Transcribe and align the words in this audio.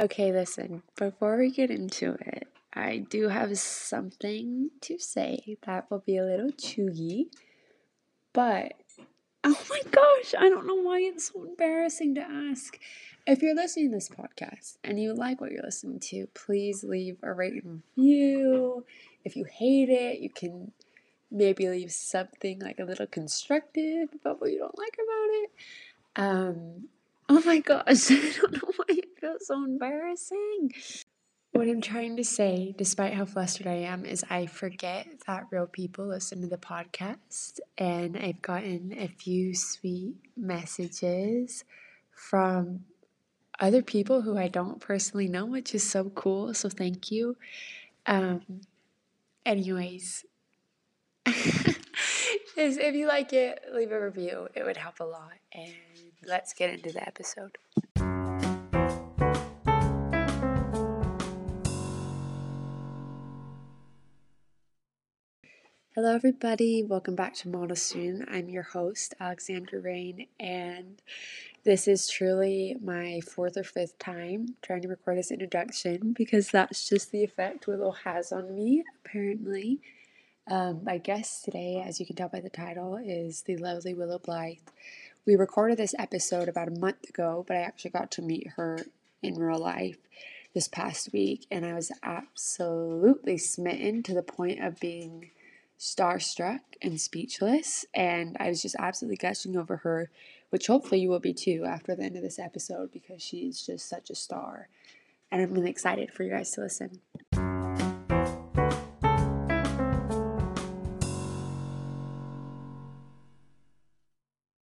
Okay, 0.00 0.32
listen, 0.32 0.82
before 0.96 1.36
we 1.36 1.50
get 1.50 1.70
into 1.70 2.12
it, 2.12 2.48
I 2.72 3.04
do 3.10 3.28
have 3.28 3.58
something 3.58 4.70
to 4.80 4.98
say 4.98 5.58
that 5.66 5.90
will 5.90 5.98
be 5.98 6.16
a 6.16 6.24
little 6.24 6.52
chewy, 6.52 7.26
but 8.32 8.72
oh 9.44 9.62
my 9.68 9.82
gosh, 9.90 10.34
I 10.38 10.48
don't 10.48 10.66
know 10.66 10.76
why 10.76 11.00
it's 11.00 11.30
so 11.30 11.44
embarrassing 11.44 12.14
to 12.14 12.22
ask. 12.22 12.78
If 13.26 13.42
you're 13.42 13.54
listening 13.54 13.90
to 13.90 13.96
this 13.96 14.08
podcast 14.08 14.78
and 14.82 14.98
you 14.98 15.12
like 15.12 15.38
what 15.38 15.50
you're 15.50 15.62
listening 15.62 16.00
to, 16.00 16.28
please 16.32 16.82
leave 16.82 17.18
a 17.22 17.34
rate 17.34 17.62
and 17.62 17.82
review. 17.94 18.86
If 19.22 19.36
you 19.36 19.44
hate 19.44 19.90
it, 19.90 20.20
you 20.20 20.30
can 20.30 20.72
maybe 21.30 21.68
leave 21.68 21.92
something 21.92 22.58
like 22.60 22.78
a 22.78 22.84
little 22.84 23.06
constructive 23.06 24.08
about 24.14 24.40
what 24.40 24.50
you 24.50 24.60
don't 24.60 24.78
like 24.78 24.94
about 24.94 25.28
it. 25.42 25.50
Um, 26.16 26.88
oh 27.30 27.42
my 27.46 27.60
gosh, 27.60 28.10
I 28.10 28.32
don't 28.40 28.52
know 28.52 28.72
why 28.76 28.84
it 28.88 29.08
feels 29.20 29.46
so 29.46 29.64
embarrassing. 29.64 30.72
What 31.52 31.68
I'm 31.68 31.80
trying 31.80 32.16
to 32.16 32.24
say, 32.24 32.74
despite 32.76 33.14
how 33.14 33.24
flustered 33.24 33.66
I 33.68 33.76
am, 33.86 34.04
is 34.04 34.24
I 34.28 34.46
forget 34.46 35.06
that 35.26 35.46
real 35.50 35.66
people 35.66 36.06
listen 36.06 36.40
to 36.42 36.48
the 36.48 36.58
podcast, 36.58 37.60
and 37.78 38.16
I've 38.16 38.42
gotten 38.42 38.92
a 38.98 39.06
few 39.06 39.54
sweet 39.54 40.16
messages 40.36 41.64
from 42.12 42.80
other 43.60 43.82
people 43.82 44.22
who 44.22 44.36
I 44.36 44.48
don't 44.48 44.80
personally 44.80 45.28
know, 45.28 45.46
which 45.46 45.74
is 45.74 45.88
so 45.88 46.10
cool. 46.10 46.52
So 46.54 46.68
thank 46.68 47.12
you. 47.12 47.36
Um, 48.06 48.62
anyways, 49.46 50.24
if 51.26 52.94
you 52.94 53.06
like 53.06 53.32
it, 53.32 53.60
leave 53.72 53.92
a 53.92 54.00
review. 54.00 54.48
It 54.54 54.64
would 54.64 54.76
help 54.76 54.98
a 55.00 55.04
lot. 55.04 55.34
And 55.52 56.09
let's 56.26 56.52
get 56.52 56.70
into 56.70 56.92
the 56.92 57.06
episode. 57.06 57.58
Hello, 65.96 66.14
everybody. 66.14 66.82
Welcome 66.82 67.14
back 67.16 67.34
to 67.34 67.76
Student. 67.76 68.28
I'm 68.30 68.48
your 68.48 68.62
host, 68.62 69.14
Alexandra 69.20 69.80
Rain, 69.80 70.28
and 70.38 71.02
this 71.64 71.88
is 71.88 72.08
truly 72.08 72.76
my 72.80 73.20
fourth 73.20 73.56
or 73.56 73.64
fifth 73.64 73.98
time 73.98 74.54
trying 74.62 74.82
to 74.82 74.88
record 74.88 75.18
this 75.18 75.30
introduction 75.30 76.12
because 76.12 76.48
that's 76.48 76.88
just 76.88 77.10
the 77.10 77.24
effect 77.24 77.66
Willow 77.66 77.90
has 77.90 78.32
on 78.32 78.54
me, 78.54 78.84
apparently. 79.04 79.80
Um, 80.48 80.82
my 80.84 80.98
guest 80.98 81.44
today, 81.44 81.82
as 81.86 82.00
you 82.00 82.06
can 82.06 82.16
tell 82.16 82.28
by 82.28 82.40
the 82.40 82.50
title, 82.50 82.96
is 82.96 83.42
the 83.42 83.56
lovely 83.56 83.92
Willow 83.92 84.18
Blythe. 84.18 84.56
We 85.26 85.36
recorded 85.36 85.76
this 85.76 85.94
episode 85.98 86.48
about 86.48 86.68
a 86.68 86.78
month 86.78 87.08
ago, 87.08 87.44
but 87.46 87.56
I 87.56 87.60
actually 87.60 87.90
got 87.90 88.10
to 88.12 88.22
meet 88.22 88.48
her 88.56 88.78
in 89.22 89.38
real 89.38 89.58
life 89.58 89.98
this 90.54 90.66
past 90.66 91.12
week, 91.12 91.46
and 91.50 91.64
I 91.64 91.74
was 91.74 91.92
absolutely 92.02 93.36
smitten 93.36 94.02
to 94.04 94.14
the 94.14 94.22
point 94.22 94.60
of 94.60 94.80
being 94.80 95.30
starstruck 95.78 96.60
and 96.82 97.00
speechless. 97.00 97.84
And 97.94 98.36
I 98.40 98.48
was 98.48 98.62
just 98.62 98.76
absolutely 98.78 99.16
gushing 99.16 99.56
over 99.56 99.78
her, 99.78 100.10
which 100.48 100.66
hopefully 100.66 101.00
you 101.00 101.08
will 101.08 101.20
be 101.20 101.34
too 101.34 101.64
after 101.66 101.94
the 101.94 102.02
end 102.02 102.16
of 102.16 102.22
this 102.22 102.38
episode 102.38 102.90
because 102.90 103.22
she's 103.22 103.64
just 103.64 103.88
such 103.88 104.10
a 104.10 104.14
star. 104.14 104.68
And 105.30 105.40
I'm 105.42 105.52
really 105.52 105.70
excited 105.70 106.12
for 106.12 106.24
you 106.24 106.30
guys 106.30 106.50
to 106.52 106.62
listen. 106.62 107.00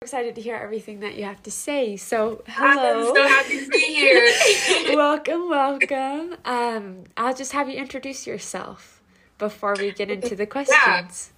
Excited 0.02 0.34
to 0.34 0.40
hear 0.40 0.56
everything 0.56 1.00
that 1.00 1.14
you 1.14 1.24
have 1.24 1.42
to 1.44 1.50
say. 1.50 1.96
So, 1.96 2.42
hello. 2.46 3.08
I'm 3.08 3.14
so 3.14 3.28
happy 3.28 3.64
to 3.64 3.68
be 3.68 3.78
here. 3.78 4.32
welcome, 4.96 5.48
welcome. 5.48 6.36
Um, 6.44 7.04
I'll 7.16 7.34
just 7.34 7.52
have 7.52 7.68
you 7.68 7.76
introduce 7.76 8.26
yourself 8.26 9.00
before 9.38 9.74
we 9.78 9.92
get 9.92 10.10
into 10.10 10.34
the 10.34 10.46
questions. 10.46 11.30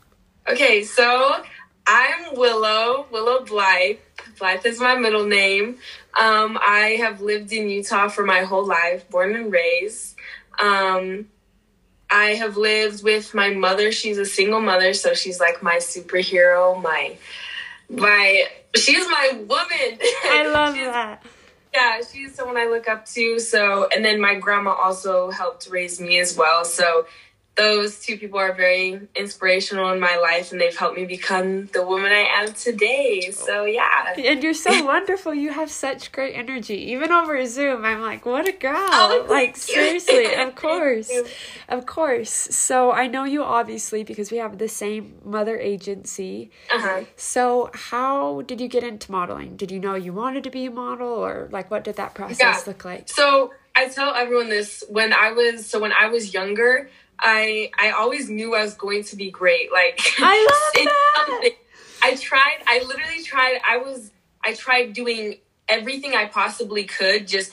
Yeah. 0.46 0.52
Okay, 0.52 0.82
so 0.82 1.42
I'm 1.86 2.34
Willow, 2.34 3.06
Willow 3.12 3.44
Blythe. 3.44 3.98
Blythe 4.38 4.64
is 4.64 4.80
my 4.80 4.96
middle 4.96 5.26
name. 5.26 5.78
Um, 6.18 6.58
I 6.60 6.96
have 7.00 7.20
lived 7.20 7.52
in 7.52 7.68
Utah 7.68 8.08
for 8.08 8.24
my 8.24 8.40
whole 8.40 8.66
life, 8.66 9.08
born 9.10 9.36
and 9.36 9.52
raised. 9.52 10.16
Um, 10.58 11.28
I 12.10 12.34
have 12.34 12.56
lived 12.56 13.04
with 13.04 13.34
my 13.34 13.50
mother. 13.50 13.92
She's 13.92 14.18
a 14.18 14.26
single 14.26 14.60
mother, 14.60 14.94
so 14.94 15.12
she's 15.14 15.40
like 15.40 15.62
my 15.62 15.76
superhero, 15.76 16.80
my 16.80 17.16
my 17.96 18.46
she's 18.76 19.06
my 19.06 19.30
woman. 19.46 19.98
I 20.24 20.46
love 20.52 20.74
that. 20.74 21.22
Yeah, 21.74 22.00
she's 22.02 22.34
someone 22.34 22.56
I 22.56 22.66
look 22.66 22.88
up 22.88 23.04
to. 23.06 23.40
So, 23.40 23.88
and 23.88 24.04
then 24.04 24.20
my 24.20 24.36
grandma 24.36 24.72
also 24.72 25.30
helped 25.30 25.68
raise 25.68 26.00
me 26.00 26.20
as 26.20 26.36
well. 26.36 26.64
So, 26.64 27.06
those 27.56 28.00
two 28.00 28.18
people 28.18 28.38
are 28.38 28.52
very 28.52 29.00
inspirational 29.14 29.92
in 29.92 30.00
my 30.00 30.16
life 30.16 30.50
and 30.50 30.60
they've 30.60 30.76
helped 30.76 30.96
me 30.96 31.04
become 31.04 31.66
the 31.66 31.86
woman 31.86 32.10
I 32.10 32.26
am 32.42 32.52
today. 32.52 33.30
So 33.30 33.64
yeah. 33.64 34.14
And 34.18 34.42
you're 34.42 34.54
so 34.54 34.84
wonderful. 34.86 35.32
You 35.32 35.52
have 35.52 35.70
such 35.70 36.10
great 36.10 36.34
energy. 36.34 36.74
Even 36.92 37.12
over 37.12 37.44
Zoom, 37.46 37.84
I'm 37.84 38.00
like, 38.00 38.26
what 38.26 38.48
a 38.48 38.52
girl. 38.52 38.74
Oh, 38.76 39.26
like 39.28 39.56
seriously, 39.56 40.34
of 40.34 40.56
course. 40.56 41.10
Of 41.68 41.86
course. 41.86 42.30
So 42.30 42.90
I 42.90 43.06
know 43.06 43.24
you 43.24 43.44
obviously 43.44 44.02
because 44.02 44.32
we 44.32 44.38
have 44.38 44.58
the 44.58 44.68
same 44.68 45.20
mother 45.24 45.56
agency. 45.56 46.50
Uh-huh. 46.72 47.04
So 47.16 47.70
how 47.72 48.42
did 48.42 48.60
you 48.60 48.66
get 48.66 48.82
into 48.82 49.12
modeling? 49.12 49.56
Did 49.56 49.70
you 49.70 49.78
know 49.78 49.94
you 49.94 50.12
wanted 50.12 50.42
to 50.44 50.50
be 50.50 50.66
a 50.66 50.70
model 50.72 51.08
or 51.08 51.48
like 51.52 51.70
what 51.70 51.84
did 51.84 51.96
that 51.96 52.14
process 52.14 52.40
yeah. 52.40 52.60
look 52.66 52.84
like? 52.84 53.08
So 53.08 53.52
I 53.76 53.88
tell 53.88 54.14
everyone 54.14 54.48
this 54.48 54.84
when 54.88 55.12
I 55.12 55.32
was 55.32 55.66
so 55.66 55.80
when 55.80 55.92
I 55.92 56.06
was 56.06 56.32
younger, 56.32 56.90
I 57.18 57.70
I 57.78 57.90
always 57.90 58.28
knew 58.28 58.54
I 58.54 58.62
was 58.62 58.74
going 58.74 59.04
to 59.04 59.16
be 59.16 59.30
great. 59.30 59.72
Like 59.72 60.00
I 60.18 60.46
love 60.50 61.40
that. 61.42 61.50
I 62.02 62.16
tried. 62.16 62.58
I 62.66 62.82
literally 62.86 63.22
tried. 63.22 63.60
I 63.66 63.78
was. 63.78 64.10
I 64.44 64.52
tried 64.52 64.92
doing 64.92 65.38
everything 65.68 66.14
I 66.14 66.26
possibly 66.26 66.84
could. 66.84 67.26
Just 67.26 67.50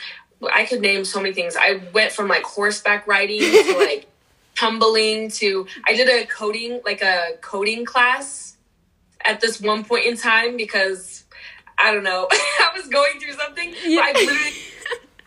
I 0.53 0.65
could 0.65 0.81
name 0.81 1.05
so 1.05 1.21
many 1.21 1.33
things. 1.33 1.55
I 1.57 1.81
went 1.93 2.11
from 2.11 2.27
like 2.27 2.43
horseback 2.43 3.07
riding 3.07 3.39
to 3.39 3.75
like 3.79 4.07
tumbling 4.55 5.29
to. 5.31 5.67
I 5.87 5.95
did 5.95 6.09
a 6.09 6.25
coding 6.27 6.81
like 6.83 7.01
a 7.01 7.37
coding 7.41 7.85
class 7.85 8.57
at 9.23 9.39
this 9.39 9.61
one 9.61 9.83
point 9.83 10.05
in 10.05 10.17
time 10.17 10.57
because 10.57 11.25
I 11.77 11.93
don't 11.93 12.03
know. 12.03 12.27
I 12.31 12.69
was 12.75 12.87
going 12.87 13.19
through 13.19 13.33
something. 13.33 13.73
Yeah. 13.85 14.01
I 14.03 14.11
literally. 14.13 14.51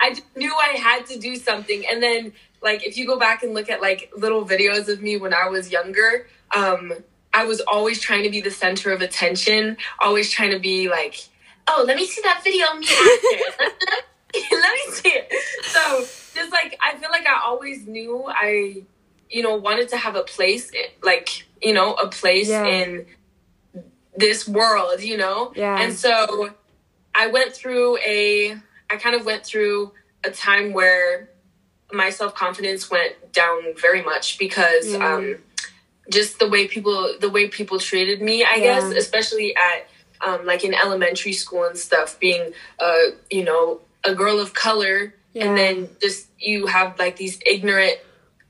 I 0.00 0.10
just 0.10 0.36
knew 0.36 0.52
I 0.54 0.76
had 0.76 1.06
to 1.06 1.18
do 1.18 1.36
something, 1.36 1.84
and 1.90 2.02
then 2.02 2.32
like 2.64 2.84
if 2.84 2.96
you 2.96 3.06
go 3.06 3.18
back 3.18 3.42
and 3.42 3.54
look 3.54 3.70
at 3.70 3.80
like 3.80 4.10
little 4.16 4.44
videos 4.44 4.88
of 4.88 5.02
me 5.02 5.16
when 5.18 5.34
I 5.34 5.48
was 5.48 5.70
younger, 5.70 6.26
um, 6.56 6.92
I 7.32 7.44
was 7.44 7.60
always 7.60 8.00
trying 8.00 8.22
to 8.24 8.30
be 8.30 8.40
the 8.40 8.50
center 8.50 8.90
of 8.90 9.02
attention, 9.02 9.76
always 10.00 10.30
trying 10.30 10.52
to 10.52 10.58
be 10.58 10.88
like, 10.88 11.28
oh, 11.68 11.84
let 11.86 11.96
me 11.96 12.06
see 12.06 12.22
that 12.22 12.42
video 12.42 12.66
of 12.68 12.78
me 12.78 12.86
after. 12.86 13.64
let 14.50 14.74
me 14.74 14.92
see 14.92 15.10
it. 15.10 15.32
So 15.64 15.98
just 16.34 16.50
like 16.50 16.76
I 16.82 16.96
feel 16.96 17.10
like 17.10 17.26
I 17.26 17.40
always 17.44 17.86
knew 17.86 18.24
I, 18.26 18.82
you 19.28 19.42
know, 19.42 19.56
wanted 19.56 19.90
to 19.90 19.98
have 19.98 20.16
a 20.16 20.22
place, 20.22 20.72
like 21.02 21.46
you 21.62 21.74
know, 21.74 21.94
a 21.94 22.08
place 22.08 22.48
yeah. 22.48 22.64
in 22.64 23.06
this 24.16 24.48
world, 24.48 25.02
you 25.02 25.18
know. 25.18 25.52
Yeah. 25.54 25.80
And 25.80 25.92
so 25.92 26.50
I 27.14 27.26
went 27.28 27.52
through 27.52 27.98
a, 27.98 28.56
I 28.90 28.96
kind 28.96 29.14
of 29.14 29.26
went 29.26 29.44
through 29.44 29.92
a 30.24 30.30
time 30.30 30.72
where 30.72 31.28
my 31.94 32.10
self 32.10 32.34
confidence 32.34 32.90
went 32.90 33.32
down 33.32 33.74
very 33.80 34.02
much 34.02 34.38
because 34.38 34.86
mm. 34.86 35.00
um, 35.00 35.38
just 36.10 36.38
the 36.38 36.48
way 36.48 36.66
people 36.68 37.14
the 37.20 37.30
way 37.30 37.48
people 37.48 37.78
treated 37.78 38.20
me. 38.20 38.44
I 38.44 38.56
yeah. 38.56 38.64
guess 38.64 38.84
especially 38.92 39.56
at 39.56 39.88
um, 40.20 40.46
like 40.46 40.64
in 40.64 40.74
elementary 40.74 41.32
school 41.32 41.64
and 41.64 41.76
stuff, 41.76 42.18
being 42.18 42.52
uh, 42.78 42.98
you 43.30 43.44
know 43.44 43.80
a 44.04 44.14
girl 44.14 44.40
of 44.40 44.54
color, 44.54 45.14
yeah. 45.32 45.44
and 45.44 45.58
then 45.58 45.88
just 46.00 46.28
you 46.38 46.66
have 46.66 46.98
like 46.98 47.16
these 47.16 47.40
ignorant 47.46 47.98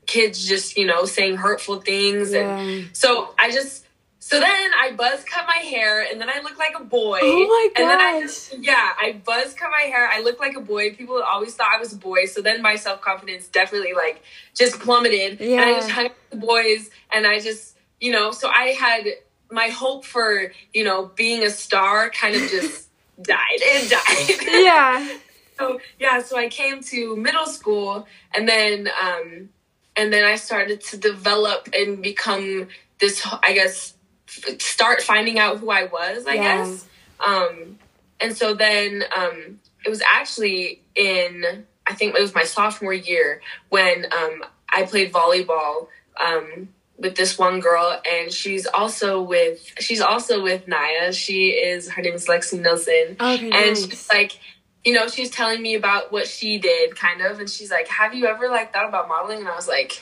kids 0.05 0.47
just 0.47 0.77
you 0.77 0.85
know 0.85 1.05
saying 1.05 1.37
hurtful 1.37 1.81
things, 1.81 2.33
yeah. 2.33 2.57
and 2.57 2.89
so 2.95 3.33
I 3.39 3.51
just 3.51 3.84
so 4.25 4.39
then 4.39 4.71
I 4.75 4.91
buzz 4.93 5.23
cut 5.23 5.45
my 5.45 5.61
hair 5.61 6.01
and 6.01 6.19
then 6.19 6.31
I 6.31 6.41
look 6.41 6.57
like 6.57 6.73
a 6.75 6.83
boy. 6.83 7.19
Oh 7.21 7.47
my 7.47 7.69
gosh. 7.75 7.79
And 7.79 7.89
then 7.91 8.01
I 8.01 8.21
just, 8.21 8.57
yeah, 8.57 8.93
I 8.99 9.21
buzz 9.23 9.53
cut 9.53 9.69
my 9.69 9.83
hair. 9.83 10.09
I 10.11 10.21
look 10.21 10.39
like 10.39 10.55
a 10.55 10.61
boy. 10.61 10.95
People 10.95 11.21
always 11.21 11.53
thought 11.53 11.67
I 11.71 11.77
was 11.77 11.93
a 11.93 11.97
boy. 11.97 12.25
So 12.25 12.41
then 12.41 12.63
my 12.63 12.75
self 12.75 13.01
confidence 13.01 13.47
definitely 13.47 13.93
like 13.93 14.23
just 14.55 14.79
plummeted. 14.79 15.39
Yeah. 15.39 15.61
And 15.61 15.61
I 15.61 15.73
just 15.73 15.91
hung 15.91 16.05
with 16.05 16.29
the 16.31 16.37
boys 16.37 16.89
and 17.13 17.27
I 17.27 17.39
just, 17.39 17.77
you 18.01 18.11
know, 18.11 18.31
so 18.31 18.49
I 18.49 18.69
had 18.69 19.05
my 19.51 19.67
hope 19.67 20.05
for, 20.05 20.51
you 20.73 20.83
know, 20.83 21.11
being 21.15 21.43
a 21.43 21.51
star 21.51 22.09
kind 22.09 22.35
of 22.35 22.49
just 22.49 22.89
died. 23.21 23.37
It 23.51 23.91
died. 23.91 24.47
Yeah. 24.65 25.17
so 25.59 25.79
yeah, 25.99 26.23
so 26.23 26.35
I 26.35 26.49
came 26.49 26.81
to 26.81 27.15
middle 27.15 27.45
school 27.45 28.07
and 28.33 28.49
then, 28.49 28.89
um, 28.99 29.49
and 29.95 30.11
then 30.11 30.25
I 30.25 30.37
started 30.37 30.81
to 30.85 30.97
develop 30.97 31.69
and 31.77 32.01
become 32.01 32.69
this, 32.99 33.23
I 33.43 33.53
guess, 33.53 33.94
start 34.27 35.01
finding 35.01 35.39
out 35.39 35.59
who 35.59 35.69
I 35.69 35.85
was, 35.85 36.25
I 36.25 36.33
yeah. 36.33 36.57
guess. 36.57 36.85
Um, 37.25 37.79
and 38.19 38.35
so 38.35 38.53
then 38.53 39.03
um, 39.15 39.59
it 39.85 39.89
was 39.89 40.01
actually 40.01 40.81
in 40.95 41.65
I 41.87 41.93
think 41.93 42.15
it 42.15 42.21
was 42.21 42.33
my 42.33 42.43
sophomore 42.43 42.93
year 42.93 43.41
when 43.69 44.05
um, 44.05 44.43
I 44.73 44.83
played 44.83 45.13
volleyball 45.13 45.87
um, 46.19 46.69
with 46.97 47.15
this 47.15 47.37
one 47.37 47.59
girl, 47.59 47.99
and 48.09 48.31
she's 48.31 48.65
also 48.65 49.21
with 49.21 49.73
she's 49.79 50.01
also 50.01 50.41
with 50.41 50.67
Naya. 50.67 51.13
She 51.13 51.49
is 51.49 51.89
her 51.91 52.01
name 52.01 52.15
is 52.15 52.25
Lexi 52.25 52.59
Nelson, 52.59 53.17
Okay, 53.19 53.45
and 53.45 53.51
nice. 53.51 53.85
she's 53.85 54.09
like, 54.09 54.39
you 54.83 54.93
know, 54.93 55.07
she's 55.07 55.29
telling 55.29 55.61
me 55.61 55.75
about 55.75 56.11
what 56.11 56.27
she 56.27 56.57
did, 56.57 56.95
kind 56.95 57.21
of, 57.21 57.39
and 57.39 57.49
she's 57.49 57.69
like, 57.69 57.87
"Have 57.87 58.15
you 58.15 58.25
ever 58.25 58.47
like 58.49 58.73
thought 58.73 58.87
about 58.87 59.07
modeling?" 59.07 59.39
And 59.39 59.47
I 59.47 59.55
was 59.55 59.67
like, 59.67 60.01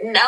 "No, 0.00 0.10
no." 0.12 0.20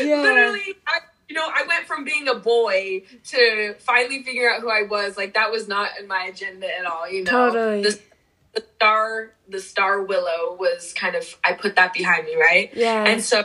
yeah. 0.00 0.22
Literally, 0.22 0.74
I, 0.86 0.98
you 1.32 1.38
know, 1.38 1.48
I 1.50 1.64
went 1.66 1.86
from 1.86 2.04
being 2.04 2.28
a 2.28 2.34
boy 2.34 3.04
to 3.28 3.74
finally 3.78 4.22
figuring 4.22 4.54
out 4.54 4.60
who 4.60 4.68
I 4.68 4.82
was. 4.82 5.16
Like 5.16 5.32
that 5.32 5.50
was 5.50 5.66
not 5.66 5.92
in 5.98 6.06
my 6.06 6.24
agenda 6.24 6.66
at 6.78 6.84
all. 6.84 7.08
You 7.10 7.24
know, 7.24 7.30
Totally. 7.30 7.82
the, 7.82 7.98
the 8.54 8.64
star, 8.76 9.32
the 9.48 9.58
star 9.58 10.02
willow 10.02 10.54
was 10.60 10.92
kind 10.92 11.16
of. 11.16 11.24
I 11.42 11.54
put 11.54 11.76
that 11.76 11.94
behind 11.94 12.26
me, 12.26 12.36
right? 12.36 12.70
Yeah. 12.74 13.04
And 13.04 13.22
so, 13.22 13.44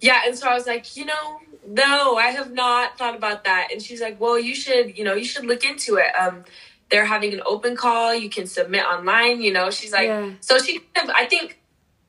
yeah, 0.00 0.22
and 0.26 0.36
so 0.36 0.48
I 0.48 0.54
was 0.54 0.66
like, 0.66 0.96
you 0.96 1.04
know, 1.04 1.38
no, 1.64 2.16
I 2.16 2.30
have 2.32 2.50
not 2.52 2.98
thought 2.98 3.14
about 3.14 3.44
that. 3.44 3.68
And 3.70 3.80
she's 3.80 4.00
like, 4.00 4.20
well, 4.20 4.36
you 4.36 4.56
should, 4.56 4.98
you 4.98 5.04
know, 5.04 5.14
you 5.14 5.24
should 5.24 5.44
look 5.44 5.64
into 5.64 5.94
it. 5.94 6.10
Um, 6.20 6.42
they're 6.90 7.04
having 7.04 7.32
an 7.32 7.42
open 7.46 7.76
call. 7.76 8.12
You 8.12 8.30
can 8.30 8.48
submit 8.48 8.84
online. 8.84 9.40
You 9.42 9.52
know, 9.52 9.70
she's 9.70 9.92
like, 9.92 10.08
Yeah. 10.08 10.30
so 10.40 10.58
she 10.58 10.80
kind 10.92 11.08
of, 11.08 11.14
I 11.14 11.26
think, 11.26 11.60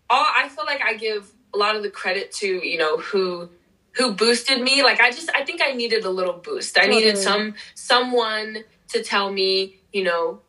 all 0.10 0.26
I 0.36 0.50
feel 0.50 0.66
like 0.66 0.82
I 0.84 0.96
give 0.96 1.32
a 1.54 1.58
lot 1.60 1.76
of 1.76 1.84
the 1.84 1.92
credit 1.92 2.32
to, 2.38 2.48
you 2.48 2.80
know, 2.80 2.98
who 2.98 3.48
who 3.94 4.14
boosted 4.14 4.62
me. 4.62 4.84
Like 4.84 5.00
I 5.02 5.12
just, 5.12 5.30
I 5.36 5.44
think 5.44 5.62
I 5.62 5.74
needed 5.74 6.06
a 6.06 6.10
little 6.10 6.34
boost. 6.34 6.78
I 6.80 6.88
needed 6.88 7.18
some 7.18 7.56
someone 7.76 8.64
to 8.90 9.04
tell 9.04 9.32
me, 9.32 9.78
you 9.92 10.04
know, 10.04 10.40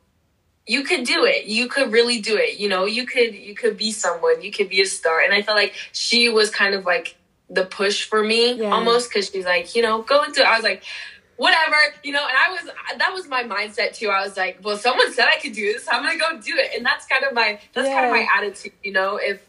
you 0.66 0.84
could 0.84 1.04
do 1.04 1.24
it. 1.24 1.46
You 1.46 1.68
could 1.68 1.90
really 1.92 2.20
do 2.20 2.36
it. 2.36 2.58
You 2.58 2.68
know, 2.68 2.84
you 2.84 3.04
could 3.06 3.34
you 3.34 3.54
could 3.54 3.76
be 3.76 3.90
someone. 3.92 4.42
You 4.42 4.52
could 4.52 4.68
be 4.68 4.80
a 4.80 4.86
star. 4.86 5.20
And 5.20 5.34
I 5.34 5.42
felt 5.42 5.56
like 5.56 5.74
she 5.92 6.28
was 6.28 6.50
kind 6.50 6.74
of 6.74 6.84
like 6.84 7.16
the 7.50 7.64
push 7.64 8.04
for 8.04 8.22
me 8.22 8.54
Yeah. 8.54 8.70
almost 8.72 9.10
because 9.10 9.28
she's 9.30 9.44
like, 9.44 9.74
you 9.74 9.82
know, 9.82 10.02
go 10.02 10.22
into 10.22 10.40
it. 10.40 10.46
I 10.46 10.54
was 10.56 10.64
like, 10.64 10.82
whatever, 11.36 11.76
you 12.04 12.12
know. 12.12 12.24
And 12.26 12.36
I 12.36 12.50
was 12.52 12.70
that 12.98 13.12
was 13.12 13.28
my 13.28 13.42
mindset 13.42 13.94
too. 13.94 14.08
I 14.08 14.22
was 14.24 14.36
like, 14.36 14.60
well, 14.62 14.76
someone 14.76 15.12
said 15.12 15.26
I 15.26 15.38
could 15.40 15.52
do 15.52 15.72
this. 15.72 15.86
I'm 15.90 16.02
gonna 16.04 16.18
go 16.18 16.40
do 16.40 16.54
it. 16.56 16.70
And 16.76 16.86
that's 16.86 17.06
kind 17.06 17.24
of 17.24 17.34
my 17.34 17.58
that's 17.74 17.88
kind 17.88 18.06
of 18.06 18.12
my 18.12 18.26
attitude. 18.36 18.72
You 18.84 18.92
know, 18.92 19.16
if 19.16 19.40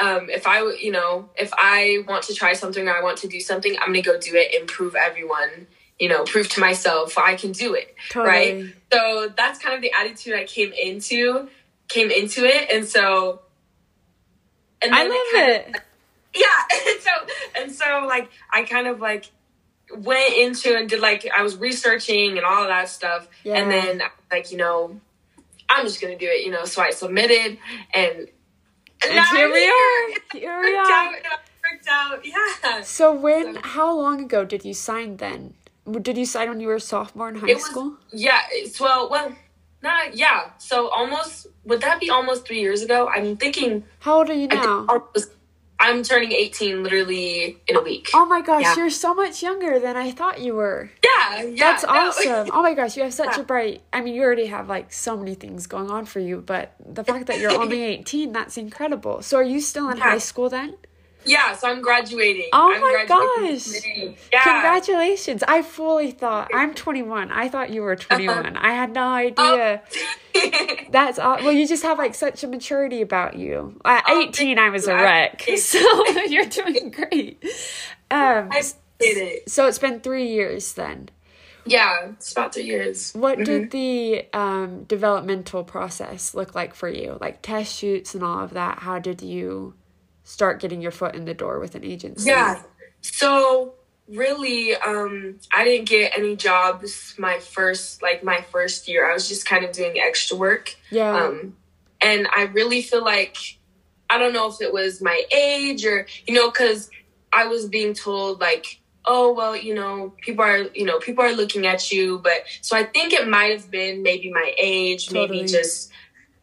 um, 0.00 0.30
if 0.30 0.46
I, 0.46 0.60
you 0.80 0.92
know, 0.92 1.28
if 1.36 1.50
I 1.54 2.04
want 2.06 2.24
to 2.24 2.34
try 2.34 2.52
something 2.52 2.86
or 2.86 2.96
I 2.96 3.02
want 3.02 3.18
to 3.18 3.28
do 3.28 3.40
something, 3.40 3.76
I'm 3.80 3.88
gonna 3.88 4.02
go 4.02 4.18
do 4.18 4.32
it 4.34 4.54
and 4.58 4.68
prove 4.68 4.94
everyone, 4.94 5.66
you 5.98 6.08
know, 6.08 6.24
prove 6.24 6.48
to 6.50 6.60
myself 6.60 7.18
I 7.18 7.34
can 7.34 7.52
do 7.52 7.74
it 7.74 7.94
totally. 8.10 8.28
right? 8.62 8.74
so 8.92 9.32
that's 9.36 9.58
kind 9.58 9.74
of 9.74 9.82
the 9.82 9.92
attitude 9.98 10.34
I 10.34 10.44
came 10.44 10.72
into 10.72 11.48
came 11.88 12.10
into 12.10 12.44
it, 12.44 12.70
and 12.72 12.86
so 12.86 13.40
and 14.82 14.94
I 14.94 15.02
love 15.02 15.18
kind 15.32 15.50
it. 15.52 15.68
of- 15.68 15.82
yeah, 16.34 16.46
and 16.92 17.00
so 17.00 17.10
and 17.62 17.72
so 17.72 18.06
like 18.06 18.28
I 18.52 18.62
kind 18.62 18.86
of 18.86 19.00
like 19.00 19.24
went 19.96 20.34
into 20.36 20.76
and 20.76 20.88
did 20.88 21.00
like 21.00 21.26
I 21.36 21.42
was 21.42 21.56
researching 21.56 22.36
and 22.36 22.44
all 22.46 22.62
of 22.62 22.68
that 22.68 22.88
stuff, 22.90 23.26
Yeah. 23.44 23.54
and 23.56 23.70
then 23.70 24.02
like 24.30 24.50
you 24.52 24.58
know 24.58 25.00
I'm 25.68 25.84
just 25.86 26.00
gonna 26.00 26.18
do 26.18 26.26
it, 26.26 26.44
you 26.44 26.52
know. 26.52 26.64
So 26.66 26.82
I 26.82 26.90
submitted, 26.90 27.58
and 27.92 28.28
And 29.04 29.14
now 29.14 29.24
here 29.36 29.46
I'm 29.46 29.52
we 29.52 29.64
are. 29.64 30.16
It 30.16 30.22
Here 30.32 30.60
we 30.60 30.76
are. 30.76 30.90
out. 30.90 31.12
Worked 31.72 31.88
out. 31.88 32.24
Yeah. 32.24 32.82
So 32.82 33.12
when? 33.14 33.56
How 33.56 33.92
long 33.94 34.22
ago 34.24 34.44
did 34.44 34.64
you 34.64 34.74
sign 34.74 35.16
then? 35.18 35.54
Did 36.02 36.18
you 36.18 36.26
sign 36.26 36.48
when 36.48 36.60
you 36.60 36.68
were 36.68 36.74
a 36.76 36.80
sophomore 36.80 37.28
in 37.28 37.36
high 37.36 37.54
was- 37.54 37.64
school? 37.64 37.94
Yeah, 38.12 38.40
it's 38.50 38.78
well, 38.80 39.08
well, 39.10 39.34
not 39.82 40.14
yeah. 40.16 40.50
So 40.58 40.88
almost 40.88 41.46
would 41.64 41.80
that 41.80 42.00
be 42.00 42.10
almost 42.10 42.46
three 42.46 42.60
years 42.60 42.82
ago? 42.82 43.08
I'm 43.08 43.36
thinking. 43.36 43.84
How 44.00 44.18
old 44.18 44.30
are 44.30 44.34
you 44.34 44.48
now? 44.48 44.86
almost- 44.88 45.32
I'm 45.80 46.02
turning 46.02 46.32
18 46.32 46.82
literally 46.82 47.56
in 47.68 47.76
a 47.76 47.80
week. 47.80 48.08
Oh 48.12 48.26
my 48.26 48.40
gosh, 48.40 48.62
Yeah. 48.64 48.74
you're 48.76 48.90
so 48.90 49.14
much 49.14 49.44
younger 49.44 49.78
than 49.78 49.96
I 49.96 50.10
thought 50.10 50.40
you 50.40 50.56
were. 50.56 50.90
Yeah, 51.36 51.42
yeah. 51.42 51.56
That's 51.70 51.82
no. 51.84 51.88
awesome. 51.90 52.50
Oh 52.52 52.62
my 52.62 52.74
gosh, 52.74 52.96
you 52.96 53.02
have 53.02 53.14
such 53.14 53.36
Yeah. 53.36 53.42
a 53.42 53.44
bright. 53.44 53.82
I 53.92 54.00
mean, 54.00 54.14
you 54.14 54.22
already 54.22 54.46
have 54.46 54.68
like 54.68 54.92
so 54.92 55.16
many 55.16 55.34
things 55.34 55.66
going 55.66 55.90
on 55.90 56.04
for 56.04 56.20
you, 56.20 56.42
but 56.44 56.74
the 56.84 57.04
fact 57.04 57.26
that 57.26 57.38
you're 57.38 57.52
only 57.52 57.82
18, 58.00 58.32
that's 58.32 58.56
incredible. 58.56 59.22
So 59.22 59.36
are 59.38 59.42
you 59.42 59.60
still 59.60 59.88
in 59.90 59.96
Yeah. 59.98 60.04
high 60.04 60.18
school 60.18 60.48
then? 60.48 60.76
Yeah, 61.24 61.54
so 61.56 61.68
I'm 61.68 61.82
graduating. 61.82 62.46
Oh 62.52 62.72
I'm 62.72 62.80
my 62.80 63.04
graduating 63.06 64.12
gosh. 64.12 64.18
Yeah. 64.32 64.42
Congratulations. 64.44 65.42
I 65.46 65.60
fully 65.62 66.10
thought 66.12 66.48
I'm 66.54 66.72
21. 66.74 67.32
I 67.32 67.48
thought 67.48 67.70
you 67.70 67.82
were 67.82 67.96
21. 67.96 68.56
I 68.56 68.70
had 68.72 68.92
no 68.94 69.08
idea. 69.08 69.82
That's 70.90 71.18
aw- 71.18 71.38
well, 71.42 71.52
you 71.52 71.66
just 71.66 71.82
have 71.82 71.98
like 71.98 72.14
such 72.14 72.44
a 72.44 72.46
maturity 72.46 73.02
about 73.02 73.36
you. 73.36 73.78
At 73.84 74.04
Oh, 74.08 74.22
18, 74.28 74.58
I 74.58 74.70
was 74.70 74.86
a 74.86 74.94
wreck. 74.94 75.42
So 75.58 75.78
you're 76.28 76.46
doing 76.46 76.90
great. 76.92 77.42
Um, 78.10 78.48
I 78.50 78.62
did 78.98 79.16
it. 79.18 79.50
so 79.50 79.66
it's 79.66 79.78
been 79.78 80.00
three 80.00 80.28
years 80.28 80.72
then. 80.74 81.10
Yeah, 81.68 82.08
it's 82.10 82.32
about 82.32 82.54
three 82.54 82.64
years. 82.64 83.12
What 83.12 83.38
Mhm. 83.38 83.44
did 83.44 83.70
the 83.70 84.26
um, 84.32 84.84
developmental 84.84 85.64
process 85.64 86.34
look 86.34 86.54
like 86.54 86.74
for 86.74 86.88
you? 86.88 87.18
Like 87.20 87.42
test 87.42 87.76
shoots 87.78 88.14
and 88.14 88.22
all 88.24 88.42
of 88.44 88.54
that. 88.54 88.78
How 88.80 88.98
did 88.98 89.22
you 89.22 89.74
start 90.24 90.60
getting 90.60 90.80
your 90.82 90.90
foot 90.92 91.14
in 91.14 91.24
the 91.24 91.34
door 91.34 91.58
with 91.58 91.74
an 91.74 91.84
agency? 91.84 92.28
Yeah. 92.28 92.62
So 93.00 93.74
really, 94.08 94.74
um, 94.74 95.38
I 95.52 95.64
didn't 95.64 95.88
get 95.88 96.16
any 96.18 96.36
jobs 96.36 97.14
my 97.18 97.38
first 97.38 98.02
like 98.02 98.24
my 98.24 98.40
first 98.50 98.88
year. 98.88 99.08
I 99.10 99.14
was 99.14 99.28
just 99.28 99.46
kind 99.46 99.64
of 99.64 99.72
doing 99.72 99.98
extra 99.98 100.36
work. 100.36 100.74
Yeah. 100.90 101.14
Um, 101.14 101.56
and 102.00 102.28
I 102.34 102.42
really 102.44 102.82
feel 102.82 103.04
like 103.04 103.36
I 104.10 104.18
don't 104.18 104.32
know 104.32 104.48
if 104.48 104.60
it 104.60 104.72
was 104.72 105.02
my 105.02 105.22
age 105.34 105.84
or 105.84 106.06
you 106.26 106.34
know 106.34 106.50
because 106.50 106.90
I 107.32 107.46
was 107.46 107.66
being 107.66 107.92
told 107.92 108.40
like 108.40 108.80
oh 109.10 109.32
well 109.32 109.56
you 109.56 109.74
know 109.74 110.12
people 110.20 110.44
are 110.44 110.58
you 110.74 110.84
know 110.84 110.98
people 111.00 111.24
are 111.24 111.32
looking 111.32 111.66
at 111.66 111.90
you 111.90 112.18
but 112.18 112.42
so 112.60 112.76
I 112.76 112.84
think 112.84 113.12
it 113.12 113.26
might 113.26 113.50
have 113.52 113.70
been 113.70 114.02
maybe 114.02 114.30
my 114.30 114.52
age 114.58 115.08
Totally. 115.08 115.38
maybe 115.38 115.48
just 115.48 115.90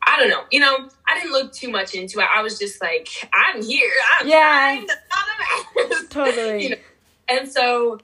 I 0.05 0.17
don't 0.19 0.29
know 0.29 0.43
you 0.51 0.59
know 0.59 0.89
I 1.07 1.15
didn't 1.19 1.31
look 1.31 1.53
too 1.53 1.69
much 1.69 1.93
into 1.93 2.19
it 2.19 2.27
I 2.35 2.41
was 2.41 2.57
just 2.59 2.81
like 2.81 3.07
I'm 3.33 3.61
here 3.63 3.91
I'm 4.19 4.27
Yeah. 4.27 4.75
fine, 4.77 4.85
that's 4.87 5.01
all 5.15 5.23
that 5.27 5.89
matters. 5.89 6.09
totally. 6.09 6.63
you 6.63 6.69
know, 6.71 6.75
and 7.29 7.51
so 7.51 7.99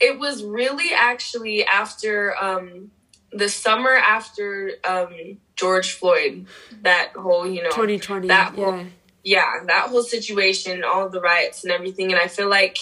it 0.00 0.18
was 0.18 0.42
really 0.44 0.90
actually 0.94 1.64
after 1.64 2.34
um, 2.42 2.90
the 3.32 3.48
summer 3.48 3.92
after 3.94 4.72
um, 4.88 5.38
George 5.56 5.92
Floyd, 5.92 6.46
that 6.82 7.12
whole, 7.16 7.46
you 7.46 7.62
know, 7.62 7.70
2020. 7.70 8.26
that 8.28 8.54
yeah. 8.56 8.64
whole- 8.64 8.86
yeah, 9.22 9.50
that 9.66 9.88
whole 9.88 10.02
situation, 10.02 10.82
all 10.84 11.08
the 11.08 11.20
riots 11.20 11.62
and 11.64 11.72
everything. 11.72 12.12
And 12.12 12.20
I 12.20 12.26
feel 12.28 12.50
like, 12.50 12.76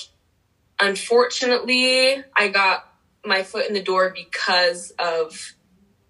unfortunately, 0.83 2.23
I 2.37 2.49
got 2.49 2.87
my 3.25 3.43
foot 3.43 3.67
in 3.67 3.75
the 3.75 3.83
door 3.83 4.13
because 4.15 4.93
of, 4.99 5.55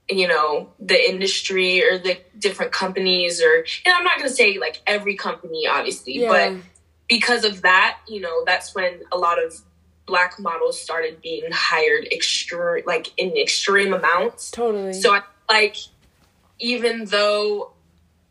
you 0.08 0.26
know, 0.26 0.72
the 0.80 1.10
industry 1.10 1.84
or 1.84 1.98
the 1.98 2.18
different 2.38 2.72
companies, 2.72 3.42
or, 3.42 3.54
and 3.86 3.94
I'm 3.94 4.04
not 4.04 4.16
going 4.18 4.28
to 4.28 4.34
say 4.34 4.58
like 4.58 4.82
every 4.86 5.14
company, 5.16 5.66
obviously, 5.66 6.20
Yeah. 6.20 6.28
but 6.28 6.62
because 7.08 7.44
of 7.44 7.62
that, 7.62 7.98
you 8.08 8.20
know, 8.20 8.44
that's 8.46 8.74
when 8.74 9.00
a 9.12 9.18
lot 9.18 9.42
of 9.42 9.54
black 10.06 10.40
models 10.40 10.80
started 10.80 11.20
being 11.22 11.44
hired 11.52 12.06
extreme, 12.06 12.82
like 12.86 13.12
in 13.16 13.36
extreme 13.36 13.92
amounts. 13.92 14.50
totally. 14.50 14.94
So 14.94 15.14
I 15.14 15.22
like, 15.48 15.76
even 16.58 17.04
though 17.04 17.72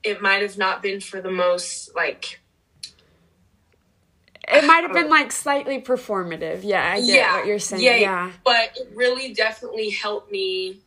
it 0.04 0.22
might 0.22 0.42
have 0.42 0.58
not 0.58 0.82
been 0.82 1.00
for 1.00 1.22
the 1.22 1.32
most 1.32 1.96
like, 1.96 2.41
it 4.52 4.66
might 4.66 4.82
have 4.84 4.94
been 4.94 5.10
like 5.18 5.32
slightly 5.32 5.82
performative. 5.82 6.62
Yeah, 6.64 6.92
I 6.94 7.00
get 7.00 7.06
yeah, 7.08 7.38
what 7.38 7.46
you're 7.48 7.60
saying. 7.60 7.84
yeah, 7.84 7.96
Yeah. 7.96 8.32
but 8.44 8.72
it 8.76 8.90
really 8.96 9.34
definitely 9.34 9.90
helped 9.90 10.32
me. 10.32 10.80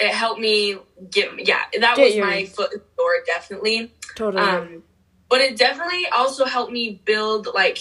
It 0.00 0.12
helped 0.12 0.40
me 0.40 0.76
get 1.10 1.46
yeah. 1.46 1.60
That 1.80 1.96
Get 1.96 2.04
was 2.06 2.16
my 2.16 2.44
foot 2.46 2.72
in 2.72 2.78
the 2.80 2.84
door, 2.96 3.12
definitely. 3.26 3.92
Totally. 4.16 4.42
Um, 4.42 4.82
but 5.28 5.40
it 5.40 5.56
definitely 5.56 6.06
also 6.08 6.44
helped 6.44 6.72
me 6.72 7.00
build 7.04 7.48
like 7.54 7.78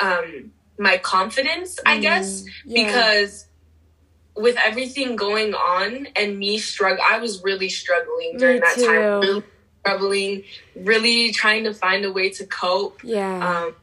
um 0.00 0.52
my 0.78 0.98
confidence, 0.98 1.78
I 1.86 1.98
Mm, 1.98 2.02
guess, 2.02 2.44
yeah. 2.66 2.84
because 2.86 3.46
with 4.36 4.56
everything 4.62 5.16
going 5.16 5.54
on 5.54 6.08
and 6.16 6.38
me 6.38 6.58
struggle, 6.58 7.02
I 7.08 7.18
was 7.18 7.42
really 7.42 7.70
struggling 7.70 8.32
Me 8.34 8.38
during 8.38 8.60
that 8.60 8.74
too. 8.74 8.84
time. 8.86 9.20
Really 9.20 9.42
struggling, 9.80 10.44
really 10.74 11.32
trying 11.32 11.64
to 11.64 11.72
find 11.72 12.04
a 12.04 12.12
way 12.12 12.28
to 12.30 12.44
cope. 12.46 13.00
yeah. 13.04 13.62
Um, 13.66 13.74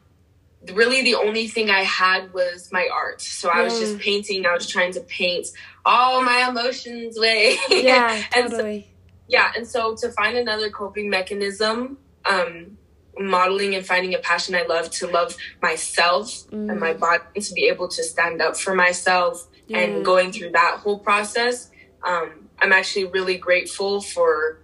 really, 0.72 1.02
the 1.02 1.14
only 1.16 1.48
thing 1.48 1.70
I 1.70 1.82
had 1.82 2.32
was 2.32 2.70
my 2.72 2.88
art. 2.92 3.20
So 3.20 3.50
I 3.50 3.62
was 3.62 3.78
just 3.78 3.98
painting. 3.98 4.46
I 4.46 4.52
was 4.54 4.68
trying 4.68 4.92
to 4.94 5.00
paint 5.00 5.46
all 5.84 6.22
my 6.22 6.48
emotions 6.48 7.18
away. 7.18 7.56
yeah, 7.70 8.22
and 8.34 8.50
so 8.50 8.82
yeah 9.26 9.52
and 9.56 9.66
so 9.66 9.94
to 9.96 10.10
find 10.12 10.36
another 10.36 10.68
coping 10.68 11.08
mechanism 11.08 11.96
um 12.26 12.76
modeling 13.18 13.74
and 13.74 13.86
finding 13.86 14.14
a 14.14 14.18
passion 14.18 14.54
i 14.54 14.62
love 14.66 14.90
to 14.90 15.06
love 15.06 15.34
myself 15.62 16.44
and 16.52 16.78
my 16.78 16.92
Mm. 16.92 17.00
body 17.00 17.22
and 17.34 17.44
to 17.44 17.54
be 17.54 17.64
able 17.68 17.88
to 17.88 18.02
stand 18.02 18.42
up 18.42 18.56
for 18.56 18.74
myself 18.74 19.46
yeah. 19.66 19.78
and 19.78 20.04
going 20.04 20.30
through 20.30 20.50
that 20.50 20.80
whole 20.82 20.98
process 20.98 21.70
um 22.06 22.48
i'm 22.58 22.72
actually 22.72 23.06
really 23.06 23.38
grateful 23.38 24.00
for 24.02 24.58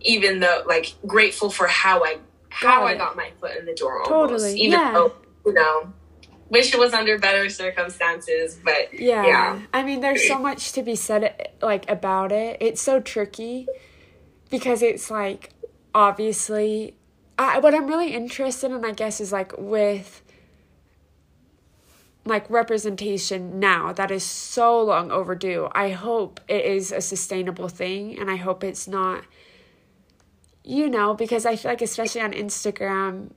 even 0.00 0.40
though 0.40 0.62
like 0.66 0.94
grateful 1.06 1.50
for 1.50 1.66
how 1.66 2.04
I 2.04 2.18
how 2.52 2.84
I 2.84 2.94
got 2.94 3.16
my 3.16 3.30
foot 3.40 3.56
in 3.56 3.66
the 3.66 3.74
door 3.74 4.02
almost. 4.02 4.44
Totally, 4.44 4.60
Even 4.60 4.78
yeah. 4.78 4.92
though, 4.92 5.12
you 5.46 5.54
know, 5.54 5.92
wish 6.48 6.74
it 6.74 6.78
was 6.78 6.92
under 6.92 7.18
better 7.18 7.48
circumstances, 7.48 8.58
but 8.62 8.92
Yeah. 8.92 9.26
Yeah. 9.26 9.60
I 9.72 9.82
mean, 9.82 10.00
there's 10.00 10.26
so 10.28 10.38
much 10.50 10.72
to 10.72 10.82
be 10.82 10.94
said 10.94 11.50
like 11.62 11.90
about 11.90 12.30
it. 12.30 12.58
It's 12.60 12.82
so 12.82 13.00
tricky 13.00 13.66
because 14.50 14.82
it's 14.82 15.10
like 15.10 15.50
obviously 15.94 16.94
I, 17.38 17.58
what 17.58 17.74
I'm 17.74 17.86
really 17.86 18.12
interested 18.14 18.70
in, 18.70 18.84
I 18.84 18.92
guess, 18.92 19.20
is 19.20 19.32
like 19.32 19.52
with 19.56 20.22
like 22.24 22.48
representation 22.48 23.58
now 23.58 23.92
that 23.92 24.10
is 24.10 24.22
so 24.22 24.80
long 24.80 25.10
overdue. 25.10 25.68
I 25.72 25.90
hope 25.90 26.40
it 26.48 26.64
is 26.64 26.92
a 26.92 27.00
sustainable 27.00 27.68
thing 27.68 28.18
and 28.18 28.30
I 28.30 28.36
hope 28.36 28.62
it's 28.62 28.86
not 28.86 29.24
you 30.64 30.88
know, 30.88 31.14
because 31.14 31.44
I 31.46 31.56
feel 31.56 31.70
like 31.72 31.82
especially 31.82 32.20
on 32.20 32.32
Instagram, 32.32 33.30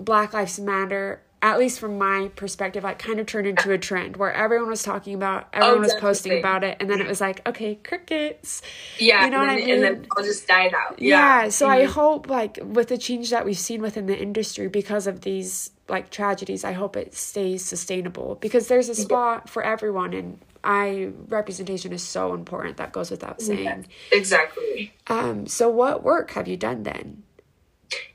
Black 0.00 0.32
Lives 0.32 0.58
Matter, 0.58 1.22
at 1.42 1.58
least 1.58 1.78
from 1.78 1.96
my 1.98 2.30
perspective, 2.34 2.82
like 2.82 2.98
kind 2.98 3.20
of 3.20 3.26
turned 3.26 3.46
into 3.46 3.70
a 3.70 3.78
trend 3.78 4.16
where 4.16 4.32
everyone 4.32 4.68
was 4.68 4.82
talking 4.82 5.14
about, 5.14 5.46
everyone 5.52 5.82
was 5.82 5.94
posting 5.94 6.38
about 6.38 6.64
it, 6.64 6.76
and 6.80 6.90
then 6.90 7.00
it 7.00 7.06
was 7.06 7.20
like, 7.20 7.46
okay, 7.48 7.76
crickets. 7.76 8.62
yeah, 8.98 9.24
You 9.24 9.30
know 9.30 9.40
and 9.42 9.48
what 9.48 9.54
then, 9.58 9.68
I 9.68 9.72
and 9.72 9.82
mean? 9.82 9.92
then 10.00 10.06
all 10.16 10.24
just 10.24 10.48
died 10.48 10.74
out. 10.74 11.00
Yeah. 11.00 11.44
Yeah. 11.44 11.48
so 11.50 11.68
I 11.68 11.82
Mhm. 11.82 11.86
hope 11.88 12.28
like 12.28 12.58
with 12.62 12.88
the 12.88 12.98
change 12.98 13.30
that 13.30 13.44
we've 13.44 13.58
seen 13.58 13.80
within 13.80 14.06
the 14.06 14.18
industry 14.18 14.66
because 14.66 15.06
of 15.06 15.20
these 15.20 15.70
like 15.88 16.10
tragedies, 16.10 16.64
I 16.64 16.72
hope 16.72 16.96
it 16.96 17.14
stays 17.14 17.64
sustainable 17.64 18.36
because 18.40 18.66
there's 18.66 18.88
a 18.88 18.94
spot 18.94 19.48
for 19.48 19.62
everyone 19.62 20.14
and 20.14 20.38
I 20.66 21.10
representation 21.28 21.92
is 21.92 22.02
so 22.02 22.34
important. 22.34 22.76
That 22.78 22.92
goes 22.92 23.10
without 23.10 23.40
saying. 23.40 23.86
exactly. 24.12 24.92
Um, 25.06 25.46
so 25.46 25.68
what 25.70 26.02
work 26.02 26.32
have 26.32 26.48
you 26.48 26.56
done 26.56 26.82
then? 26.82 27.22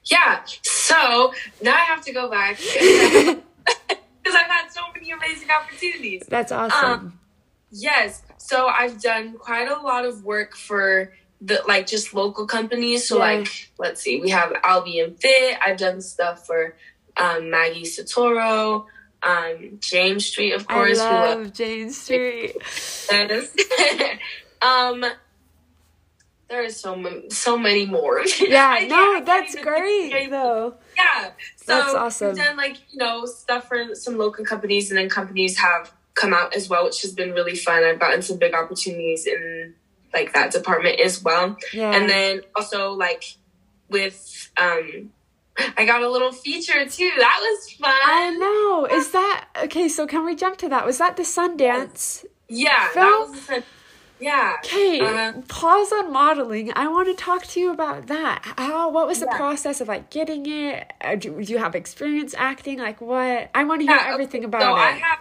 Yeah. 0.04 0.42
So 0.64 1.34
now 1.62 1.74
I 1.74 1.80
have 1.86 2.02
to 2.02 2.12
go 2.12 2.30
back 2.30 2.58
because 2.58 4.36
I've 4.36 4.50
had 4.50 4.68
so 4.70 4.82
many 4.94 5.12
amazing 5.12 5.50
opportunities. 5.50 6.24
That's 6.28 6.52
awesome. 6.52 6.92
Um, 6.92 7.20
Yes. 7.74 8.22
So 8.38 8.68
I've 8.68 9.02
done 9.02 9.38
quite 9.38 9.70
a 9.72 9.80
lot 9.80 10.04
of 10.04 10.26
work 10.26 10.58
for 10.58 11.14
the 11.40 11.62
like 11.70 11.88
just 11.88 12.14
local 12.14 12.46
companies. 12.46 13.08
So 13.08 13.16
Yeah. 13.18 13.24
like 13.38 13.70
let's 13.80 14.02
see, 14.02 14.20
we 14.20 14.30
have 14.32 14.52
Albion 14.64 15.16
Fit. 15.16 15.58
I've 15.66 15.78
done 15.78 16.02
stuff 16.02 16.46
for 16.46 16.76
um, 17.16 17.50
Maggie 17.50 17.84
Sottero, 17.84 18.88
um, 19.24 19.78
James 19.80 20.26
Street, 20.26 20.54
of 20.54 20.68
course. 20.68 21.00
I 21.00 21.12
love 21.12 21.40
love 21.40 21.54
Jane 21.54 21.92
Street. 21.92 22.56
this. 23.10 23.56
um, 24.62 25.06
there 26.52 26.64
is 26.64 26.78
so 26.78 27.24
so 27.30 27.58
many 27.58 27.86
more. 27.86 28.22
Yeah, 28.40 28.86
no, 28.88 29.24
that's 29.24 29.56
great 29.56 30.30
though. 30.30 30.76
Yeah. 30.98 31.32
So 31.56 31.66
That's 31.68 31.94
awesome. 31.94 32.28
We've 32.30 32.38
done 32.38 32.58
like, 32.58 32.78
you 32.92 32.98
know, 32.98 33.26
stuff 33.26 33.70
for 33.70 33.96
some 33.96 34.18
local 34.18 34.44
companies 34.44 34.92
and 34.92 34.98
then 34.98 35.08
companies 35.08 35.58
have 35.58 35.94
come 36.14 36.34
out 36.34 36.54
as 36.54 36.68
well, 36.68 36.84
which 36.84 37.02
has 37.04 37.14
been 37.14 37.32
really 37.32 37.56
fun. 37.56 37.84
I've 37.86 38.00
gotten 38.00 38.22
some 38.22 38.38
big 38.38 38.54
opportunities 38.54 39.26
in 39.26 39.76
like 40.14 40.34
that 40.34 40.52
department 40.52 41.00
as 41.00 41.24
well. 41.24 41.56
Yeah. 41.72 41.96
And 41.96 42.10
then 42.10 42.42
also 42.56 42.92
like 42.92 43.38
with 43.90 44.52
um 44.58 45.12
I 45.78 45.86
got 45.86 46.02
a 46.02 46.10
little 46.10 46.32
feature 46.32 46.86
too. 46.88 47.12
That 47.18 47.40
was 47.42 47.72
fun. 47.74 47.92
I 47.94 48.30
know. 48.32 48.86
Is 48.98 49.12
that 49.12 49.48
okay? 49.64 49.88
So 49.90 50.08
can 50.08 50.26
we 50.26 50.36
jump 50.36 50.58
to 50.58 50.70
that? 50.70 50.86
Was 50.86 50.98
that 50.98 51.18
the 51.18 51.24
Sundance? 51.24 52.26
yeah, 52.50 52.90
was 52.96 53.40
fun. 53.42 53.64
Yeah. 54.20 54.58
Okay, 54.64 55.00
Uh-huh. 55.02 55.42
pause 55.48 55.92
on 55.92 56.14
modeling. 56.14 56.72
I 56.76 56.88
want 56.88 57.08
to 57.08 57.16
talk 57.24 57.46
to 57.48 57.60
you 57.60 57.72
about 57.72 58.08
that. 58.08 58.42
How? 58.58 58.90
What 58.92 59.08
was 59.08 59.20
the 59.20 59.26
Yeah. 59.26 59.38
process 59.38 59.82
of 59.82 59.88
like 59.88 60.12
getting 60.12 60.46
it? 60.46 60.92
Uh, 61.02 61.16
Do, 61.16 61.42
do 61.44 61.52
you 61.52 61.58
have 61.58 61.74
experience 61.76 62.36
acting? 62.38 62.78
Like 62.80 63.02
what? 63.02 63.50
I 63.56 63.64
want 63.64 63.82
to 63.82 63.88
hear 63.88 63.98
Yeah, 63.98 64.14
everything 64.14 64.42
okay, 64.42 64.46
about 64.46 64.62
so 64.62 64.76
it. 64.76 64.78
I 64.78 64.92
have 64.92 65.20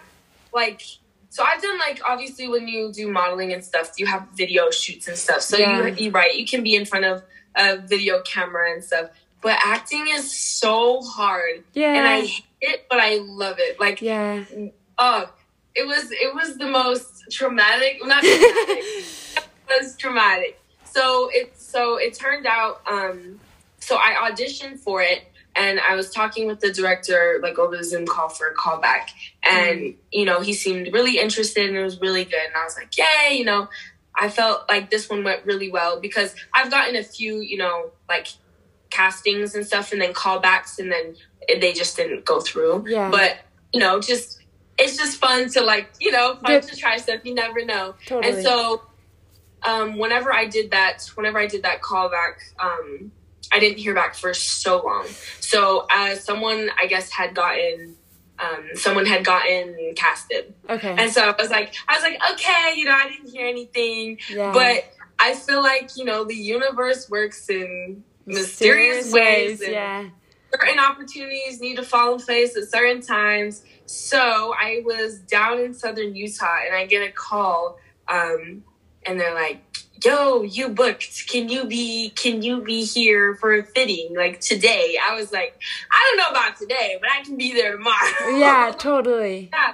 like 0.53 0.81
so 1.29 1.43
I've 1.43 1.61
done 1.61 1.79
like 1.79 2.01
obviously 2.07 2.47
when 2.47 2.67
you 2.67 2.91
do 2.93 3.09
modeling 3.11 3.53
and 3.53 3.63
stuff, 3.63 3.91
you 3.97 4.05
have 4.05 4.27
video 4.35 4.69
shoots 4.69 5.07
and 5.07 5.17
stuff. 5.17 5.41
So 5.41 5.57
Yeah. 5.57 5.87
you 5.87 5.95
you 5.95 6.11
right, 6.11 6.35
you 6.35 6.45
can 6.45 6.61
be 6.61 6.75
in 6.75 6.85
front 6.85 7.05
of 7.05 7.23
a 7.55 7.77
video 7.77 8.21
camera 8.21 8.71
and 8.71 8.83
stuff. 8.83 9.09
But 9.41 9.57
acting 9.63 10.05
is 10.07 10.31
so 10.31 11.01
hard. 11.01 11.63
yeah. 11.73 11.93
And 11.93 12.07
I 12.07 12.21
hate 12.21 12.45
it, 12.61 12.85
but 12.89 12.99
I 12.99 13.17
love 13.17 13.55
it. 13.59 13.79
Like 13.79 14.01
yeah. 14.01 14.43
oh 14.97 15.31
it 15.75 15.87
was 15.87 16.11
it 16.11 16.33
was 16.33 16.57
the 16.57 16.67
most 16.67 17.31
traumatic 17.31 17.99
not 18.03 18.23
traumatic. 18.23 18.53
it 18.69 19.43
was 19.81 19.95
traumatic. 19.97 20.59
So 20.85 21.29
it 21.31 21.57
so 21.57 21.97
it 21.97 22.13
turned 22.13 22.45
out 22.45 22.81
um 22.89 23.39
so 23.79 23.95
I 23.95 24.29
auditioned 24.29 24.79
for 24.79 25.01
it 25.01 25.23
and 25.55 25.79
I 25.79 25.95
was 25.95 26.11
talking 26.11 26.47
with 26.47 26.59
the 26.59 26.71
director 26.71 27.39
like 27.41 27.57
over 27.57 27.75
the 27.75 27.83
Zoom 27.83 28.05
call 28.05 28.29
for 28.29 28.47
a 28.47 28.55
callback 28.55 29.09
and 29.43 29.95
you 30.11 30.25
know 30.25 30.41
he 30.41 30.53
seemed 30.53 30.93
really 30.93 31.17
interested 31.17 31.67
and 31.67 31.77
it 31.77 31.83
was 31.83 31.99
really 31.99 32.23
good 32.23 32.43
and 32.45 32.55
I 32.55 32.63
was 32.63 32.77
like 32.77 32.95
yay 32.97 33.37
you 33.37 33.45
know 33.45 33.67
I 34.13 34.29
felt 34.29 34.67
like 34.69 34.89
this 34.89 35.09
one 35.09 35.23
went 35.23 35.45
really 35.45 35.71
well 35.71 35.99
because 35.99 36.35
I've 36.53 36.69
gotten 36.69 36.95
a 36.95 37.03
few 37.03 37.39
you 37.39 37.57
know 37.57 37.91
like 38.07 38.27
castings 38.91 39.55
and 39.55 39.65
stuff 39.65 39.91
and 39.91 40.01
then 40.01 40.13
callbacks 40.13 40.77
and 40.77 40.91
then 40.91 41.15
they 41.59 41.73
just 41.73 41.97
didn't 41.97 42.23
go 42.25 42.39
through 42.39 42.85
Yeah. 42.87 43.09
but 43.09 43.39
you 43.73 43.79
know 43.79 43.99
just 43.99 44.39
it's 44.77 44.97
just 44.97 45.17
fun 45.17 45.49
to 45.49 45.61
like 45.61 45.89
you 45.99 46.11
know 46.11 46.35
fun 46.35 46.61
to 46.61 46.75
try 46.75 46.97
stuff 46.97 47.21
you 47.23 47.33
never 47.33 47.65
know 47.65 47.95
Totally. 48.05 48.33
and 48.33 48.43
so 48.43 48.83
um, 49.63 49.97
whenever 49.97 50.33
I 50.33 50.45
did 50.45 50.71
that, 50.71 51.09
whenever 51.15 51.39
I 51.39 51.47
did 51.47 51.63
that 51.63 51.81
callback, 51.81 52.35
um, 52.59 53.11
I 53.51 53.59
didn't 53.59 53.77
hear 53.77 53.93
back 53.93 54.15
for 54.15 54.33
so 54.33 54.81
long. 54.83 55.07
So 55.39 55.85
uh, 55.91 56.15
someone, 56.15 56.69
I 56.79 56.87
guess, 56.87 57.11
had 57.11 57.35
gotten, 57.35 57.95
um, 58.39 58.69
someone 58.73 59.05
had 59.05 59.23
gotten 59.23 59.93
casted, 59.95 60.53
okay. 60.69 60.95
and 60.97 61.11
so 61.11 61.29
I 61.29 61.35
was 61.39 61.51
like, 61.51 61.75
I 61.87 61.95
was 61.95 62.03
like, 62.03 62.19
okay, 62.33 62.73
you 62.75 62.85
know, 62.85 62.93
I 62.95 63.07
didn't 63.09 63.29
hear 63.29 63.45
anything, 63.45 64.17
yeah. 64.29 64.51
but 64.51 64.91
I 65.19 65.35
feel 65.35 65.61
like 65.61 65.95
you 65.95 66.05
know 66.05 66.23
the 66.23 66.35
universe 66.35 67.07
works 67.07 67.49
in 67.49 68.03
mysterious, 68.33 69.11
ways. 69.11 69.61
and 69.61 69.71
Yeah. 69.71 70.05
certain 70.53 70.79
opportunities 70.79 71.59
need 71.61 71.75
to 71.77 71.83
fall 71.83 72.15
in 72.15 72.19
place 72.21 72.55
at 72.57 72.69
certain 72.69 73.01
times. 73.01 73.63
So 73.85 74.53
I 74.57 74.81
was 74.85 75.19
down 75.19 75.59
in 75.59 75.73
southern 75.73 76.15
Utah 76.15 76.59
and 76.65 76.75
I 76.75 76.85
get 76.85 77.07
a 77.07 77.11
call 77.11 77.77
um, 78.07 78.63
and 79.05 79.19
they're 79.19 79.33
like, 79.33 79.61
"Yo, 80.03 80.43
you 80.43 80.69
booked. 80.69 81.27
Can 81.27 81.49
you 81.49 81.65
be 81.65 82.09
can 82.15 82.41
you 82.41 82.61
be 82.61 82.83
here 82.85 83.35
for 83.35 83.53
a 83.55 83.63
fitting 83.63 84.15
like 84.15 84.39
today?" 84.41 84.97
I 85.01 85.15
was 85.15 85.31
like, 85.31 85.59
"I 85.91 86.07
don't 86.07 86.17
know 86.17 86.39
about 86.39 86.57
today, 86.57 86.97
but 87.01 87.09
I 87.09 87.23
can 87.23 87.35
be 87.37 87.53
there 87.53 87.73
tomorrow." 87.77 88.37
Yeah. 88.37 88.73
Totally. 88.77 89.49
yeah. 89.51 89.73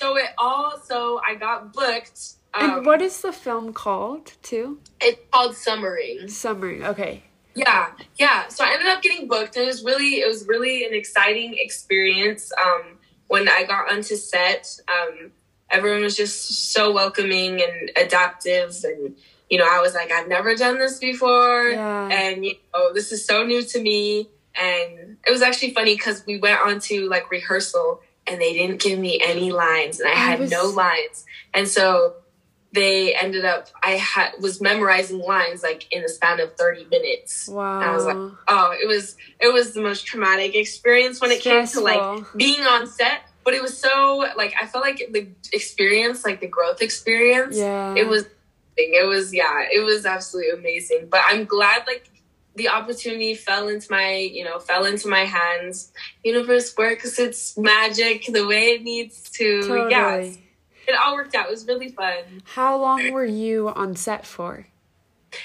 So 0.00 0.16
it 0.16 0.30
all 0.38 0.78
so 0.84 1.20
I 1.26 1.34
got 1.34 1.72
booked. 1.72 2.20
Um, 2.54 2.70
and 2.78 2.86
what 2.86 3.02
is 3.02 3.20
the 3.20 3.32
film 3.32 3.72
called? 3.72 4.32
Too. 4.42 4.80
it's 5.00 5.20
called 5.32 5.54
Summering. 5.56 6.28
Summering, 6.28 6.84
Okay. 6.84 7.24
Yeah, 7.58 7.88
yeah. 8.16 8.48
So 8.48 8.64
I 8.64 8.72
ended 8.72 8.88
up 8.88 9.02
getting 9.02 9.26
booked. 9.28 9.56
And 9.56 9.64
it 9.64 9.68
was 9.68 9.84
really, 9.84 10.20
it 10.20 10.28
was 10.28 10.46
really 10.46 10.84
an 10.84 10.94
exciting 10.94 11.54
experience. 11.58 12.52
Um, 12.62 12.98
when 13.26 13.48
I 13.48 13.64
got 13.64 13.90
onto 13.92 14.16
set, 14.16 14.78
um, 14.88 15.32
everyone 15.70 16.02
was 16.02 16.16
just 16.16 16.72
so 16.72 16.92
welcoming 16.92 17.60
and 17.62 17.90
adaptive, 17.96 18.74
and 18.84 19.14
you 19.50 19.58
know, 19.58 19.66
I 19.70 19.80
was 19.80 19.94
like, 19.94 20.10
I've 20.12 20.28
never 20.28 20.54
done 20.54 20.78
this 20.78 20.98
before, 20.98 21.68
Yeah. 21.70 22.08
and 22.10 22.44
you 22.44 22.54
know, 22.74 22.92
this 22.94 23.12
is 23.12 23.24
so 23.24 23.44
new 23.44 23.62
to 23.62 23.80
me. 23.82 24.28
And 24.60 25.18
it 25.26 25.30
was 25.30 25.42
actually 25.42 25.72
funny 25.72 25.94
because 25.94 26.24
we 26.26 26.38
went 26.38 26.60
on 26.60 26.80
to 26.80 27.08
like 27.08 27.30
rehearsal, 27.30 28.00
and 28.26 28.40
they 28.40 28.52
didn't 28.54 28.80
give 28.80 28.98
me 28.98 29.20
any 29.24 29.52
lines, 29.52 30.00
and 30.00 30.08
I 30.08 30.12
I 30.12 30.16
had 30.16 30.40
was- 30.40 30.50
no 30.50 30.64
lines, 30.66 31.24
and 31.54 31.68
so 31.68 32.14
they 32.72 33.14
ended 33.14 33.44
up 33.44 33.68
I 33.82 33.92
had 33.92 34.32
was 34.40 34.60
memorizing 34.60 35.20
lines 35.20 35.62
like 35.62 35.90
in 35.90 36.02
the 36.02 36.08
span 36.08 36.40
of 36.40 36.54
30 36.54 36.86
minutes. 36.86 37.48
Wow. 37.48 37.80
I 37.80 37.94
was 37.94 38.04
like, 38.04 38.16
oh, 38.16 38.76
it 38.80 38.86
was 38.86 39.16
it 39.40 39.52
was 39.52 39.72
the 39.72 39.80
most 39.80 40.06
traumatic 40.06 40.54
experience 40.54 41.20
when 41.20 41.30
it 41.30 41.40
came 41.40 41.66
to 41.66 41.80
like 41.80 42.24
being 42.36 42.60
on 42.60 42.86
set. 42.86 43.22
But 43.44 43.54
it 43.54 43.62
was 43.62 43.78
so 43.78 44.26
like 44.36 44.54
I 44.60 44.66
felt 44.66 44.84
like 44.84 45.08
the 45.10 45.28
experience, 45.52 46.24
like 46.24 46.40
the 46.40 46.46
growth 46.46 46.82
experience, 46.82 47.56
yeah. 47.56 47.94
it 47.96 48.06
was 48.06 48.26
it 48.76 49.08
was 49.08 49.32
yeah, 49.32 49.66
it 49.72 49.82
was 49.82 50.04
absolutely 50.04 50.52
amazing. 50.52 51.08
But 51.10 51.22
I'm 51.24 51.46
glad 51.46 51.84
like 51.86 52.10
the 52.54 52.68
opportunity 52.68 53.34
fell 53.34 53.68
into 53.68 53.86
my 53.90 54.16
you 54.16 54.44
know 54.44 54.58
fell 54.58 54.84
into 54.84 55.08
my 55.08 55.24
hands. 55.24 55.90
Universe 56.22 56.74
works 56.76 57.18
its 57.18 57.56
magic 57.56 58.26
the 58.26 58.46
way 58.46 58.72
it 58.72 58.82
needs 58.82 59.30
to. 59.30 59.62
Totally. 59.62 59.90
Yeah, 59.90 60.30
it 60.88 60.94
all 60.94 61.14
worked 61.14 61.34
out. 61.34 61.46
It 61.46 61.50
was 61.50 61.66
really 61.66 61.88
fun. 61.88 62.42
How 62.44 62.76
long 62.78 63.12
were 63.12 63.24
you 63.24 63.68
on 63.68 63.94
set 63.94 64.26
for? 64.26 64.66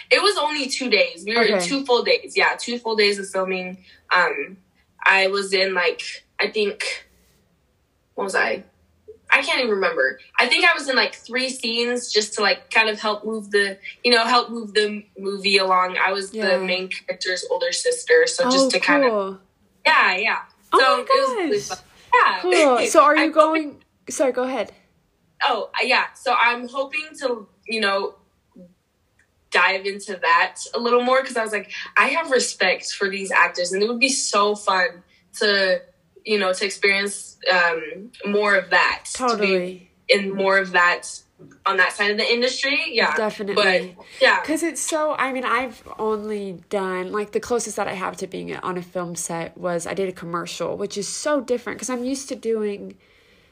It 0.10 0.22
was 0.22 0.38
only 0.38 0.68
two 0.68 0.90
days. 0.90 1.24
We 1.26 1.36
were 1.36 1.44
Okay. 1.44 1.60
two 1.66 1.86
full 1.86 2.04
days. 2.04 2.34
Yeah, 2.36 2.56
two 2.58 2.80
full 2.80 2.96
days 2.96 3.20
of 3.20 3.28
filming. 3.30 3.84
Um, 4.16 4.58
I 5.06 5.28
was 5.28 5.54
in 5.54 5.74
like 5.74 6.02
I 6.40 6.48
think 6.50 7.08
what 8.16 8.24
was 8.24 8.36
I? 8.36 8.64
I 9.30 9.42
can't 9.42 9.60
even 9.60 9.72
remember. 9.72 10.20
I 10.40 10.48
think 10.48 10.64
I 10.64 10.74
was 10.76 10.88
in 10.88 10.96
like 10.96 11.16
three 11.16 11.50
scenes 11.50 12.12
just 12.14 12.36
to 12.36 12.42
like 12.42 12.70
kind 12.70 12.88
of 12.88 13.00
help 13.02 13.26
move 13.26 13.50
the, 13.50 13.80
you 14.04 14.12
know, 14.12 14.24
help 14.26 14.52
move 14.52 14.74
the 14.76 15.04
movie 15.18 15.58
along. 15.58 15.98
I 15.98 16.12
was 16.14 16.32
Yeah. 16.34 16.58
the 16.58 16.64
main 16.64 16.88
character's 16.88 17.44
older 17.50 17.72
sister, 17.72 18.28
so 18.28 18.44
just 18.46 18.68
oh, 18.68 18.70
to 18.70 18.80
cool. 18.80 18.86
kind 18.86 19.06
of, 19.06 19.40
yeah, 19.88 20.16
yeah. 20.18 20.38
Oh 20.72 20.80
so 20.80 20.86
my 20.98 21.02
it 21.02 21.08
was 21.10 21.36
really 21.38 21.60
fun. 21.60 21.78
Yeah. 22.14 22.40
Cool. 22.42 22.88
So 22.88 23.04
are 23.04 23.18
you 23.26 23.32
going? 23.32 23.84
Sorry, 24.10 24.32
go 24.32 24.44
ahead. 24.44 24.72
Oh, 25.46 25.70
yeah. 25.82 26.06
So 26.14 26.34
I'm 26.34 26.68
hoping 26.68 27.08
to, 27.20 27.48
you 27.68 27.82
know, 27.82 28.16
dive 29.52 29.86
into 29.86 30.16
that 30.16 30.58
a 30.74 30.80
little 30.80 31.04
more 31.04 31.22
because 31.22 31.38
I 31.38 31.44
was 31.44 31.52
like, 31.52 31.72
I 31.98 32.08
have 32.08 32.32
respect 32.32 32.92
for 32.92 33.10
these 33.10 33.32
actors, 33.32 33.72
and 33.72 33.84
it 33.84 33.88
would 33.88 34.00
be 34.00 34.10
so 34.10 34.56
fun 34.56 35.04
to, 35.40 35.82
you 36.26 36.40
know, 36.40 36.54
to 36.54 36.66
experience 36.66 37.38
um, 37.52 38.12
more 38.26 38.56
of 38.56 38.70
that. 38.72 39.04
To 39.16 39.24
be 39.24 39.30
Totally. 39.30 39.92
in 40.08 40.34
more 40.34 40.58
of 40.58 40.72
that 40.72 41.08
on 41.66 41.78
that 41.78 41.92
side 41.92 42.10
of 42.10 42.18
the 42.18 42.26
industry. 42.26 42.80
Yeah. 42.88 43.16
Definitely. 43.16 43.96
But 43.98 44.06
yeah. 44.22 44.40
Because 44.40 44.64
it's 44.64 44.80
so, 44.80 45.14
I 45.14 45.34
mean, 45.34 45.44
I've 45.44 45.84
only 46.00 46.64
done, 46.70 47.12
like, 47.12 47.34
the 47.34 47.40
closest 47.42 47.76
that 47.76 47.88
I 47.88 47.94
have 47.94 48.16
to 48.18 48.28
being 48.28 48.56
on 48.56 48.78
a 48.78 48.82
film 48.82 49.16
set 49.16 49.58
was 49.58 49.86
I 49.86 49.94
did 49.94 50.08
a 50.08 50.14
commercial, 50.14 50.78
which 50.78 50.98
is 50.98 51.08
so 51.08 51.42
different 51.42 51.78
because 51.78 51.90
I'm 51.90 52.06
used 52.06 52.30
to 52.30 52.36
doing, 52.36 52.96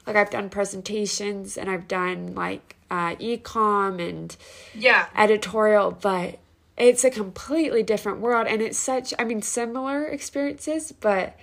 like, 0.07 0.15
I've 0.15 0.29
done 0.29 0.49
presentations 0.49 1.57
and 1.57 1.69
I've 1.69 1.87
done, 1.87 2.33
like, 2.35 2.75
uh, 2.89 3.15
ecom 3.15 4.05
and 4.07 4.35
Yeah. 4.73 5.07
editorial, 5.15 5.91
but 5.91 6.39
it's 6.77 7.03
a 7.03 7.09
completely 7.09 7.83
different 7.83 8.19
world. 8.19 8.47
And 8.47 8.61
it's 8.61 8.77
such, 8.79 9.13
I 9.19 9.23
mean, 9.23 9.41
similar 9.41 10.05
experiences, 10.05 10.91
but 10.91 11.37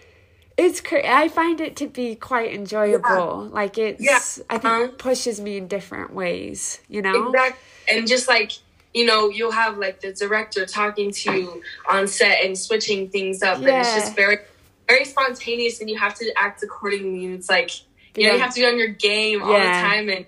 it's, 0.57 0.81
cra- 0.81 1.09
I 1.09 1.29
find 1.29 1.61
it 1.61 1.77
to 1.77 1.87
be 1.87 2.17
quite 2.17 2.53
enjoyable. 2.53 3.49
Like, 3.53 3.79
it's, 3.79 4.03
Yeah. 4.03 4.19
I 4.51 4.59
think, 4.59 4.65
Uh-huh. 4.65 4.89
pushes 4.99 5.41
me 5.41 5.57
in 5.57 5.69
different 5.69 6.13
ways, 6.13 6.81
you 6.89 7.01
know? 7.01 7.29
Exactly. 7.29 7.97
And 7.97 8.07
just 8.09 8.27
like, 8.29 8.53
you 8.93 9.07
know, 9.07 9.29
you'll 9.29 9.53
have 9.53 9.79
like 9.79 10.01
the 10.01 10.13
director 10.13 10.67
talking 10.67 11.13
to 11.13 11.33
you 11.33 11.63
on 11.89 12.09
set 12.09 12.43
and 12.45 12.59
switching 12.59 13.09
things 13.09 13.43
up. 13.43 13.59
And 13.59 13.69
it's 13.69 13.95
just 13.95 14.17
very, 14.17 14.39
very 14.89 15.05
spontaneous 15.05 15.81
and 15.81 15.89
you 15.89 15.97
have 15.99 16.15
to 16.17 16.33
act 16.37 16.63
accordingly. 16.63 17.27
And 17.27 17.35
it's 17.35 17.49
like, 17.49 17.71
you 18.17 18.27
know, 18.29 18.35
you 18.35 18.41
have 18.41 18.55
to 18.55 18.61
be 18.61 18.67
on 18.67 18.79
your 18.79 18.89
game 18.89 19.43
all 19.43 19.53
Yeah. 19.53 19.83
the 19.83 19.89
time. 19.89 20.09
And, 20.09 20.27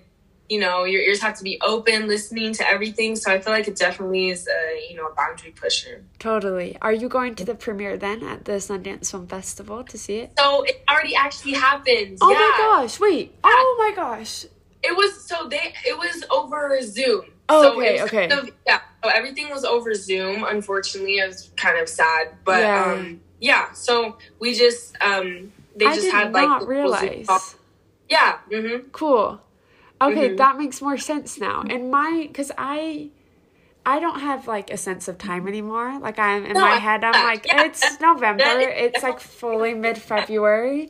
you 0.49 0.59
know, 0.59 0.83
your 0.83 1.01
ears 1.01 1.21
have 1.21 1.37
to 1.37 1.43
be 1.43 1.59
open, 1.61 2.07
listening 2.07 2.53
to 2.53 2.67
everything. 2.67 3.15
So 3.15 3.31
I 3.31 3.39
feel 3.39 3.53
like 3.53 3.67
it 3.67 3.77
definitely 3.77 4.29
is 4.29 4.47
a, 4.47 4.87
you 4.89 4.95
know, 4.97 5.07
a 5.07 5.13
boundary 5.15 5.51
pusher. 5.51 6.03
Totally. 6.19 6.77
Are 6.81 6.91
you 6.93 7.07
going 7.07 7.35
to 7.35 7.45
the 7.45 7.55
premiere 7.55 7.97
then 7.97 8.21
at 8.23 8.45
the 8.45 8.53
Sundance 8.53 9.11
Film 9.11 9.27
Festival 9.27 9.83
to 9.85 9.97
see 9.97 10.17
it? 10.17 10.33
So 10.37 10.63
it 10.63 10.83
already 10.89 11.15
actually 11.15 11.53
happened. 11.53 12.17
Oh 12.21 12.29
yeah. 12.31 12.37
my 12.37 12.55
gosh, 12.57 12.99
wait. 12.99 13.33
Oh 13.43 13.75
my 13.79 13.95
gosh. 13.95 14.45
It 14.83 14.95
was 14.97 15.23
so 15.25 15.47
they 15.47 15.73
it 15.85 15.97
was 15.97 16.23
over 16.31 16.81
Zoom. 16.81 17.25
Oh, 17.47 17.61
so 17.63 17.77
okay, 17.79 18.01
okay. 18.01 18.27
kind 18.27 18.47
of- 18.47 18.51
yeah. 18.65 18.81
So 19.03 19.09
everything 19.09 19.49
was 19.51 19.63
over 19.63 19.93
Zoom. 19.93 20.43
Unfortunately, 20.43 21.17
it 21.19 21.27
was 21.27 21.49
kind 21.55 21.77
of 21.79 21.87
sad, 21.87 22.29
but 22.43 22.59
Yeah. 22.61 22.93
um, 22.93 23.21
yeah. 23.39 23.71
So 23.73 24.17
we 24.39 24.53
just 24.53 24.95
um, 25.01 25.51
they 25.75 25.85
I 25.85 25.95
just 25.95 26.11
had 26.11 26.33
like 26.33 26.47
not 26.47 26.59
the 26.61 26.65
full 26.65 26.75
realize. 26.75 27.55
Yeah. 28.15 28.31
Mm-hmm. 28.51 28.89
Cool. 28.91 29.27
Okay, 30.01 30.29
Mhm. 30.29 30.37
that 30.37 30.57
makes 30.57 30.81
more 30.81 30.97
sense 30.97 31.29
now. 31.39 31.57
And 31.73 31.81
my 31.91 32.29
cuz 32.33 32.51
I 32.57 33.09
I 33.93 33.99
don't 34.03 34.19
have 34.19 34.47
like 34.55 34.67
a 34.69 34.77
sense 34.77 35.07
of 35.11 35.15
time 35.17 35.47
anymore. 35.47 35.89
Like 36.07 36.17
I'm 36.19 36.43
in 36.45 36.53
No, 36.53 36.61
my 36.61 36.77
head 36.87 37.03
I'm 37.03 37.19
like 37.31 37.43
yeah. 37.47 37.63
it's 37.67 37.81
November. 38.09 38.43
It's 38.85 39.01
like 39.07 39.19
fully 39.19 39.73
mid-February. 39.85 40.81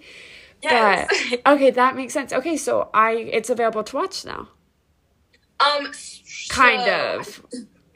Yes. 0.64 1.08
But 1.10 1.42
okay, 1.54 1.70
that 1.82 1.96
makes 1.96 2.14
sense. 2.14 2.32
Okay, 2.40 2.58
so 2.68 2.90
I 2.94 3.12
it's 3.38 3.50
available 3.56 3.84
to 3.90 3.94
watch 4.02 4.18
now. 4.34 4.42
um. 5.68 5.92
Kind 6.50 6.82
so- 6.86 7.20
of. 7.20 7.46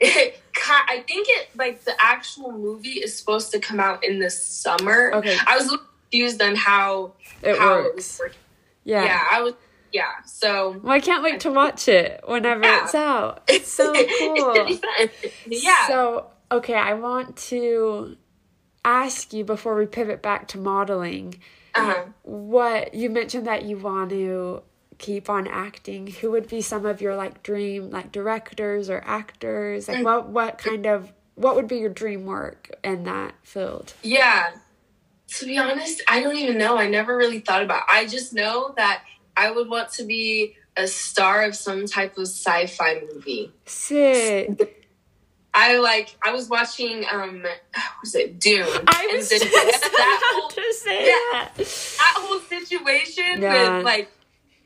Ki- 0.00 0.88
I 0.94 0.96
think 1.08 1.26
it 1.36 1.44
like 1.62 1.76
the 1.84 1.94
actual 2.14 2.50
movie 2.52 2.98
is 3.04 3.10
supposed 3.18 3.48
to 3.52 3.58
come 3.68 3.80
out 3.80 4.04
in 4.08 4.18
the 4.24 4.30
summer. 4.30 5.00
Okay. 5.18 5.36
I 5.46 5.56
was 5.58 5.66
confused 5.68 6.40
on 6.48 6.54
how 6.68 7.12
It 7.42 7.58
how 7.58 7.78
it 7.78 7.82
works. 7.84 7.96
was 7.96 8.18
working. 8.20 8.38
Yeah. 8.86 9.04
Yeah. 9.04 9.22
I 9.30 9.42
was. 9.42 9.54
Yeah. 9.92 10.12
So. 10.24 10.80
Well, 10.82 10.92
I 10.92 11.00
can't 11.00 11.22
wait 11.22 11.40
to 11.40 11.50
watch 11.50 11.88
it 11.88 12.22
whenever 12.26 12.62
Yeah. 12.62 12.84
it's 12.84 12.94
out. 12.94 13.42
It's 13.48 13.70
so 13.70 13.92
cool. 13.92 14.78
yeah. 15.46 15.88
So, 15.88 16.26
okay, 16.50 16.74
I 16.74 16.94
want 16.94 17.36
to 17.48 18.16
ask 18.84 19.32
you 19.32 19.44
before 19.44 19.74
we 19.74 19.86
pivot 19.86 20.22
back 20.22 20.48
to 20.48 20.58
modeling 20.58 21.40
uh-huh. 21.74 22.04
what 22.22 22.94
you 22.94 23.10
mentioned 23.10 23.46
that 23.46 23.64
you 23.64 23.76
want 23.76 24.10
to 24.10 24.62
keep 24.98 25.28
on 25.28 25.48
acting. 25.48 26.06
Who 26.06 26.30
would 26.30 26.48
be 26.48 26.62
some 26.62 26.86
of 26.86 27.00
your 27.00 27.16
like 27.16 27.42
dream 27.42 27.90
like 27.90 28.12
directors 28.12 28.88
or 28.88 29.02
actors? 29.04 29.88
Like 29.88 30.04
what 30.04 30.28
what 30.28 30.58
kind 30.58 30.86
of 30.86 31.12
what 31.34 31.56
would 31.56 31.68
be 31.68 31.78
your 31.78 31.90
dream 31.90 32.24
work 32.24 32.70
in 32.84 33.04
that 33.04 33.34
field? 33.42 33.94
Yeah. 34.02 34.52
To 35.38 35.46
be 35.46 35.58
honest, 35.58 36.02
I 36.08 36.22
don't 36.22 36.36
even 36.36 36.58
know. 36.58 36.76
I 36.78 36.88
never 36.88 37.16
really 37.16 37.40
thought 37.40 37.62
about. 37.62 37.82
It. 37.82 37.94
I 37.94 38.06
just 38.06 38.32
know 38.32 38.72
that 38.76 39.04
I 39.36 39.50
would 39.50 39.68
want 39.68 39.90
to 39.92 40.04
be 40.04 40.56
a 40.76 40.86
star 40.86 41.42
of 41.44 41.54
some 41.54 41.86
type 41.86 42.16
of 42.18 42.24
sci-fi 42.26 43.02
movie. 43.12 43.52
Sick. 43.66 44.84
I 45.52 45.78
like. 45.78 46.16
I 46.24 46.32
was 46.32 46.48
watching. 46.48 47.04
Um, 47.10 47.44
was 48.02 48.14
it 48.14 48.38
Dune? 48.38 48.66
I 48.86 49.10
was 49.14 49.28
just 49.30 49.44
that 49.44 50.20
whole 50.34 50.48
to 50.50 50.72
say 50.74 51.04
that. 51.06 51.52
that 51.56 52.14
whole 52.18 52.40
situation 52.40 53.40
Yeah. 53.42 53.76
with 53.78 53.84
like 53.84 54.10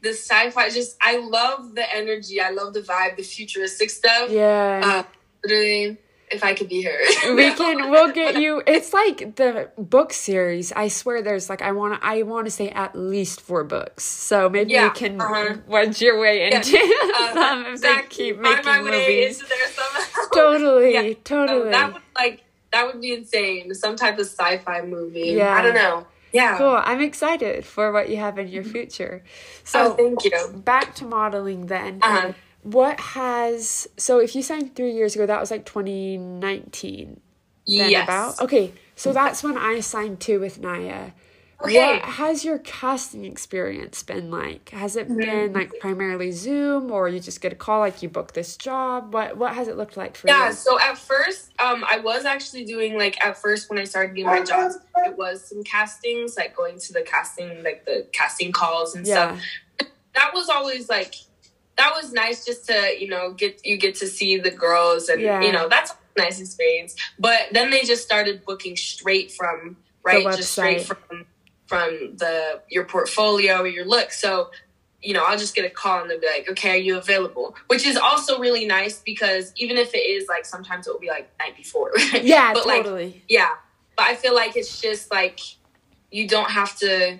the 0.03 0.11
sci-fi. 0.11 0.71
Just 0.71 0.97
I 1.01 1.19
love 1.19 1.75
the 1.75 1.95
energy. 1.95 2.41
I 2.41 2.51
love 2.51 2.75
the 2.75 2.81
vibe, 2.83 3.17
the 3.17 3.23
futuristic 3.23 3.91
stuff. 3.91 4.31
Yeah. 4.31 4.81
Uh, 4.85 5.03
literally, 5.45 5.99
if 6.31 6.45
I 6.45 6.55
could 6.55 6.69
be 6.69 6.83
her, 6.83 6.99
we 7.35 7.53
can 7.55 7.91
we'll 7.91 8.13
get 8.13 8.41
you 8.41 8.63
it's 8.67 8.93
like 8.93 9.37
the 9.37 9.71
book 9.77 10.13
series 10.13 10.71
i 10.73 10.87
swear 10.89 11.23
there's 11.23 11.49
like 11.51 11.61
i 11.63 11.73
want 11.73 12.01
to 12.01 12.07
i 12.07 12.23
want 12.23 12.47
to 12.47 12.51
say 12.51 12.69
at 12.71 12.95
least 12.97 13.41
four 13.41 13.65
books 13.65 14.05
so 14.05 14.49
maybe 14.49 14.73
Yeah, 14.73 14.85
you 14.85 14.91
can 14.93 15.21
uh-huh. 15.21 15.57
wedge 15.67 16.01
your 16.01 16.21
way 16.21 16.51
into 16.51 16.79
Uh, 16.79 17.35
them 17.35 17.67
if 17.75 17.81
they 17.81 18.03
keep 18.09 18.39
making 18.39 18.65
my 18.65 18.83
way 18.83 18.91
movies 18.91 19.41
into 19.41 19.49
there 19.49 19.69
somehow. 19.69 20.29
totally 20.35 20.93
Yeah. 20.95 21.15
totally 21.25 21.63
So 21.65 21.71
that 21.71 21.93
would 21.93 22.03
like 22.15 22.45
that 22.73 22.87
would 22.87 23.01
be 23.01 23.13
insane. 23.15 23.75
Some 23.75 23.97
type 23.97 24.15
of 24.21 24.27
sci-fi 24.27 24.83
movie. 24.83 25.33
Yeah. 25.37 25.53
I 25.57 25.63
don't 25.63 25.75
know. 25.75 26.07
Yeah. 26.33 26.57
cool 26.59 26.81
i'm 26.85 27.01
excited 27.01 27.65
for 27.65 27.91
what 27.91 28.09
you 28.09 28.19
have 28.19 28.39
in 28.39 28.47
your 28.47 28.63
future 28.63 29.25
Oh, 29.25 29.29
so 29.65 29.95
thank 29.97 30.23
you. 30.25 30.63
back 30.65 30.95
to 30.97 31.05
modeling 31.05 31.67
then 31.67 31.99
Uh-huh. 32.03 32.33
What 32.63 33.01
has 33.01 33.89
so 33.97 34.19
if 34.19 34.35
you 34.37 34.43
signed 34.43 34.75
three 34.77 34.93
years 34.93 35.15
ago 35.15 35.27
that 35.27 35.41
was 35.41 35.51
like 35.51 35.65
2019 35.65 37.21
then 37.67 37.91
Yes. 37.91 38.05
about 38.05 38.41
okay 38.41 38.73
so 38.97 39.13
that's 39.13 39.43
when 39.43 39.57
i 39.57 39.81
signed 39.81 40.21
too 40.21 40.41
with 40.41 40.61
naya 40.61 41.13
Okay. 41.63 41.75
What 41.77 42.03
has 42.03 42.43
your 42.43 42.59
casting 42.59 43.27
experience 43.27 44.03
been 44.03 44.31
like? 44.31 44.71
Has 44.71 44.97
it 44.97 45.09
Mm-hmm. 45.11 45.21
been 45.21 45.53
like 45.53 45.79
primarily 45.79 46.33
Zoom 46.33 46.91
or 46.91 47.07
you 47.09 47.21
just 47.21 47.43
get 47.43 47.53
a 47.53 47.55
call 47.55 47.81
like 47.81 48.03
you 48.03 48.09
book 48.09 48.33
this 48.33 48.57
job? 48.57 49.13
What 49.13 49.37
what 49.37 49.55
has 49.55 49.69
it 49.69 49.77
looked 49.77 49.95
like 49.97 50.17
for 50.17 50.29
you? 50.29 50.35
Yeah, 50.35 50.51
so 50.53 50.81
at 50.81 50.97
first, 50.97 51.53
um, 51.59 51.85
I 51.87 51.99
was 51.99 52.25
actually 52.25 52.65
doing 52.65 52.97
like 52.97 53.23
at 53.23 53.37
first 53.37 53.69
when 53.69 53.79
I 53.79 53.85
started 53.85 54.15
getting 54.17 54.27
my 54.27 54.43
jobs, 54.43 54.79
it 55.05 55.19
was 55.19 55.49
some 55.51 55.63
castings, 55.63 56.35
like 56.39 56.57
going 56.57 56.79
to 56.79 56.93
the 56.95 57.03
casting, 57.03 57.63
like 57.63 57.85
the 57.85 58.07
casting 58.13 58.53
calls 58.53 58.95
and 58.95 59.07
Yeah. 59.07 59.35
stuff. 59.35 59.45
That 60.15 60.33
was 60.33 60.49
always 60.49 60.89
like 60.89 61.15
that 61.81 61.95
was 61.95 62.13
nice 62.13 62.45
just 62.45 62.67
to, 62.67 62.95
you 63.01 63.09
know, 63.09 63.33
get 63.33 63.65
you 63.65 63.79
get 63.79 63.95
to 63.97 64.07
see 64.07 64.37
the 64.37 64.51
girls 64.51 65.09
and 65.09 65.21
Yeah. 65.21 65.41
you 65.41 65.51
know, 65.51 65.67
that's 65.69 65.93
a 65.93 66.21
nice 66.21 66.39
experience. 66.39 66.95
But 67.19 67.49
then 67.53 67.71
they 67.71 67.83
just 67.83 68.03
started 68.05 68.45
booking 68.45 68.77
straight 68.77 69.33
from 69.33 69.79
right, 70.03 70.25
just 70.37 70.53
straight 70.53 70.83
from 70.83 71.25
from 71.67 72.17
the 72.17 72.61
your 72.69 72.85
portfolio 72.85 73.63
or 73.63 73.67
your 73.67 73.87
look. 73.87 74.13
So 74.13 74.51
you 75.03 75.15
know, 75.15 75.25
I'll 75.25 75.39
just 75.39 75.55
get 75.55 75.65
a 75.65 75.71
call 75.71 76.03
and 76.03 76.11
they'll 76.11 76.21
be 76.21 76.27
like, 76.27 76.51
okay, 76.51 76.73
are 76.73 76.77
you 76.77 76.99
available? 76.99 77.57
Which 77.69 77.87
is 77.87 77.97
also 77.97 78.39
really 78.39 78.67
nice 78.67 78.99
because 78.99 79.51
even 79.57 79.79
if 79.79 79.95
it 79.95 80.05
is 80.17 80.29
like 80.29 80.45
sometimes 80.45 80.87
it 80.87 80.93
will 80.93 81.01
be 81.01 81.09
like 81.09 81.31
night 81.39 81.57
before. 81.57 81.93
Yeah, 82.23 82.53
but 82.53 82.67
like, 82.67 83.23
yeah. 83.27 83.55
But 83.97 84.07
I 84.09 84.15
feel 84.15 84.35
like 84.35 84.57
it's 84.57 84.79
just 84.79 85.11
like 85.11 85.41
you 86.11 86.29
don't 86.29 86.51
have 86.51 86.77
to, 86.81 87.19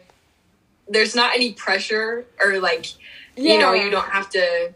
there's 0.89 1.15
not 1.15 1.35
any 1.35 1.55
pressure 1.55 2.27
or 2.45 2.61
like, 2.61 2.85
yeah. 3.37 3.53
you 3.55 3.59
know, 3.61 3.73
you 3.73 3.91
don't 3.91 4.09
have 4.09 4.29
to, 4.31 4.73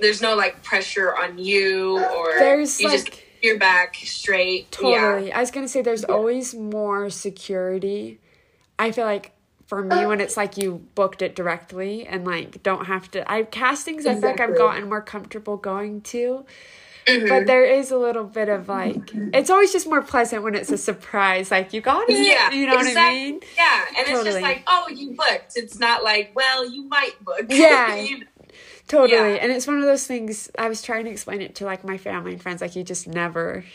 there's 0.00 0.20
no 0.22 0.34
like 0.34 0.62
pressure 0.62 1.16
on 1.16 1.38
you 1.38 1.98
or 1.98 2.34
There's, 2.38 2.80
you 2.80 2.88
like- 2.88 3.04
just 3.06 3.22
your 3.42 3.58
back 3.58 3.96
straight. 3.96 4.76
Yeah. 4.82 5.00
Totally. 5.00 5.32
I 5.32 5.40
was 5.40 5.50
gonna 5.50 5.68
say 5.68 5.80
there's 5.82 6.04
always 6.04 6.54
more 6.54 7.10
security. 7.10 8.18
I 8.78 8.90
feel 8.92 9.04
like 9.04 9.32
for 9.66 9.82
me 9.82 10.06
when 10.06 10.20
it's 10.20 10.36
like 10.36 10.56
you 10.56 10.84
booked 10.94 11.22
it 11.22 11.34
directly 11.36 12.06
and 12.06 12.24
like 12.24 12.62
don't 12.62 12.86
have 12.86 13.10
to 13.12 13.30
I 13.30 13.42
castings 13.44 14.06
I 14.06 14.14
feel 14.14 14.22
like 14.30 14.40
I've 14.40 14.50
Exactly. 14.50 14.58
gotten 14.58 14.88
more 14.88 15.00
comfortable 15.02 15.56
going 15.56 16.00
to. 16.02 16.44
Mhm. 17.06 17.28
But 17.28 17.46
there 17.46 17.64
is 17.64 17.90
a 17.92 17.96
little 17.98 18.24
bit 18.24 18.48
of 18.48 18.68
like, 18.68 19.10
it's 19.14 19.48
always 19.50 19.72
just 19.72 19.86
more 19.88 20.02
pleasant 20.02 20.42
when 20.42 20.54
it's 20.54 20.70
a 20.72 20.78
surprise. 20.78 21.50
Like, 21.50 21.72
you 21.72 21.80
got 21.80 22.08
it. 22.10 22.18
Yeah, 22.26 22.50
You 22.50 22.66
know 22.66 22.74
what 22.76 22.86
I 22.86 22.88
exactly. 22.88 23.18
mean? 23.32 23.40
Yeah, 23.56 23.84
and 23.98 24.08
it's 24.08 24.24
just 24.24 24.40
like, 24.40 24.64
oh, 24.66 24.88
you 24.92 25.12
booked. 25.12 25.52
It's 25.56 25.78
not 25.78 26.02
like, 26.02 26.32
well, 26.34 26.68
you 26.68 26.84
might 26.88 27.12
book. 27.24 27.42
Yeah. 27.48 27.94
You- 27.96 28.24
Totally. 28.88 29.34
Yeah. 29.34 29.38
And 29.42 29.50
it's 29.50 29.66
one 29.66 29.78
of 29.78 29.82
those 29.84 30.06
things, 30.06 30.48
I 30.56 30.68
was 30.68 30.80
trying 30.80 31.06
to 31.06 31.10
explain 31.10 31.42
it 31.42 31.56
to 31.56 31.64
like 31.64 31.82
my 31.84 31.98
family 31.98 32.32
and 32.32 32.40
friends, 32.42 32.60
like, 32.60 32.76
you 32.76 32.84
just 32.84 33.08
never 33.08 33.60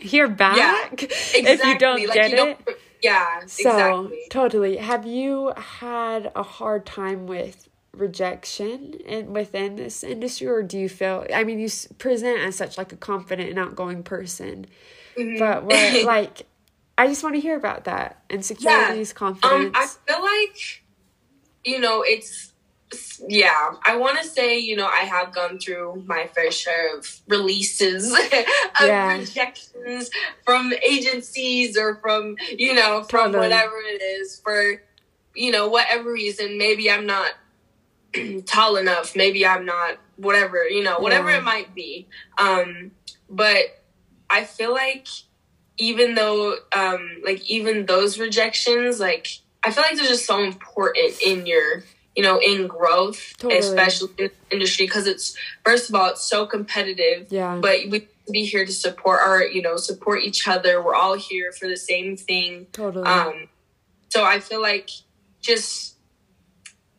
hear 0.00 0.28
back 0.28 1.02
if 1.02 1.64
you 1.64 1.78
don't 1.78 2.06
Like, 2.06 2.14
get 2.14 2.30
you 2.30 2.34
it. 2.34 2.36
don't- 2.36 2.76
yeah, 3.02 3.40
So 3.46 3.68
exactly. 3.70 4.18
totally. 4.30 4.76
Have 4.76 5.04
you 5.06 5.52
had 5.56 6.30
a 6.36 6.44
hard 6.44 6.86
time 6.86 7.26
with 7.26 7.68
rejection 7.96 8.94
in 9.04 9.32
within 9.32 9.76
this 9.76 10.02
industry, 10.02 10.46
or 10.46 10.62
do 10.62 10.78
you 10.78 10.88
feel? 10.88 11.26
I 11.32 11.44
mean, 11.44 11.58
you 11.58 11.68
present 11.98 12.40
as 12.40 12.56
such 12.56 12.78
like 12.78 12.92
a 12.92 12.96
confident 12.96 13.50
and 13.50 13.58
outgoing 13.58 14.02
person, 14.02 14.66
Mhm. 15.16 15.38
but 15.38 15.64
what 15.64 15.76
like? 16.04 16.42
I 16.98 17.06
just 17.06 17.22
want 17.22 17.34
to 17.34 17.40
hear 17.40 17.56
about 17.56 17.84
that 17.84 18.22
insecurities, 18.30 19.12
confidence. 19.12 19.64
Um, 19.64 19.72
I 19.74 19.86
feel 20.06 20.22
like, 20.22 20.82
you 21.64 21.80
know, 21.80 22.02
it's 22.02 22.52
yeah. 23.26 23.72
I 23.86 23.96
want 23.96 24.20
to 24.20 24.28
say, 24.28 24.58
you 24.58 24.76
know, 24.76 24.86
I 24.86 25.04
have 25.04 25.34
gone 25.34 25.58
through 25.58 26.04
my 26.06 26.26
fair 26.34 26.50
share 26.50 26.96
of 26.98 27.20
releases 27.26 28.12
of 28.14 28.28
Yeah. 28.80 29.16
rejections 29.18 30.10
from 30.44 30.72
agencies 30.86 31.78
or 31.78 31.96
from 31.96 32.36
you 32.50 32.74
know 32.74 33.02
from 33.04 33.32
Totally. 33.32 33.48
whatever 33.48 33.76
it 33.86 34.02
is 34.02 34.40
for 34.44 34.82
you 35.34 35.50
know 35.52 35.68
whatever 35.68 36.12
reason. 36.12 36.58
Maybe 36.58 36.90
I'm 36.90 37.06
not 37.06 37.32
tall 38.46 38.76
enough. 38.76 39.14
Maybe 39.16 39.46
I'm 39.46 39.64
not 39.64 39.98
whatever 40.16 40.64
you 40.68 40.82
know 40.82 40.98
whatever 40.98 41.30
Yeah. 41.30 41.38
it 41.38 41.44
might 41.44 41.74
be. 41.74 42.06
Um, 42.38 42.92
but 43.30 43.82
I 44.28 44.44
feel 44.44 44.72
like 44.72 45.06
even 45.78 46.14
though 46.14 46.56
um 46.76 47.08
like 47.24 47.48
even 47.50 47.86
those 47.86 48.18
rejections 48.18 49.00
like 49.00 49.26
i 49.64 49.70
feel 49.70 49.82
like 49.82 49.96
they're 49.96 50.06
just 50.06 50.26
so 50.26 50.42
important 50.42 51.14
in 51.24 51.46
your 51.46 51.82
you 52.14 52.22
know 52.22 52.38
in 52.38 52.66
growth 52.66 53.32
Totally. 53.38 53.58
especially 53.58 54.10
in 54.18 54.26
the 54.48 54.54
industry 54.54 54.86
because 54.86 55.06
it's 55.06 55.36
first 55.64 55.88
of 55.88 55.94
all 55.94 56.10
it's 56.10 56.22
so 56.22 56.46
competitive 56.46 57.28
yeah, 57.30 57.58
but 57.60 57.78
we 57.88 58.06
be 58.30 58.44
here 58.44 58.64
to 58.64 58.72
support 58.72 59.20
our 59.22 59.42
you 59.42 59.62
know 59.62 59.76
support 59.76 60.22
each 60.22 60.46
other 60.46 60.80
we're 60.82 60.94
all 60.94 61.14
here 61.14 61.50
for 61.52 61.66
the 61.66 61.76
same 61.76 62.16
thing 62.16 62.66
totally. 62.72 63.04
um 63.06 63.48
so 64.10 64.24
i 64.24 64.38
feel 64.38 64.60
like 64.60 64.90
just 65.40 65.91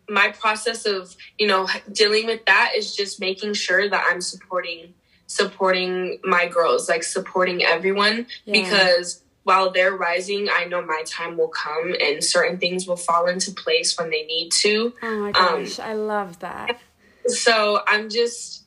my 0.10 0.32
process 0.40 0.86
of 0.86 1.16
you 1.38 1.48
know 1.48 1.68
dealing 1.92 2.26
with 2.26 2.46
that 2.46 2.72
is 2.76 2.96
just 2.96 3.20
making 3.20 3.54
sure 3.54 3.90
that 3.90 4.06
i'm 4.12 4.22
supporting 4.22 4.94
supporting 5.28 6.20
my 6.24 6.48
girls 6.48 6.88
like 6.90 7.04
supporting 7.04 7.64
everyone 7.64 8.28
Yeah. 8.46 8.62
because 8.64 9.22
while 9.44 9.72
they're 9.72 9.96
rising 9.96 10.48
i 10.54 10.66
know 10.66 10.82
my 10.86 11.04
time 11.06 11.38
will 11.38 11.48
come 11.48 11.94
and 12.00 12.24
certain 12.24 12.58
things 12.58 12.88
will 12.88 12.98
fall 12.98 13.28
into 13.28 13.52
place 13.52 13.98
when 13.98 14.10
they 14.10 14.26
need 14.26 14.52
to 14.62 14.94
oh 15.02 15.20
my 15.20 15.28
um, 15.30 15.64
gosh, 15.64 15.80
I 15.80 15.94
love 15.94 16.40
that. 16.40 16.80
so 17.28 17.80
i'm 17.88 18.10
just 18.10 18.64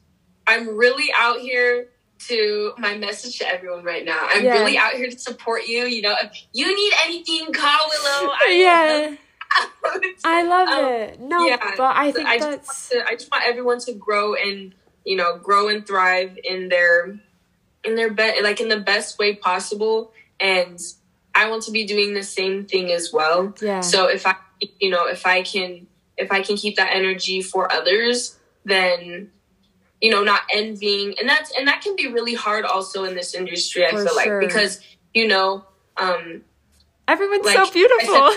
i'm 0.46 0.76
really 0.76 1.10
out 1.16 1.40
here 1.40 1.88
to 2.28 2.72
my 2.78 2.96
message 2.96 3.38
to 3.38 3.46
everyone 3.48 3.84
right 3.84 4.04
now 4.04 4.26
i'm 4.30 4.42
Yeah. 4.44 4.52
really 4.58 4.78
out 4.78 4.94
here 4.94 5.10
to 5.10 5.18
support 5.18 5.66
you 5.66 5.84
you 5.84 6.02
know 6.02 6.14
if 6.22 6.30
you 6.52 6.74
need 6.74 6.92
anything 7.04 7.52
call 7.52 7.78
willow 7.88 8.32
I 8.32 8.48
yeah, 9.10 9.16
I 10.24 10.42
love 10.42 10.68
Um, 10.68 10.84
it. 10.84 11.20
No, 11.20 11.46
yeah, 11.46 11.56
but 11.76 11.80
I 11.96 12.12
think 12.12 12.28
I 12.28 12.38
that's 12.38 12.66
just, 12.66 12.92
want 12.94 13.06
to, 13.06 13.12
I 13.12 13.14
just 13.16 13.30
want 13.30 13.44
everyone 13.46 13.78
to 13.80 13.92
grow 13.92 14.34
and 14.34 14.74
you 15.04 15.16
know 15.16 15.38
grow 15.38 15.68
and 15.68 15.86
thrive 15.86 16.38
in 16.42 16.68
their 16.68 17.18
in 17.84 17.94
their 17.94 18.10
be- 18.12 18.42
like 18.42 18.60
in 18.60 18.68
the 18.68 18.80
best 18.80 19.18
way 19.18 19.34
possible 19.36 20.12
and 20.40 20.78
I 21.34 21.48
want 21.50 21.62
to 21.64 21.70
be 21.70 21.84
doing 21.86 22.14
the 22.14 22.22
same 22.22 22.64
thing 22.66 22.90
as 22.90 23.12
well. 23.12 23.54
yeah. 23.62 23.80
So 23.80 24.06
if 24.08 24.26
I 24.26 24.34
you 24.80 24.90
know 24.90 25.06
if 25.06 25.26
I 25.26 25.42
can 25.42 25.86
if 26.16 26.32
I 26.32 26.42
can 26.42 26.56
keep 26.56 26.76
that 26.76 26.90
energy 26.94 27.42
for 27.42 27.70
others 27.70 28.38
then 28.64 29.30
you 30.00 30.10
know 30.10 30.22
not 30.24 30.40
envying 30.52 31.14
and 31.20 31.28
that's 31.28 31.52
and 31.56 31.68
that 31.68 31.80
can 31.82 31.94
be 31.96 32.06
really 32.08 32.34
hard 32.34 32.64
also 32.64 33.04
in 33.04 33.14
this 33.14 33.34
industry 33.34 33.86
I 33.86 33.90
For 33.90 34.04
feel 34.04 34.18
sure. 34.18 34.40
like 34.40 34.48
because 34.50 34.80
you 35.14 35.28
know 35.28 35.64
um 35.96 36.42
Everyone's 37.08 37.44
like, 37.44 37.56
so 37.56 37.72
beautiful. 37.72 38.30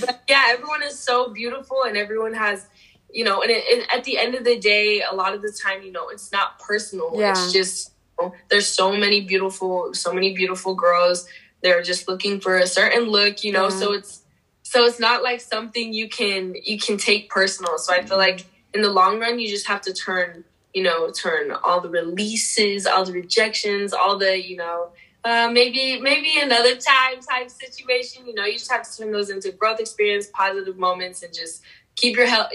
but 0.00 0.22
yeah, 0.28 0.44
everyone 0.48 0.82
is 0.82 0.98
so 0.98 1.30
beautiful, 1.30 1.84
and 1.84 1.96
everyone 1.96 2.34
has, 2.34 2.66
you 3.10 3.24
know, 3.24 3.42
and, 3.42 3.50
it, 3.50 3.64
and 3.72 3.86
at 3.96 4.04
the 4.04 4.18
end 4.18 4.34
of 4.34 4.44
the 4.44 4.58
day, 4.58 5.02
a 5.02 5.14
lot 5.14 5.34
of 5.34 5.42
the 5.42 5.52
time, 5.52 5.82
you 5.82 5.92
know, 5.92 6.08
it's 6.08 6.30
not 6.32 6.58
personal. 6.58 7.12
Yeah. 7.14 7.30
It's 7.30 7.52
just 7.52 7.92
you 8.20 8.26
know, 8.26 8.34
there's 8.50 8.68
so 8.68 8.92
many 8.92 9.22
beautiful, 9.22 9.94
so 9.94 10.12
many 10.12 10.34
beautiful 10.34 10.74
girls. 10.74 11.26
They're 11.62 11.82
just 11.82 12.08
looking 12.08 12.40
for 12.40 12.58
a 12.58 12.66
certain 12.66 13.04
look, 13.04 13.44
you 13.44 13.52
know. 13.52 13.70
So 13.70 13.92
it's 13.92 14.22
so 14.62 14.84
it's 14.84 14.98
not 14.98 15.22
like 15.22 15.40
something 15.40 15.92
you 15.92 16.08
can 16.08 16.54
you 16.64 16.78
can 16.78 16.96
take 16.96 17.30
personal. 17.30 17.78
So 17.78 17.92
I 17.94 18.02
feel 18.02 18.18
like 18.18 18.46
in 18.74 18.82
the 18.82 18.90
long 18.90 19.20
run, 19.20 19.38
you 19.38 19.48
just 19.48 19.68
have 19.68 19.82
to 19.82 19.92
turn, 19.92 20.44
you 20.74 20.82
know, 20.82 21.10
turn 21.10 21.52
all 21.52 21.80
the 21.80 21.88
releases, 21.88 22.86
all 22.86 23.04
the 23.04 23.12
rejections, 23.12 23.92
all 23.92 24.18
the, 24.18 24.42
you 24.42 24.56
know, 24.56 24.90
uh, 25.24 25.48
maybe 25.52 26.00
maybe 26.00 26.38
another 26.40 26.76
time 26.76 27.20
type 27.20 27.50
situation. 27.50 28.26
You 28.26 28.34
know, 28.34 28.44
you 28.44 28.54
just 28.54 28.70
have 28.70 28.88
to 28.88 28.98
turn 28.98 29.12
those 29.12 29.30
into 29.30 29.52
growth 29.52 29.80
experience, 29.80 30.28
positive 30.32 30.76
moments, 30.76 31.22
and 31.22 31.32
just 31.32 31.62
keep 31.96 32.16
your 32.16 32.26
head 32.26 32.46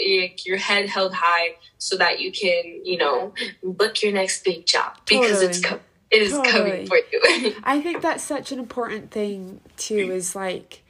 your 0.45 0.57
head 0.57 0.89
held 0.89 1.13
high 1.13 1.55
so 1.77 1.97
that 1.97 2.19
you 2.19 2.31
can, 2.31 2.81
you 2.83 2.97
know, 2.97 3.33
book 3.63 4.01
your 4.03 4.11
next 4.11 4.43
big 4.43 4.65
job 4.65 4.97
because 5.05 5.41
it's 5.41 5.61
co- 5.61 5.79
it 6.11 6.21
is 6.21 6.31
Totally. 6.31 6.51
coming 6.51 6.87
for 6.87 6.97
you. 6.97 7.55
I 7.63 7.81
think 7.81 8.01
that's 8.01 8.23
such 8.23 8.51
an 8.51 8.59
important 8.59 9.11
thing 9.11 9.61
too. 9.77 10.11
Is 10.11 10.35
like 10.35 10.83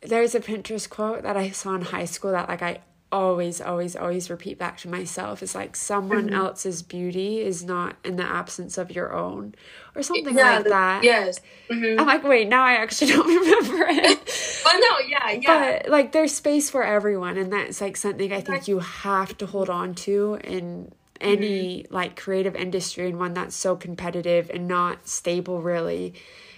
there's 0.00 0.34
a 0.34 0.40
Pinterest 0.40 0.88
quote 0.88 1.22
that 1.22 1.36
I 1.36 1.50
saw 1.50 1.74
in 1.74 1.82
high 1.82 2.04
school 2.04 2.32
that 2.32 2.48
like 2.48 2.62
I 2.62 2.80
always, 3.10 3.60
always, 3.60 3.96
always 3.96 4.28
repeat 4.28 4.58
back 4.58 4.76
to 4.78 4.88
myself. 4.88 5.42
It's 5.42 5.54
like 5.54 5.74
someone 5.76 6.28
Mhm. 6.28 6.34
else's 6.36 6.82
beauty 6.82 7.40
is 7.40 7.64
not 7.64 7.96
in 8.04 8.16
the 8.16 8.22
absence 8.24 8.76
of 8.76 8.90
your 8.90 9.14
own, 9.14 9.54
or 9.94 10.02
something 10.02 10.36
yeah, 10.36 10.56
like 10.56 10.64
the- 10.64 10.70
that. 10.70 11.04
Yes. 11.04 11.40
Mhm. 11.70 11.98
I'm 11.98 12.06
like, 12.06 12.22
wait, 12.22 12.48
now 12.48 12.64
I 12.64 12.74
actually 12.74 13.12
don't 13.14 13.26
remember 13.26 13.86
it. 13.88 14.60
But 14.62 14.72
no, 14.78 14.98
yeah, 15.08 15.30
yeah. 15.30 15.80
But 15.82 15.88
like, 15.90 16.12
there's 16.12 16.34
space 16.34 16.68
for 16.68 16.84
everyone, 16.84 17.38
and 17.38 17.50
that's 17.52 17.80
like 17.80 17.96
something 17.96 18.32
I 18.32 18.40
think 18.42 18.68
you 18.68 18.80
have 18.80 19.38
to 19.38 19.46
hold 19.46 19.70
on 19.70 19.94
to 20.06 20.38
in 20.44 20.92
any 21.20 21.84
Mm-hmm. 21.84 21.94
like 21.94 22.14
creative 22.20 22.54
industry, 22.54 23.08
and 23.08 23.18
one 23.18 23.32
that's 23.34 23.56
so 23.56 23.74
competitive 23.74 24.50
and 24.52 24.68
not 24.68 25.08
stable. 25.08 25.62
Really, 25.62 26.12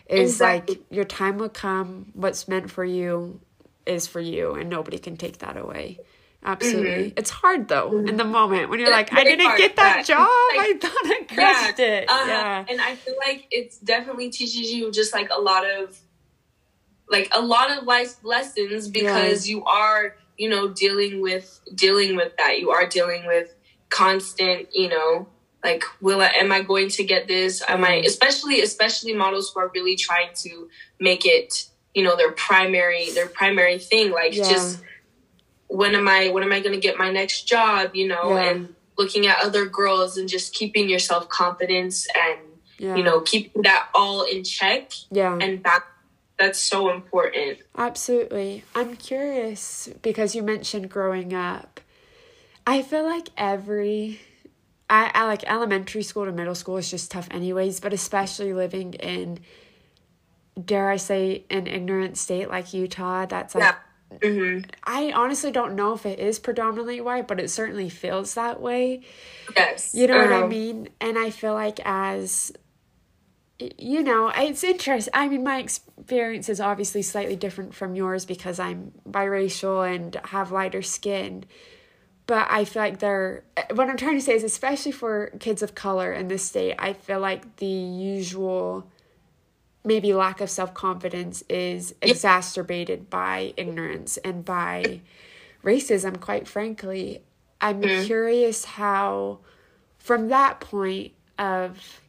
is 0.08 0.32
Exactly. 0.32 0.74
like 0.76 0.84
your 0.90 1.04
time 1.04 1.38
will 1.38 1.48
come. 1.48 2.10
What's 2.14 2.48
meant 2.48 2.70
for 2.72 2.84
you 2.84 3.40
is 3.86 4.08
for 4.08 4.20
you, 4.20 4.54
and 4.54 4.68
nobody 4.68 4.98
can 4.98 5.16
take 5.16 5.38
that 5.38 5.56
away. 5.56 6.00
Absolutely, 6.42 7.12
it's 7.16 7.30
hard 7.30 7.68
though 7.68 7.98
in 7.98 8.16
the 8.16 8.24
moment 8.24 8.70
when 8.70 8.80
you're 8.80 8.88
Mm-hmm. 8.90 9.00
It's 9.00 9.12
like, 9.12 9.20
I 9.20 9.24
didn't 9.24 9.58
get 9.58 9.76
that 9.76 9.96
yeah. 9.98 10.02
job. 10.02 10.28
Like, 10.56 10.76
I 10.76 10.78
thought 10.78 11.04
I 11.04 11.34
crushed 11.34 11.78
it. 11.80 12.08
Uh-huh. 12.08 12.24
Yeah, 12.26 12.64
And 12.68 12.80
I 12.80 12.94
feel 12.96 13.14
like 13.18 13.46
it's 13.50 13.78
definitely 13.78 14.30
teaches 14.30 14.72
you 14.72 14.90
just 14.90 15.12
like 15.12 15.28
a 15.30 15.40
lot 15.40 15.68
of 15.68 15.98
like 17.08 17.28
a 17.32 17.40
lot 17.40 17.70
of 17.70 17.84
life 17.84 18.16
lessons 18.22 18.88
because 18.88 19.48
you 19.48 19.64
are, 19.64 20.16
you 20.38 20.48
know, 20.48 20.68
dealing 20.68 21.20
with 21.20 21.60
dealing 21.74 22.16
with 22.16 22.32
that. 22.38 22.58
You 22.58 22.70
are 22.70 22.86
dealing 22.86 23.26
with 23.26 23.54
constant, 23.90 24.68
you 24.72 24.88
know, 24.88 25.28
like 25.64 25.84
will 26.00 26.20
I 26.20 26.28
am 26.38 26.52
I 26.52 26.62
going 26.62 26.88
to 26.90 27.04
get 27.04 27.26
this? 27.28 27.62
Am 27.68 27.84
I 27.84 28.00
Mhm. 28.00 28.06
especially 28.06 28.60
especially 28.62 29.12
models 29.12 29.52
who 29.52 29.60
are 29.60 29.70
really 29.74 29.96
trying 29.96 30.30
to 30.44 30.68
make 30.98 31.26
it, 31.26 31.66
you 31.94 32.02
know, 32.02 32.16
their 32.16 32.32
primary 32.32 33.10
their 33.10 33.26
primary 33.26 33.78
thing. 33.78 34.10
Like 34.12 34.34
Yeah. 34.34 34.48
just 34.48 34.78
when 35.70 35.94
am 35.94 36.08
I 36.08 36.28
when 36.30 36.42
am 36.42 36.52
I 36.52 36.60
gonna 36.60 36.80
get 36.80 36.98
my 36.98 37.10
next 37.10 37.42
job, 37.42 37.94
you 37.94 38.08
know, 38.08 38.34
Yeah. 38.36 38.50
and 38.50 38.74
looking 38.98 39.26
at 39.26 39.42
other 39.42 39.64
girls 39.64 40.18
and 40.18 40.28
just 40.28 40.52
keeping 40.52 40.88
your 40.88 40.98
self 40.98 41.28
confidence 41.28 42.06
and 42.14 42.38
yeah, 42.78 42.96
you 42.96 43.02
know 43.02 43.20
keeping 43.20 43.62
that 43.62 43.88
all 43.94 44.22
in 44.22 44.42
check 44.42 44.92
yeah. 45.10 45.36
and 45.40 45.62
that 45.64 45.84
that's 46.38 46.58
so 46.58 46.90
important 46.90 47.58
Absolutely. 47.76 48.64
I'm 48.74 48.96
curious 48.96 49.88
because 50.02 50.34
you 50.34 50.42
mentioned 50.42 50.90
growing 50.90 51.32
up. 51.34 51.80
I 52.66 52.82
feel 52.82 53.04
like 53.04 53.28
every 53.36 54.20
I, 54.88 55.10
I 55.14 55.24
like 55.26 55.44
elementary 55.46 56.02
school 56.02 56.24
to 56.24 56.32
middle 56.32 56.54
school 56.54 56.76
is 56.78 56.90
just 56.90 57.10
tough 57.10 57.28
anyways, 57.30 57.80
but 57.80 57.92
especially 57.92 58.52
living 58.52 58.94
in 58.94 59.38
dare 60.62 60.90
I 60.90 60.96
say 60.96 61.44
an 61.48 61.66
ignorant 61.66 62.18
state 62.18 62.50
like 62.50 62.74
Utah, 62.74 63.24
that's 63.26 63.54
like 63.54 63.64
yeah 63.64 63.76
hmm 64.22 64.60
I 64.84 65.12
honestly 65.12 65.50
don't 65.50 65.74
know 65.74 65.92
if 65.94 66.06
it 66.06 66.18
is 66.18 66.38
predominantly 66.38 67.00
white, 67.00 67.28
but 67.28 67.40
it 67.40 67.50
certainly 67.50 67.88
feels 67.88 68.34
that 68.34 68.60
way. 68.60 69.02
yes 69.56 69.94
You 69.94 70.06
know 70.06 70.18
what 70.18 70.32
I 70.32 70.42
Um, 70.42 70.48
mean? 70.48 70.88
And 71.00 71.18
I 71.18 71.30
feel 71.30 71.54
like 71.54 71.80
as 71.84 72.52
you 73.78 74.02
know, 74.02 74.28
it's 74.34 74.64
interesting. 74.64 75.10
I 75.14 75.28
mean, 75.28 75.44
my 75.44 75.58
experience 75.58 76.48
is 76.48 76.60
obviously 76.60 77.02
slightly 77.02 77.36
different 77.36 77.74
from 77.74 77.94
yours 77.94 78.24
because 78.24 78.58
I'm 78.58 78.92
biracial 79.08 79.86
and 79.86 80.14
have 80.26 80.50
lighter 80.50 80.82
skin. 80.82 81.44
but 82.26 82.46
I 82.50 82.64
feel 82.64 82.82
like 82.82 83.00
they're 83.00 83.44
what 83.74 83.88
I'm 83.88 83.96
trying 83.96 84.16
to 84.16 84.20
say 84.24 84.34
is 84.34 84.44
especially 84.44 84.92
for 84.92 85.32
kids 85.40 85.62
of 85.62 85.74
color 85.74 86.12
in 86.12 86.28
this 86.28 86.44
state, 86.44 86.76
I 86.78 86.92
feel 86.94 87.20
like 87.20 87.56
the 87.56 87.66
usual 87.66 88.86
maybe 89.84 90.14
lack 90.14 90.40
of 90.40 90.50
self-confidence 90.50 91.44
is 91.48 91.94
exacerbated 92.02 93.10
by 93.10 93.54
ignorance 93.56 94.16
and 94.18 94.44
by 94.44 95.00
racism 95.64 96.20
quite 96.20 96.48
frankly. 96.48 97.22
I'm 97.60 97.84
Mm-hmm. 97.84 97.90
curious 97.90 98.64
how 98.64 99.40
from 99.98 100.28
that 100.28 100.60
point 100.60 101.12
of 101.38 102.00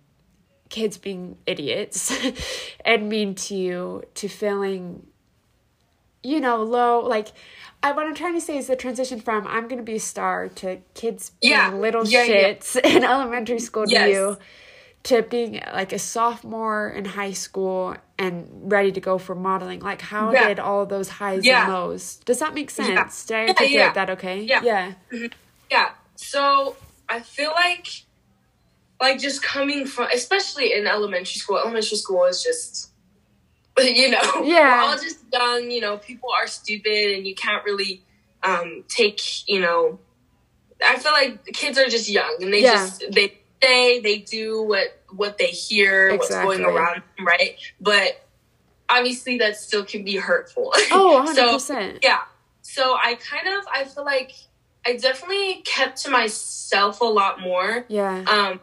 kids 0.70 0.98
being 0.98 1.38
idiots 1.48 2.14
and 2.86 3.10
mean 3.10 3.36
to 3.36 3.56
you 3.56 4.04
to 4.16 4.28
feeling 4.30 5.08
you 6.24 6.40
know 6.42 6.64
low 6.64 7.00
like 7.02 7.30
I, 7.84 7.92
what 7.94 8.06
i'm 8.08 8.16
trying 8.16 8.36
to 8.36 8.42
say 8.42 8.58
is 8.58 8.68
the 8.68 8.76
transition 8.76 9.20
from 9.22 9.48
i'm 9.48 9.68
gonna 9.68 9.84
be 9.84 9.96
a 9.96 10.00
star 10.00 10.50
to 10.50 10.80
kids 10.94 11.32
being 11.48 11.66
Yeah. 11.66 11.74
little 11.82 12.04
Yeah, 12.04 12.26
shits 12.26 12.76
in 12.86 13.04
elementary 13.04 13.60
school 13.60 13.88
to 13.90 13.98
Yes. 13.98 14.00
you 14.00 14.38
to 15.04 15.24
being 15.24 15.62
like 15.74 15.92
a 15.94 16.00
sophomore 16.00 16.90
in 16.90 17.06
high 17.06 17.32
school 17.32 17.96
and 18.20 18.48
ready 18.72 18.92
to 18.92 19.00
go 19.02 19.18
for 19.18 19.34
modeling 19.36 19.80
like 19.80 20.02
how 20.02 20.32
Yeah. 20.32 20.48
did 20.50 20.60
all 20.60 20.86
those 20.86 21.10
highs 21.10 21.44
Yeah. 21.46 21.64
and 21.66 21.74
lows 21.74 22.18
does 22.18 22.40
that 22.40 22.54
make 22.54 22.70
sense 22.70 23.26
did 23.26 23.36
i 23.36 23.42
Yeah, 23.44 23.50
articulate 23.50 23.72
yeah. 23.74 23.94
that 23.94 24.10
okay 24.12 24.42
Yeah. 24.44 24.62
yeah 24.64 24.94
Yeah. 25.72 25.90
So 26.16 26.76
I 27.10 27.22
feel 27.22 27.52
like, 27.52 27.88
like 29.02 29.18
just 29.20 29.42
coming 29.42 29.86
from, 29.88 30.08
especially 30.14 30.74
in 30.74 30.86
elementary 30.86 31.40
school. 31.40 31.58
Elementary 31.58 31.98
school 31.98 32.26
is 32.26 32.44
just, 32.44 32.92
you 33.80 34.12
know, 34.12 34.22
Yeah. 34.44 34.84
we're 34.84 34.92
all 34.92 34.98
just 34.98 35.20
young. 35.34 35.72
You 35.72 35.82
know, 35.82 35.98
people 35.98 36.30
are 36.32 36.46
stupid, 36.48 37.16
and 37.18 37.26
you 37.26 37.34
can't 37.36 37.64
really 37.66 38.04
um, 38.44 38.84
take. 38.88 39.20
You 39.48 39.62
know, 39.62 40.00
I 40.86 40.98
feel 41.00 41.12
like 41.14 41.44
kids 41.48 41.78
are 41.78 41.88
just 41.88 42.08
young, 42.10 42.38
and 42.42 42.54
they 42.54 42.62
Yeah. 42.64 42.74
just 42.74 43.04
they 43.12 43.40
say 43.62 44.00
they 44.00 44.18
do 44.20 44.64
what 44.64 45.00
what 45.12 45.38
they 45.38 45.48
hear, 45.48 46.12
what's 46.18 46.30
going 46.30 46.60
Exactly. 46.62 46.64
around, 46.78 47.04
right? 47.20 47.58
But 47.80 48.26
obviously, 48.90 49.38
that 49.40 49.58
still 49.58 49.84
can 49.86 50.04
be 50.04 50.16
hurtful. 50.18 50.74
oh 50.92 51.26
100% 51.28 51.60
So, 51.60 51.98
yeah. 52.02 52.22
So 52.62 52.96
I 52.96 53.16
kind 53.16 53.48
of 53.48 53.66
I 53.74 53.84
feel 53.86 54.06
like 54.06 54.32
I 54.86 54.96
definitely 54.96 55.62
kept 55.66 56.04
to 56.04 56.10
myself 56.10 57.02
a 57.02 57.06
lot 57.06 57.40
more. 57.42 57.86
yeah 57.88 58.24
Um 58.28 58.60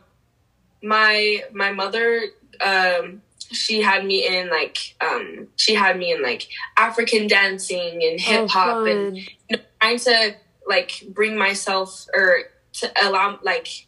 my 0.83 1.43
my 1.53 1.73
mother 1.73 2.23
um 2.65 3.23
she 3.51 3.83
had 3.83 4.05
me 4.05 4.27
in 4.27 4.49
like 4.49 4.95
um 5.01 5.49
she 5.57 5.75
had 5.75 5.99
me 5.99 6.13
in 6.13 6.23
like 6.23 6.49
African 6.77 7.27
dancing 7.27 8.03
and 8.05 8.21
hip 8.21 8.49
hop 8.49 8.77
oh, 8.79 8.85
and 8.85 9.17
you 9.17 9.27
know, 9.51 9.59
trying 9.81 9.99
to 9.99 10.35
like 10.67 11.03
bring 11.09 11.37
myself 11.37 12.07
or 12.15 12.45
to 12.75 12.93
allow 13.03 13.39
like 13.43 13.88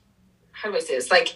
how 0.63 0.71
do 0.71 0.77
I 0.77 0.81
say 0.81 0.95
this 0.95 1.11
like 1.11 1.35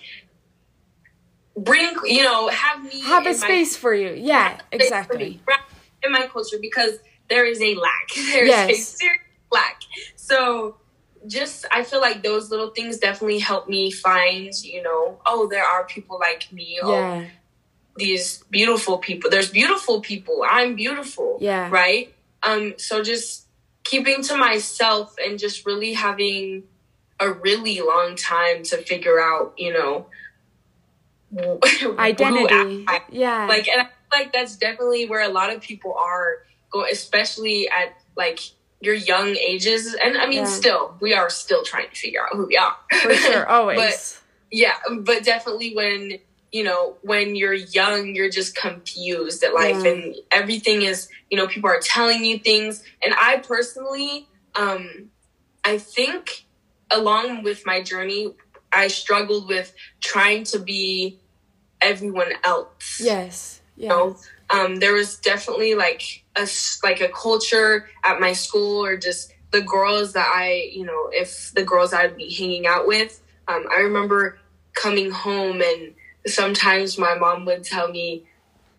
bring 1.57 1.95
you 2.05 2.23
know 2.23 2.49
have 2.49 2.83
me 2.83 3.01
have 3.03 3.25
a 3.27 3.31
my 3.31 3.33
space 3.33 3.77
for 3.77 3.95
you 3.95 4.13
yeah 4.13 4.59
exactly 4.73 5.41
in 6.03 6.13
my 6.13 6.27
culture 6.27 6.59
because 6.61 6.99
there 7.29 7.47
is 7.47 7.61
a 7.63 7.75
lack. 7.75 8.09
There's 8.15 8.51
a 8.51 8.75
serious 8.75 9.21
lack. 9.51 9.81
So 10.17 10.77
just 11.27 11.65
I 11.73 11.83
feel 11.83 12.01
like 12.01 12.23
those 12.23 12.51
little 12.51 12.71
things 12.71 12.99
definitely 12.99 13.39
help 13.39 13.69
me 13.69 13.91
find, 13.91 14.53
you 14.63 14.83
know, 14.83 15.19
oh, 15.25 15.49
there 15.49 15.65
are 15.65 15.85
people 15.87 16.19
like 16.19 16.53
me. 16.53 16.79
Oh, 16.83 16.93
yeah 16.93 17.25
these 17.97 18.43
beautiful 18.51 18.99
people. 18.99 19.31
There's 19.31 19.51
beautiful 19.51 20.01
people. 20.01 20.45
I'm 20.49 20.75
beautiful. 20.75 21.39
Yeah. 21.41 21.69
Right? 21.71 22.13
Um, 22.43 22.75
so 22.77 23.03
just 23.03 23.47
keeping 23.85 24.23
to 24.25 24.37
myself 24.37 25.15
and 25.25 25.39
just 25.39 25.65
really 25.65 25.93
having 25.93 26.65
a 27.21 27.31
really 27.33 27.81
long 27.81 28.17
time 28.17 28.63
to 28.65 28.77
figure 28.79 29.21
out, 29.21 29.55
you 29.57 29.73
know, 29.73 30.07
who 31.37 31.99
identity. 31.99 32.85
I- 32.89 33.03
yeah. 33.11 33.47
Like 33.47 33.69
and 33.69 33.83
I 33.83 33.85
feel 33.85 33.93
like 34.13 34.33
that's 34.33 34.57
definitely 34.57 35.09
where 35.09 35.23
a 35.23 35.29
lot 35.33 35.53
of 35.53 35.61
people 35.61 35.95
are 35.95 36.39
going 36.71 36.91
especially 36.93 37.69
at 37.69 37.97
like 38.17 38.41
your 38.81 38.95
young 38.95 39.29
ages. 39.37 39.95
And 39.95 40.17
i 40.19 40.27
mean 40.27 40.39
Yeah. 40.45 40.45
still 40.45 40.95
we 41.01 41.15
are 41.15 41.31
still 41.31 41.65
trying 41.65 41.89
to 41.89 41.97
figure 41.97 42.23
out 42.23 42.31
who 42.37 42.47
we 42.47 42.57
are. 42.57 42.77
For 43.01 43.15
sure. 43.15 43.49
Always. 43.57 43.79
but 43.79 44.21
yeah 44.53 44.75
but 45.01 45.25
definitely 45.25 45.75
when 45.75 46.19
you 46.53 46.63
know 46.63 46.97
when 47.03 47.35
you're 47.35 47.55
young 47.55 48.15
you're 48.15 48.31
just 48.31 48.55
confused 48.55 49.43
at 49.43 49.55
life 49.55 49.83
Yeah. 49.85 49.91
and 49.93 50.15
everything 50.31 50.83
is 50.83 51.09
you 51.31 51.37
know 51.39 51.49
people 51.49 51.69
are 51.71 51.81
telling 51.81 52.25
you 52.25 52.39
things. 52.39 52.85
And 53.03 53.15
i 53.19 53.39
personally 53.39 54.29
um 54.55 55.11
i 55.65 55.79
think 55.79 56.44
along 56.95 57.43
with 57.43 57.65
my 57.67 57.83
journey 57.83 58.35
i 58.73 58.89
struggled 58.89 59.49
with 59.49 59.75
trying 60.01 60.45
to 60.45 60.59
be 60.59 61.19
everyone 61.81 62.33
else. 62.45 63.01
Yes 63.01 63.61
yeah 63.77 63.83
you 63.85 63.89
know 63.89 64.17
um, 64.51 64.77
there 64.77 64.93
was 64.93 65.17
definitely 65.17 65.75
like 65.75 66.23
a 66.37 66.47
like 66.83 67.01
a 67.01 67.09
culture 67.09 67.89
at 68.05 68.21
my 68.21 68.33
school 68.33 68.85
or 68.85 68.97
just 68.97 69.33
the 69.51 69.63
girls 69.63 70.13
that 70.13 70.31
i 70.35 70.71
you 70.73 70.85
know 70.85 71.09
if 71.13 71.53
the 71.55 71.65
girls 71.65 71.93
i'd 71.93 72.17
be 72.17 72.33
hanging 72.33 72.67
out 72.67 72.87
with. 72.87 73.21
Um, 73.49 73.65
i 73.71 73.81
remember 73.81 74.39
coming 74.75 75.11
home 75.11 75.61
and 75.63 75.95
sometimes 76.27 76.99
my 76.99 77.15
mom 77.15 77.45
would 77.45 77.65
tell 77.65 77.89
me 77.89 78.25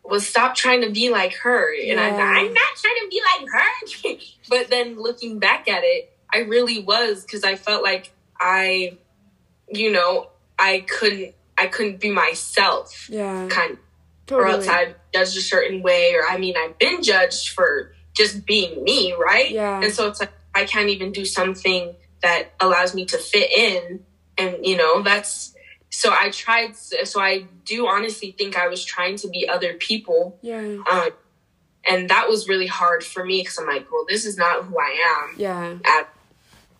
well 0.04 0.20
stop 0.20 0.56
trying 0.56 0.82
to 0.82 0.92
be 0.92 1.10
like 1.10 1.34
her. 1.38 1.74
And 1.74 2.00
I'm, 2.00 2.14
I'm 2.14 2.54
not 2.54 2.76
trying 2.76 2.96
to 3.02 3.08
be 3.10 3.22
like 3.34 3.48
her. 3.52 4.18
But 4.50 4.70
then 4.70 5.02
looking 5.02 5.40
back 5.40 5.68
at 5.68 5.82
it 5.84 6.15
i 6.34 6.40
really 6.40 6.82
was 6.82 7.24
because 7.24 7.44
i 7.44 7.56
felt 7.56 7.84
like 7.84 8.12
i 8.40 8.98
you 9.70 9.92
know 9.92 10.30
i 10.60 10.80
couldn't 10.88 11.34
i 11.58 11.68
couldn't 11.68 12.00
be 12.00 12.12
myself 12.12 13.10
yeah 13.10 13.48
kind 13.50 13.74
of 13.74 13.80
totally 14.28 14.50
or 14.50 14.54
else 14.54 14.68
I'm 14.68 14.96
judged 15.14 15.38
a 15.38 15.42
certain 15.42 15.82
way, 15.82 16.14
or 16.16 16.28
I 16.28 16.38
mean, 16.38 16.56
I've 16.58 16.78
been 16.78 17.04
judged 17.04 17.50
for 17.50 17.94
just 18.14 18.46
being 18.46 18.84
me, 18.84 19.14
right? 19.14 19.52
Yeah. 19.52 19.82
And 19.82 19.94
so 19.94 20.08
it's 20.08 20.20
like 20.20 20.32
I 20.54 20.66
can't 20.66 20.90
even 20.90 21.12
do 21.12 21.26
something 21.26 21.96
that 22.22 22.54
allows 22.60 22.96
me 22.96 23.06
to 23.06 23.18
fit 23.18 23.52
in, 23.52 24.04
and 24.38 24.66
you 24.66 24.78
know, 24.78 25.02
that's 25.02 25.54
so 25.90 26.12
I 26.12 26.30
tried. 26.30 26.76
So 26.76 27.22
I 27.22 27.46
do 27.64 27.88
honestly 27.88 28.32
think 28.32 28.58
I 28.58 28.68
was 28.68 28.84
trying 28.84 29.18
to 29.18 29.28
be 29.28 29.48
other 29.48 29.74
people, 29.74 30.38
yeah 30.42 30.78
um, 30.90 31.10
and 31.88 32.10
that 32.10 32.28
was 32.28 32.50
really 32.50 32.68
hard 32.68 33.04
for 33.04 33.24
me 33.24 33.42
because 33.42 33.60
I'm 33.60 33.68
like, 33.68 33.92
well, 33.92 34.06
this 34.08 34.26
is 34.26 34.38
not 34.38 34.66
who 34.66 34.78
I 34.80 35.24
am 35.24 35.36
yeah 35.40 35.78
at 35.86 36.10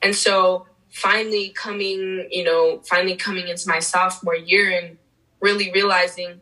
and 0.02 0.16
so 0.16 0.68
finally 0.90 1.50
coming 1.50 2.28
you 2.32 2.44
know 2.44 2.80
finally 2.86 3.16
coming 3.16 3.48
into 3.48 3.68
my 3.68 3.80
sophomore 3.80 4.36
year 4.36 4.70
and 4.70 4.98
really 5.42 5.72
realizing 5.72 6.42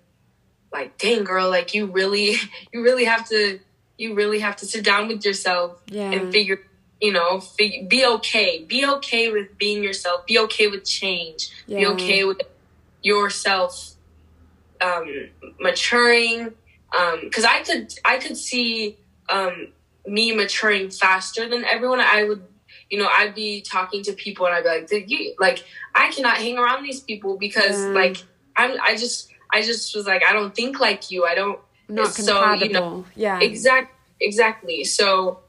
like 0.72 0.98
dang 0.98 1.24
girl 1.24 1.50
like 1.50 1.74
you 1.74 1.86
really 1.86 2.36
you 2.74 2.84
really 2.84 3.06
have 3.06 3.28
to 3.28 3.60
you 3.98 4.14
really 4.14 4.40
have 4.40 4.56
to 4.56 4.66
sit 4.66 4.84
down 4.84 5.08
with 5.08 5.24
yourself 5.24 5.82
yeah. 5.88 6.12
and 6.12 6.32
figure 6.32 6.60
you 7.02 7.12
know 7.12 7.40
fig- 7.40 7.90
be 7.90 8.06
okay 8.06 8.64
be 8.64 8.86
okay 8.86 9.32
with 9.32 9.58
being 9.58 9.84
yourself 9.84 10.26
be 10.26 10.38
okay 10.38 10.68
with 10.68 10.84
change 10.86 11.50
be 11.68 11.86
okay 11.86 12.24
with 12.24 12.42
yourself 13.02 13.96
um 14.82 15.30
maturing 15.60 16.54
um 16.96 17.20
because 17.24 17.44
i 17.44 17.62
could 17.62 17.94
i 18.06 18.18
could 18.18 18.38
see 18.38 18.98
um 19.30 19.68
me 20.06 20.34
maturing 20.34 20.90
faster 20.90 21.48
than 21.48 21.64
everyone. 21.64 22.00
I 22.00 22.24
would 22.24 22.44
you 22.94 23.00
know 23.02 23.10
i'd 23.18 23.34
be 23.34 23.50
talking 23.76 24.02
to 24.08 24.14
people 24.14 24.46
and 24.46 24.54
i'd 24.56 24.64
be 24.64 24.70
like 24.76 24.88
Did 24.88 25.10
you 25.12 25.20
like 25.40 25.60
i 25.96 26.06
cannot 26.16 26.38
hang 26.38 26.58
around 26.60 26.82
these 26.84 27.02
people 27.10 27.32
because 27.46 27.78
Yeah. 27.82 28.02
like 28.02 28.18
i'm 28.56 28.72
i 28.90 28.92
just 29.04 29.18
i 29.52 29.62
just 29.70 29.96
was 29.96 30.06
like 30.12 30.22
i 30.30 30.32
don't 30.38 30.54
think 30.60 30.80
like 30.88 31.02
you. 31.12 31.26
I 31.32 31.34
don't 31.42 31.60
not 31.90 32.14
so, 32.14 32.34
compatible 32.40 32.66
you 32.68 32.72
know, 32.74 33.06
yeah. 33.16 33.40
Exact 33.50 33.90
exactly. 34.30 34.80
So 34.84 35.40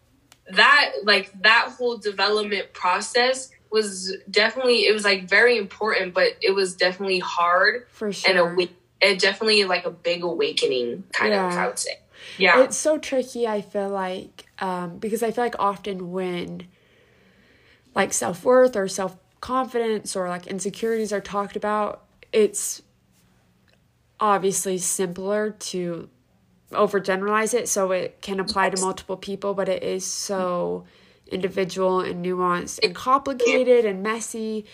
that 0.60 0.92
like 1.04 1.26
that 1.42 1.64
whole 1.76 1.96
development 2.10 2.66
process 2.72 3.50
was 3.70 3.90
definitely 4.30 4.78
it 4.88 4.92
was 4.92 5.04
like 5.10 5.20
very 5.38 5.54
important 5.64 6.06
but 6.18 6.30
it 6.48 6.52
was 6.60 6.68
definitely 6.84 7.20
hard 7.36 7.86
for 7.90 8.12
sure. 8.12 8.30
and 8.30 8.38
a 8.60 8.68
it 9.06 9.18
definitely 9.18 9.64
like 9.64 9.84
a 9.84 9.90
big 10.08 10.22
awakening 10.32 11.04
kind 11.12 11.32
of 11.34 11.52
Yeah. 11.52 11.62
i 11.62 11.66
would 11.66 11.78
say. 11.78 11.96
Yeah. 12.38 12.62
It's 12.64 12.76
so 12.76 12.92
tricky 12.98 13.42
i 13.56 13.60
feel 13.72 13.90
like 13.90 14.46
um, 14.66 14.88
because 15.04 15.22
i 15.22 15.30
feel 15.30 15.44
like 15.48 15.58
often 15.58 15.96
when 16.18 16.48
like 17.94 18.12
self-worth 18.12 18.76
or 18.76 18.88
self-confidence 18.88 20.16
or 20.16 20.28
like 20.28 20.46
insecurities 20.46 21.12
are 21.12 21.20
talked 21.20 21.56
about 21.56 22.04
it's 22.32 22.82
obviously 24.20 24.78
simpler 24.78 25.50
to 25.50 26.08
overgeneralize 26.72 27.54
it 27.54 27.68
so 27.68 27.90
it 27.92 28.20
can 28.22 28.40
apply 28.40 28.70
to 28.70 28.80
multiple 28.80 29.16
people 29.16 29.54
but 29.54 29.68
it 29.68 29.82
is 29.82 30.04
so 30.04 30.84
individual 31.30 32.00
and 32.00 32.24
nuanced 32.24 32.78
and 32.82 32.94
complicated 32.94 33.84
and 33.84 34.02
messy 34.02 34.64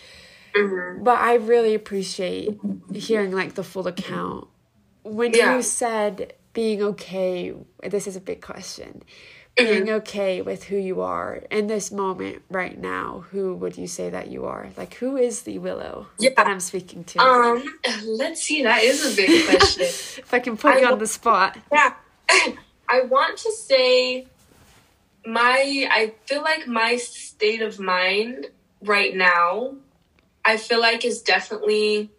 Mhm. 0.55 1.03
but 1.03 1.19
I 1.19 1.35
really 1.35 1.73
appreciate 1.75 2.59
hearing 2.93 3.31
like 3.31 3.53
the 3.55 3.63
full 3.63 3.87
account. 3.87 4.47
When 5.03 5.33
Yeah. 5.33 5.55
you 5.55 5.61
said 5.61 6.33
being 6.53 6.83
okay, 6.83 7.53
this 7.89 8.05
is 8.05 8.17
a 8.17 8.19
big 8.21 8.41
question. 8.41 9.03
Being 9.65 9.89
okay 9.89 10.41
with 10.41 10.65
who 10.65 10.75
you 10.77 11.01
are 11.01 11.41
in 11.49 11.67
this 11.67 11.91
moment 11.91 12.41
right 12.49 12.77
now, 12.77 13.25
who 13.31 13.55
would 13.55 13.77
you 13.77 13.87
say 13.87 14.09
that 14.09 14.29
you 14.29 14.45
are? 14.45 14.69
Like, 14.77 14.95
who 14.95 15.17
is 15.17 15.43
the 15.43 15.59
Willow 15.59 16.07
Yeah. 16.19 16.31
that 16.37 16.47
I'm 16.47 16.59
speaking 16.59 17.03
to? 17.05 17.19
Um, 17.21 17.79
let's 18.05 18.41
see. 18.41 18.63
That 18.63 18.83
is 18.83 19.13
a 19.13 19.15
big 19.15 19.45
question. 19.49 19.83
if 19.83 20.33
I 20.33 20.39
can 20.39 20.57
put 20.57 20.75
I 20.75 20.79
you 20.79 20.87
on 20.87 20.99
the 20.99 21.07
spot. 21.07 21.57
yeah, 21.71 21.93
I 22.89 23.01
want 23.03 23.37
to 23.39 23.51
say 23.51 24.27
my. 25.25 25.87
I 25.89 26.13
feel 26.25 26.41
like 26.41 26.67
my 26.67 26.97
state 26.97 27.61
of 27.61 27.79
mind 27.79 28.47
right 28.81 29.15
now. 29.15 29.75
I 30.43 30.57
feel 30.57 30.79
like 30.79 31.05
is 31.05 31.21
definitely 31.21 32.09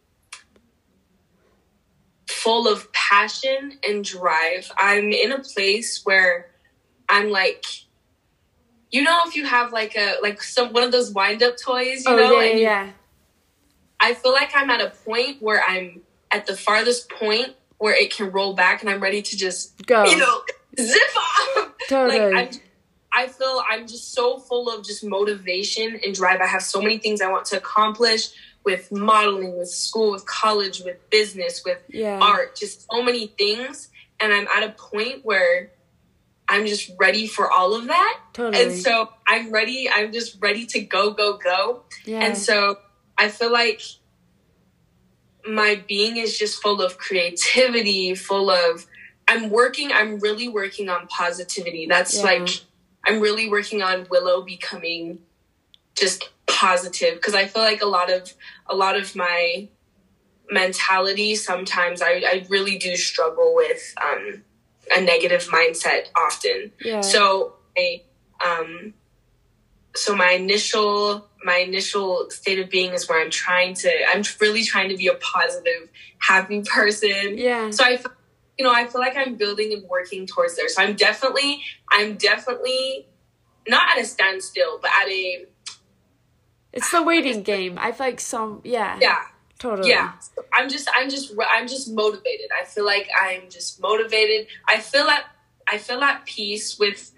full 2.28 2.68
of 2.68 2.92
passion 2.92 3.78
and 3.86 4.04
drive. 4.04 4.70
I'm 4.76 5.10
in 5.12 5.32
a 5.32 5.40
place 5.40 6.02
where 6.04 6.51
I'm 7.12 7.30
like, 7.30 7.64
you 8.90 9.02
know, 9.02 9.20
if 9.26 9.36
you 9.36 9.44
have 9.44 9.72
like 9.72 9.96
a 9.96 10.16
like 10.22 10.42
some 10.42 10.72
one 10.72 10.82
of 10.82 10.92
those 10.92 11.12
wind 11.12 11.42
up 11.42 11.56
toys, 11.56 12.04
you 12.04 12.12
oh, 12.12 12.16
know, 12.16 12.40
yeah, 12.40 12.48
and 12.48 12.58
you 12.58 12.64
yeah. 12.64 12.90
I 14.00 14.14
feel 14.14 14.32
like 14.32 14.50
I'm 14.54 14.70
at 14.70 14.80
a 14.80 14.90
point 14.90 15.40
where 15.40 15.62
I'm 15.62 16.00
at 16.32 16.46
the 16.46 16.56
farthest 16.56 17.10
point 17.10 17.54
where 17.78 17.94
it 17.94 18.14
can 18.14 18.30
roll 18.30 18.54
back 18.54 18.80
and 18.80 18.88
I'm 18.88 19.00
ready 19.00 19.22
to 19.22 19.36
just, 19.36 19.86
Go. 19.86 20.04
you 20.04 20.16
know, 20.16 20.42
zip 20.80 21.02
off. 21.16 21.72
totally. 21.88 22.32
Like, 22.32 22.54
I'm, 22.54 22.60
I 23.12 23.26
feel 23.26 23.60
I'm 23.68 23.86
just 23.86 24.12
so 24.12 24.38
full 24.38 24.70
of 24.70 24.84
just 24.84 25.04
motivation 25.04 26.00
and 26.04 26.14
drive. 26.14 26.40
I 26.40 26.46
have 26.46 26.62
so 26.62 26.80
many 26.80 26.98
things 26.98 27.20
I 27.20 27.28
want 27.28 27.44
to 27.46 27.58
accomplish 27.58 28.28
with 28.64 28.90
modeling, 28.92 29.58
with 29.58 29.68
school, 29.68 30.12
with 30.12 30.24
college, 30.26 30.80
with 30.80 31.10
business, 31.10 31.62
with 31.64 31.82
yeah. 31.88 32.20
art, 32.22 32.56
just 32.56 32.88
so 32.90 33.02
many 33.02 33.26
things. 33.26 33.88
And 34.20 34.32
I'm 34.32 34.46
at 34.48 34.62
a 34.62 34.70
point 34.70 35.24
where 35.24 35.71
I'm 36.52 36.66
just 36.66 36.90
ready 36.98 37.26
for 37.26 37.50
all 37.50 37.74
of 37.74 37.86
that. 37.86 38.20
Totally. 38.34 38.62
And 38.62 38.72
so 38.74 39.08
I'm 39.26 39.50
ready. 39.50 39.88
I'm 39.88 40.12
just 40.12 40.36
ready 40.42 40.66
to 40.66 40.80
go, 40.82 41.10
go, 41.12 41.38
go. 41.38 41.84
yeah. 42.04 42.20
And 42.20 42.36
so 42.36 42.78
I 43.16 43.28
feel 43.28 43.50
like 43.50 43.80
my 45.46 45.82
being 45.88 46.18
is 46.18 46.38
just 46.38 46.62
full 46.62 46.82
of 46.82 46.98
creativity, 46.98 48.14
full 48.14 48.50
of 48.50 48.86
I'm 49.28 49.48
working, 49.48 49.92
I'm 49.92 50.18
really 50.18 50.48
working 50.48 50.90
on 50.90 51.06
positivity. 51.06 51.86
That's 51.86 52.18
Yeah. 52.18 52.24
like 52.24 52.48
I'm 53.06 53.20
really 53.20 53.48
working 53.48 53.80
on 53.82 54.06
Willow 54.10 54.42
becoming 54.42 55.20
just 55.94 56.28
positive 56.46 57.14
because 57.14 57.34
I 57.34 57.46
feel 57.46 57.62
like 57.62 57.82
a 57.82 57.86
lot 57.86 58.10
of 58.12 58.34
a 58.68 58.76
lot 58.76 58.94
of 58.96 59.16
my 59.16 59.68
mentality 60.50 61.34
sometimes 61.34 62.02
I, 62.02 62.22
I 62.26 62.46
really 62.50 62.76
do 62.76 62.94
struggle 62.94 63.54
with 63.54 63.94
um, 64.02 64.42
a 64.96 65.00
negative 65.00 65.44
mindset 65.48 66.06
often. 66.16 66.72
yeah. 66.84 67.00
So 67.00 67.54
I 67.76 68.02
um 68.44 68.94
so 69.94 70.16
my 70.16 70.30
initial 70.32 71.28
my 71.44 71.56
initial 71.56 72.30
state 72.30 72.58
of 72.58 72.70
being 72.70 72.92
is 72.92 73.08
where 73.08 73.20
I'm 73.20 73.30
trying 73.30 73.74
to 73.74 73.90
I'm 74.08 74.22
really 74.40 74.62
trying 74.64 74.88
to 74.90 74.96
be 74.96 75.08
a 75.08 75.14
positive, 75.14 75.88
happy 76.18 76.62
person. 76.62 77.36
yeah. 77.38 77.70
So 77.70 77.84
I 77.84 77.96
feel- 77.96 78.12
you 78.58 78.66
know, 78.66 78.72
I 78.72 78.86
feel 78.86 79.00
like 79.00 79.16
I'm 79.16 79.36
building 79.36 79.72
and 79.72 79.82
working 79.88 80.26
towards 80.26 80.56
there. 80.56 80.68
So 80.68 80.82
I'm 80.82 80.94
definitely 80.94 81.62
I'm 81.90 82.16
definitely 82.16 83.06
not 83.66 83.96
at 83.96 84.02
a 84.02 84.04
standstill, 84.04 84.78
but 84.80 84.90
at 85.00 85.08
a 85.08 85.46
It's 86.72 86.90
the 86.90 87.02
waiting 87.02 87.42
game. 87.42 87.78
I 87.78 87.92
feel 87.92 88.06
like 88.06 88.20
some, 88.20 88.60
yeah. 88.64 88.98
yeah, 89.00 89.22
Totally. 89.62 89.90
yeah. 89.90 90.14
I'm 90.52 90.68
just 90.68 90.88
I'm 90.92 91.08
just 91.08 91.32
I'm 91.54 91.68
just 91.68 91.88
motivated. 91.92 92.50
I 92.60 92.64
feel 92.64 92.84
like 92.84 93.08
I'm 93.16 93.42
just 93.48 93.80
motivated. 93.80 94.48
I 94.66 94.80
feel 94.80 95.04
at 95.04 95.24
I 95.68 95.78
feel 95.78 96.00
at 96.02 96.26
peace 96.26 96.80
with 96.80 97.12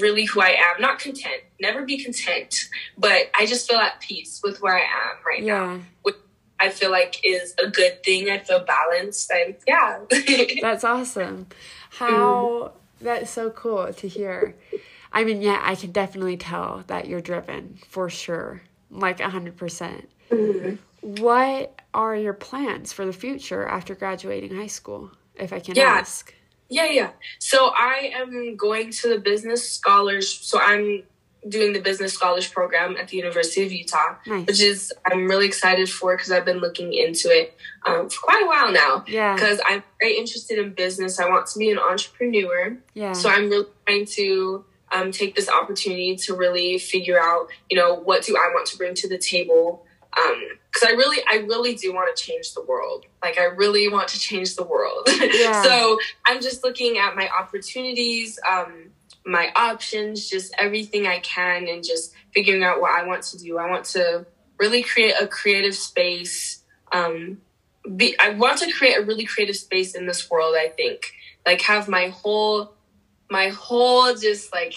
really 0.00 0.24
who 0.24 0.40
I 0.40 0.56
am. 0.58 0.80
Not 0.80 0.98
content. 0.98 1.42
Never 1.60 1.84
be 1.84 2.02
content, 2.02 2.70
but 2.96 3.30
I 3.38 3.44
just 3.44 3.68
feel 3.68 3.76
at 3.76 4.00
peace 4.00 4.40
with 4.42 4.62
where 4.62 4.78
I 4.78 4.80
am 4.80 5.16
right 5.26 5.42
now. 5.42 5.74
Yeah. 5.74 6.12
I 6.58 6.70
feel 6.70 6.90
like 6.90 7.20
is 7.22 7.54
a 7.62 7.68
good 7.68 8.02
thing. 8.02 8.30
I 8.30 8.38
feel 8.38 8.64
balanced 8.64 9.30
and 9.30 9.54
yeah. 9.68 9.98
That's 10.62 10.84
awesome. 10.84 11.48
How 11.90 12.72
mm-hmm. 12.72 13.04
that's 13.04 13.30
so 13.30 13.50
cool 13.50 13.92
to 13.92 14.08
hear. 14.08 14.54
I 15.12 15.24
mean, 15.24 15.42
yeah, 15.42 15.60
I 15.62 15.74
can 15.74 15.92
definitely 15.92 16.38
tell 16.38 16.84
that 16.86 17.08
you're 17.08 17.20
driven 17.20 17.78
for 17.90 18.08
sure. 18.08 18.62
Like 18.90 19.20
a 19.20 19.28
hundred 19.28 19.58
percent. 19.58 20.08
Mm-hmm. 20.30 20.76
What 21.04 21.82
are 21.92 22.16
your 22.16 22.32
plans 22.32 22.92
for 22.94 23.04
the 23.04 23.12
future 23.12 23.66
after 23.66 23.94
graduating 23.94 24.56
high 24.56 24.68
school, 24.68 25.10
if 25.34 25.52
I 25.52 25.60
can 25.60 25.74
Yeah. 25.76 25.84
ask? 25.84 26.32
Yeah, 26.70 26.86
yeah. 26.86 27.10
So 27.38 27.72
I 27.76 28.10
am 28.14 28.56
going 28.56 28.90
to 28.90 29.08
the 29.10 29.18
business 29.18 29.70
scholars. 29.70 30.32
So 30.32 30.58
I'm 30.58 31.02
doing 31.46 31.74
the 31.74 31.80
business 31.80 32.14
scholars 32.14 32.48
program 32.48 32.96
at 32.96 33.08
the 33.08 33.18
University 33.18 33.66
of 33.66 33.70
Utah, 33.70 34.14
Nice. 34.26 34.46
which 34.46 34.62
is 34.62 34.94
I'm 35.04 35.28
really 35.28 35.44
excited 35.44 35.90
for 35.90 36.16
because 36.16 36.32
I've 36.32 36.46
been 36.46 36.60
looking 36.60 36.94
into 36.94 37.28
it 37.28 37.54
um, 37.84 38.08
for 38.08 38.20
quite 38.22 38.42
a 38.42 38.46
while 38.46 38.72
now. 38.72 39.04
Yeah. 39.06 39.34
Because 39.34 39.60
I'm 39.66 39.82
very 40.00 40.16
interested 40.16 40.58
in 40.58 40.72
business. 40.72 41.20
I 41.20 41.28
want 41.28 41.46
to 41.48 41.58
be 41.58 41.70
an 41.70 41.78
entrepreneur. 41.78 42.78
Yeah. 42.94 43.12
So 43.12 43.28
I'm 43.28 43.50
really 43.50 43.66
trying 43.86 44.06
to 44.06 44.64
um, 44.90 45.12
take 45.12 45.34
this 45.36 45.50
opportunity 45.50 46.16
to 46.16 46.34
really 46.34 46.78
figure 46.78 47.20
out, 47.20 47.48
you 47.68 47.76
know, 47.76 47.92
what 47.94 48.22
do 48.24 48.38
I 48.38 48.50
want 48.54 48.66
to 48.68 48.78
bring 48.78 48.94
to 48.94 49.08
the 49.08 49.18
table. 49.18 49.84
Because 50.74 50.88
I 50.88 50.92
really, 50.92 51.22
I 51.30 51.36
really 51.46 51.74
do 51.76 51.94
want 51.94 52.14
to 52.16 52.20
change 52.20 52.52
the 52.54 52.62
world. 52.62 53.06
Like 53.22 53.38
I 53.38 53.44
really 53.44 53.88
want 53.88 54.08
to 54.08 54.18
change 54.18 54.56
the 54.56 54.64
world. 54.64 55.08
Yeah. 55.20 55.62
so 55.62 55.98
I'm 56.26 56.40
just 56.40 56.64
looking 56.64 56.98
at 56.98 57.14
my 57.14 57.28
opportunities, 57.28 58.38
um, 58.50 58.90
my 59.24 59.50
options, 59.54 60.28
just 60.28 60.52
everything 60.58 61.06
I 61.06 61.20
can, 61.20 61.68
and 61.68 61.84
just 61.84 62.12
figuring 62.34 62.64
out 62.64 62.80
what 62.80 62.90
I 62.90 63.06
want 63.06 63.22
to 63.24 63.38
do. 63.38 63.56
I 63.58 63.70
want 63.70 63.84
to 63.86 64.26
really 64.58 64.82
create 64.82 65.14
a 65.20 65.26
creative 65.28 65.74
space. 65.76 66.62
Um, 66.92 67.38
be, 67.96 68.16
I 68.18 68.30
want 68.30 68.58
to 68.58 68.72
create 68.72 68.98
a 68.98 69.02
really 69.02 69.24
creative 69.24 69.56
space 69.56 69.94
in 69.94 70.06
this 70.06 70.28
world. 70.30 70.54
I 70.58 70.68
think, 70.68 71.12
like, 71.46 71.60
have 71.62 71.88
my 71.88 72.08
whole, 72.08 72.74
my 73.30 73.48
whole, 73.48 74.14
just 74.14 74.52
like, 74.52 74.74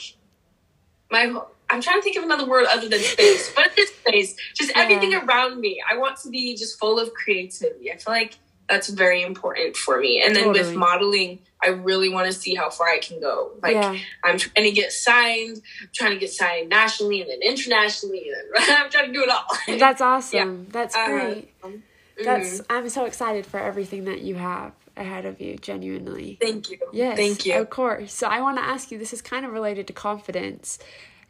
my. 1.11 1.25
whole- 1.27 1.51
I'm 1.69 1.81
trying 1.81 1.97
to 1.97 2.01
think 2.01 2.17
of 2.17 2.23
another 2.23 2.45
word 2.47 2.65
other 2.65 2.87
than 2.89 2.99
space, 2.99 3.53
but 3.55 3.71
it's 3.77 3.91
space. 3.97 4.35
Just 4.55 4.71
Yeah. 4.75 4.83
everything 4.83 5.13
around 5.15 5.59
me. 5.59 5.81
I 5.89 5.97
want 5.97 6.17
to 6.21 6.29
be 6.29 6.55
just 6.55 6.79
full 6.79 6.99
of 6.99 7.13
creativity. 7.13 7.91
I 7.91 7.97
feel 7.97 8.13
like 8.13 8.35
that's 8.69 8.89
very 8.89 9.21
important 9.21 9.77
for 9.77 9.97
me. 9.99 10.21
And 10.25 10.35
then 10.35 10.51
with 10.51 10.75
modeling, 10.75 11.39
I 11.63 11.69
really 11.69 12.09
want 12.09 12.27
to 12.27 12.33
see 12.33 12.53
how 12.53 12.69
far 12.69 12.87
I 12.89 12.99
can 12.99 13.19
go. 13.21 13.51
Like 13.63 13.75
yeah. 13.75 13.97
I'm 14.23 14.37
trying 14.37 14.65
to 14.65 14.71
get 14.71 14.91
signed, 14.91 15.61
I'm 15.81 15.89
trying 15.93 16.11
to 16.11 16.17
get 16.19 16.31
signed 16.31 16.69
nationally 16.69 17.21
and 17.21 17.29
then 17.29 17.39
internationally, 17.41 18.29
and 18.29 18.45
I'm 18.77 18.89
trying 18.89 19.07
to 19.07 19.13
do 19.13 19.23
it 19.23 19.29
all. 19.29 19.45
That's 19.77 20.01
awesome. 20.01 20.67
That's 20.69 20.95
Uh, 20.95 21.05
great. 21.07 21.61
mhm. 21.61 21.81
That's 22.23 22.61
I'm 22.69 22.89
so 22.89 23.05
excited 23.05 23.45
for 23.45 23.59
everything 23.59 24.05
that 24.05 24.21
you 24.21 24.35
have 24.35 24.73
ahead 24.97 25.25
of 25.25 25.39
you, 25.39 25.55
genuinely. 25.57 26.37
thank 26.41 26.69
you. 26.71 26.79
Yes, 26.91 27.15
thank 27.17 27.45
you. 27.45 27.53
Of 27.55 27.69
course. 27.69 28.11
So 28.13 28.27
I 28.27 28.41
want 28.41 28.57
to 28.57 28.63
ask 28.63 28.89
you. 28.91 28.97
This 28.97 29.13
is 29.13 29.21
kind 29.21 29.45
of 29.45 29.53
related 29.53 29.85
to 29.87 29.93
confidence, 29.93 30.79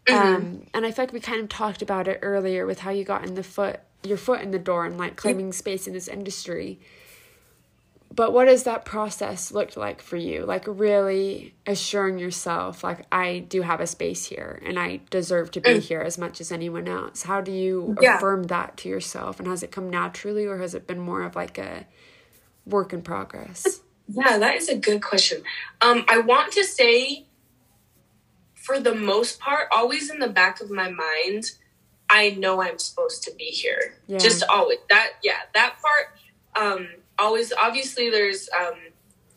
Mm-hmm. 0.07 0.35
um, 0.35 0.67
and 0.73 0.85
I 0.85 0.91
feel 0.91 1.03
like 1.03 1.13
we 1.13 1.19
kind 1.19 1.41
of 1.41 1.49
talked 1.49 1.81
about 1.81 2.07
it 2.07 2.19
earlier 2.21 2.65
with 2.65 2.79
how 2.79 2.91
you 2.91 3.03
got 3.03 3.25
in 3.25 3.35
the 3.35 3.43
foot, 3.43 3.79
your 4.03 4.17
foot 4.17 4.41
in 4.41 4.51
the 4.51 4.59
door, 4.59 4.85
and 4.85 4.97
like 4.97 5.15
claiming 5.15 5.51
space 5.53 5.87
in 5.87 5.93
this 5.93 6.07
industry. 6.07 6.79
But 8.15 8.33
what 8.33 8.45
does 8.45 8.63
that 8.63 8.85
process 8.85 9.51
look 9.51 9.75
like 9.77 10.01
for 10.01 10.15
you? 10.15 10.45
Like 10.45 10.63
really 10.65 11.53
assuring 11.67 12.17
yourself, 12.17 12.83
like 12.83 13.05
I 13.11 13.39
do 13.39 13.61
have 13.61 13.79
a 13.81 13.85
space 13.85 14.25
here, 14.25 14.59
and 14.65 14.79
I 14.79 15.01
deserve 15.11 15.51
to 15.51 15.61
be 15.61 15.79
here 15.79 16.01
as 16.01 16.17
much 16.17 16.41
as 16.41 16.51
anyone 16.51 16.87
else. 16.87 17.23
How 17.23 17.41
do 17.41 17.51
you 17.51 17.95
Mm. 17.97 18.01
Yeah. 18.01 18.17
affirm 18.17 18.43
that 18.43 18.77
to 18.77 18.89
yourself? 18.89 19.39
And 19.39 19.47
has 19.47 19.61
it 19.61 19.71
come 19.71 19.89
naturally, 19.89 20.45
or 20.45 20.57
has 20.57 20.73
it 20.73 20.87
been 20.87 20.99
more 20.99 21.21
of 21.23 21.35
like 21.35 21.57
a 21.59 21.85
work 22.65 22.91
in 22.93 23.01
progress? 23.03 23.81
Yeah, 24.07 24.37
that 24.39 24.55
is 24.55 24.69
a 24.69 24.77
good 24.77 25.01
question. 25.03 25.43
Um, 25.81 26.05
I 26.07 26.19
want 26.19 26.53
to 26.53 26.63
say, 26.63 27.25
for 28.67 28.81
the 28.81 28.93
most 28.93 29.39
part, 29.39 29.69
always 29.71 30.09
in 30.11 30.19
the 30.19 30.27
back 30.27 30.59
of 30.59 30.69
my 30.69 30.89
mind, 30.91 31.51
I 32.09 32.31
know 32.31 32.61
I'm 32.61 32.77
supposed 32.79 33.23
to 33.23 33.31
be 33.33 33.45
here. 33.45 33.93
Yeah. 34.07 34.17
Just 34.17 34.43
always 34.49 34.79
that. 34.89 35.11
Yeah, 35.23 35.39
that 35.53 35.77
part. 35.81 36.07
Um, 36.61 36.89
always. 37.17 37.53
Obviously, 37.53 38.09
there's 38.09 38.49
um, 38.59 38.75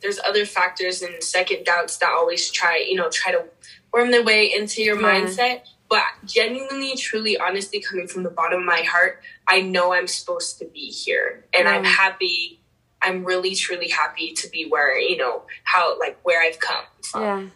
there's 0.02 0.18
other 0.18 0.44
factors 0.44 1.00
and 1.02 1.22
second 1.22 1.64
doubts 1.64 1.98
that 1.98 2.10
always 2.10 2.50
try 2.50 2.84
you 2.88 2.96
know 2.96 3.08
try 3.08 3.30
to 3.30 3.44
worm 3.92 4.10
their 4.10 4.24
way 4.24 4.52
into 4.52 4.82
your 4.82 5.00
Yeah. 5.00 5.06
mindset. 5.20 5.62
But 5.88 6.04
genuinely, 6.24 6.96
truly, 6.96 7.36
honestly, 7.38 7.80
coming 7.80 8.06
from 8.08 8.22
the 8.24 8.30
bottom 8.30 8.60
of 8.60 8.64
my 8.66 8.82
heart, 8.82 9.20
I 9.48 9.60
know 9.60 9.92
I'm 9.92 10.06
supposed 10.08 10.58
to 10.60 10.64
be 10.64 10.86
here, 10.90 11.44
and 11.56 11.68
I'm 11.68 11.84
happy. 11.84 12.60
I'm 13.02 13.24
really, 13.24 13.54
truly 13.54 13.88
happy 13.88 14.32
to 14.34 14.48
be 14.50 14.68
where 14.68 14.98
you 14.98 15.16
know 15.16 15.42
how 15.64 15.98
like 15.98 16.18
where 16.24 16.42
I've 16.42 16.58
come 16.60 16.84
from. 17.02 17.22
yeah, 17.22 17.46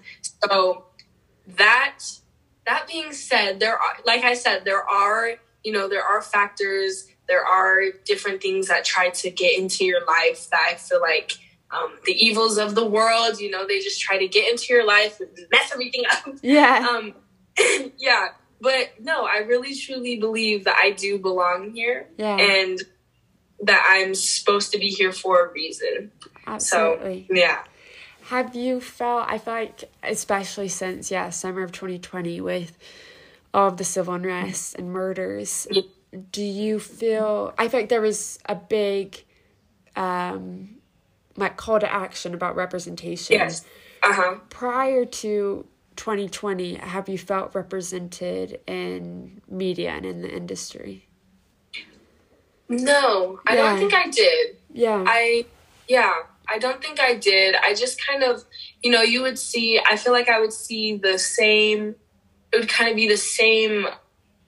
So 0.49 0.85
that 1.47 1.99
that 2.67 2.87
being 2.87 3.13
said, 3.13 3.61
there 3.61 3.77
are 3.77 3.97
like 4.05 4.25
I 4.25 4.35
said, 4.35 4.65
there 4.65 4.83
are 4.83 5.33
you 5.63 5.73
know 5.73 5.89
there 5.89 6.05
are 6.05 6.23
factors, 6.23 7.09
there 7.29 7.45
are 7.45 7.81
different 8.05 8.43
things 8.43 8.69
that 8.69 8.85
try 8.85 9.11
to 9.11 9.31
get 9.31 9.59
into 9.59 9.85
your 9.85 10.05
life 10.07 10.49
that 10.51 10.69
I 10.73 10.75
feel 10.75 11.01
like 11.01 11.33
um, 11.71 11.93
the 12.05 12.13
evils 12.13 12.59
of 12.59 12.75
the 12.75 12.87
world. 12.87 13.41
You 13.41 13.51
know, 13.51 13.67
they 13.67 13.81
just 13.81 14.01
try 14.01 14.19
to 14.19 14.29
get 14.29 14.51
into 14.51 14.73
your 14.73 14.87
life 14.87 15.21
and 15.21 15.31
mess 15.51 15.71
everything 15.73 16.05
up. 16.11 16.25
Yeah. 16.43 16.87
Um, 16.89 17.15
yeah. 17.99 18.29
But 18.61 18.93
no, 19.01 19.27
I 19.27 19.39
really 19.39 19.75
truly 19.75 20.17
believe 20.17 20.65
that 20.65 20.77
I 20.83 20.93
do 20.93 21.19
belong 21.19 21.73
here. 21.75 22.09
Yeah. 22.17 22.37
And 22.37 22.81
that 23.63 23.87
I'm 23.89 24.15
supposed 24.15 24.73
to 24.73 24.79
be 24.79 24.89
here 24.89 25.13
for 25.13 25.47
a 25.47 25.53
reason. 25.53 26.13
Absolutely. 26.47 27.27
So, 27.29 27.35
yeah. 27.35 27.65
Have 28.29 28.55
you 28.55 28.81
felt, 28.81 29.27
I 29.29 29.37
feel 29.39 29.55
like, 29.55 29.85
especially 30.03 30.69
since, 30.69 31.11
yeah, 31.11 31.29
summer 31.31 31.63
of 31.63 31.73
2020 31.73 32.41
with 32.41 32.79
all 33.53 33.69
of 33.69 33.77
the 33.77 33.85
civil 33.85 34.15
unrest 34.15 34.77
and 34.77 34.91
murders, 34.91 35.67
do 36.33 36.43
you 36.43 36.79
feel, 36.81 37.53
I 37.59 37.69
feel 37.69 37.81
like 37.81 37.91
there 37.91 38.01
was 38.01 38.39
a 38.47 38.55
big, 38.55 39.23
um, 39.95 40.77
like 41.37 41.59
call 41.59 41.79
to 41.81 41.93
action 41.93 42.33
about 42.33 42.57
representation. 42.57 43.35
Yes. 43.35 43.65
Uh 44.03 44.13
huh. 44.13 44.35
Prior 44.49 45.05
to 45.05 45.67
2020, 45.97 46.77
have 46.77 47.09
you 47.11 47.19
felt 47.19 47.55
represented 47.55 48.61
in 48.67 49.43
media 49.51 49.91
and 49.91 50.07
in 50.07 50.23
the 50.23 50.35
industry? 50.35 51.09
No, 52.71 53.41
I 53.47 53.55
Yeah. 53.55 53.71
don't 53.71 53.79
think 53.79 53.95
I 53.95 54.09
did. 54.09 54.57
Yeah. 54.73 55.05
I, 55.07 55.45
yeah, 55.89 56.15
I 56.49 56.59
don't 56.59 56.83
think 56.83 57.01
I 57.01 57.15
did. 57.15 57.55
I 57.55 57.75
just 57.75 58.05
kind 58.07 58.23
of, 58.23 58.45
you 58.83 58.91
know, 58.91 59.03
you 59.03 59.23
would 59.23 59.39
see, 59.39 59.81
I 59.85 59.97
feel 59.97 60.13
like 60.13 60.29
I 60.29 60.41
would 60.41 60.53
see 60.53 60.97
the 60.97 61.19
same, 61.19 61.97
it 62.53 62.59
would 62.59 62.69
kind 62.69 62.91
of 62.91 62.97
be 62.97 63.09
the 63.09 63.17
same, 63.17 63.87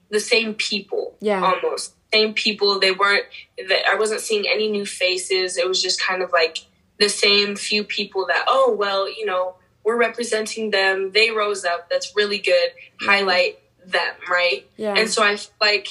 the 0.09 0.19
same 0.19 0.53
people. 0.53 1.15
Yeah. 1.19 1.43
Almost. 1.43 1.95
Same 2.13 2.33
people. 2.33 2.79
They 2.79 2.91
weren't, 2.91 3.25
that 3.57 3.85
I 3.87 3.95
wasn't 3.95 4.21
seeing 4.21 4.47
any 4.47 4.69
new 4.69 4.85
faces. 4.85 5.57
It 5.57 5.67
was 5.67 5.81
just 5.81 5.99
kind 6.01 6.21
of 6.21 6.31
like 6.31 6.59
the 6.99 7.09
same 7.09 7.55
few 7.55 7.83
people 7.83 8.25
that, 8.27 8.45
oh, 8.47 8.75
well, 8.77 9.09
you 9.09 9.25
know, 9.25 9.55
we're 9.83 9.97
representing 9.97 10.71
them. 10.71 11.11
They 11.11 11.31
rose 11.31 11.65
up. 11.65 11.89
That's 11.89 12.15
really 12.15 12.39
good. 12.39 12.71
Highlight 13.01 13.59
them, 13.85 14.15
right? 14.29 14.67
Yeah. 14.77 14.95
And 14.95 15.09
so 15.09 15.23
I 15.23 15.37
like, 15.59 15.87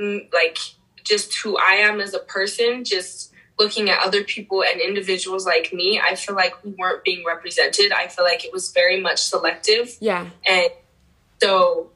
mm, 0.00 0.32
like, 0.32 0.58
just 1.02 1.36
who 1.38 1.56
I 1.56 1.76
am 1.80 2.00
as 2.00 2.14
a 2.14 2.20
person, 2.20 2.84
just 2.84 3.29
looking 3.60 3.90
at 3.90 4.02
other 4.02 4.24
people 4.24 4.64
and 4.64 4.80
individuals 4.80 5.44
like 5.46 5.72
me, 5.72 6.00
I 6.02 6.14
feel 6.16 6.34
like 6.34 6.54
we 6.64 6.70
weren't 6.72 7.04
being 7.04 7.22
represented. 7.24 7.92
I 7.92 8.08
feel 8.08 8.24
like 8.24 8.44
it 8.44 8.52
was 8.52 8.72
very 8.72 8.98
much 9.00 9.20
selective. 9.22 9.96
yeah. 10.00 10.26
And 10.48 10.70
so 11.42 11.90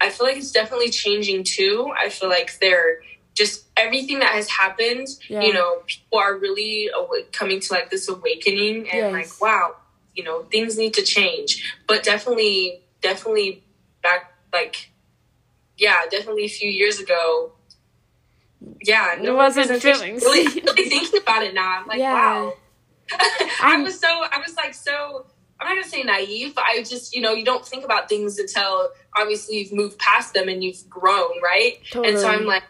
I 0.00 0.10
feel 0.10 0.26
like 0.26 0.36
it's 0.38 0.52
definitely 0.52 0.90
changing 0.90 1.44
too. 1.44 1.92
I 1.96 2.08
feel 2.08 2.28
like 2.28 2.58
they're 2.60 3.00
just 3.34 3.64
everything 3.76 4.18
that 4.20 4.32
has 4.32 4.48
happened, 4.48 5.06
Yeah. 5.28 5.42
you 5.42 5.52
know, 5.52 5.82
people 5.86 6.18
are 6.18 6.34
really 6.36 6.90
awa- 6.90 7.24
coming 7.32 7.60
to 7.60 7.72
like 7.72 7.90
this 7.90 8.08
awakening 8.08 8.88
and 8.90 8.98
Yes. 8.98 9.12
like, 9.12 9.40
wow, 9.40 9.76
you 10.14 10.24
know, 10.24 10.44
things 10.44 10.78
need 10.78 10.94
to 10.94 11.02
change. 11.02 11.50
But 11.86 12.02
definitely, 12.02 12.82
definitely 13.02 13.62
back, 14.02 14.32
like, 14.52 14.88
yeah, 15.76 16.06
definitely 16.10 16.44
a 16.44 16.48
few 16.60 16.70
years 16.70 16.98
ago. 16.98 17.52
Yeah, 18.82 19.20
It 19.20 19.32
wasn't 19.32 19.82
feeling 19.82 20.16
Really, 20.16 20.60
really 20.60 20.88
thinking 20.88 21.20
about 21.20 21.42
it 21.42 21.54
now, 21.54 21.80
I'm 21.80 21.86
like, 21.86 21.98
Yeah. 21.98 22.14
wow. 22.14 22.54
I 23.62 23.80
was 23.82 24.00
so, 24.00 24.08
I 24.08 24.38
was 24.38 24.56
like 24.56 24.74
so 24.74 25.26
I'm 25.58 25.68
not 25.68 25.74
gonna 25.76 25.88
say 25.88 26.02
naive, 26.02 26.54
but 26.54 26.64
I 26.64 26.82
just, 26.82 27.14
you 27.14 27.22
know, 27.22 27.32
you 27.32 27.44
don't 27.44 27.64
think 27.64 27.84
about 27.84 28.08
things 28.08 28.38
until 28.38 28.90
obviously 29.16 29.58
you've 29.58 29.72
moved 29.72 29.98
past 29.98 30.34
them 30.34 30.48
and 30.48 30.62
you've 30.62 30.88
grown, 30.88 31.40
right? 31.42 31.78
And 31.94 32.18
so 32.18 32.28
I'm 32.28 32.44
like, 32.44 32.64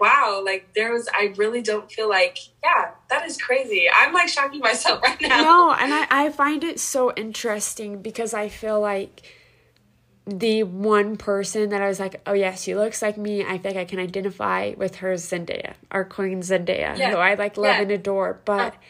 wow, 0.00 0.42
like 0.44 0.74
there 0.74 0.92
was, 0.92 1.08
I 1.14 1.32
really 1.36 1.62
don't 1.62 1.90
feel 1.90 2.08
like, 2.08 2.38
yeah, 2.62 2.90
that 3.08 3.24
is 3.26 3.40
crazy. 3.40 3.86
I'm 3.92 4.12
like 4.12 4.28
shocking 4.28 4.58
myself 4.58 5.00
right 5.04 5.20
now. 5.20 5.42
No, 5.42 5.72
and 5.78 5.94
I, 5.94 6.06
I 6.10 6.30
find 6.30 6.64
it 6.64 6.80
so 6.80 7.12
interesting 7.14 8.02
because 8.02 8.34
I 8.34 8.48
feel 8.48 8.80
like 8.80 9.22
the 10.26 10.62
one 10.62 11.16
person 11.16 11.70
that 11.70 11.82
I 11.82 11.88
was 11.88 11.98
like, 11.98 12.20
oh 12.26 12.32
yeah, 12.32 12.54
she 12.54 12.74
looks 12.74 13.02
like 13.02 13.16
me. 13.16 13.44
I 13.44 13.58
think 13.58 13.76
I 13.76 13.84
can 13.84 13.98
identify 13.98 14.74
with 14.76 14.96
her 14.96 15.14
Zendaya, 15.14 15.74
our 15.90 16.04
queen 16.04 16.40
Zendaya, 16.42 16.96
Yeah. 16.96 17.10
who 17.10 17.16
I 17.16 17.34
like 17.34 17.56
love 17.56 17.76
Yeah. 17.76 17.82
and 17.82 17.90
adore. 17.90 18.40
But 18.44 18.74
oh. 18.76 18.80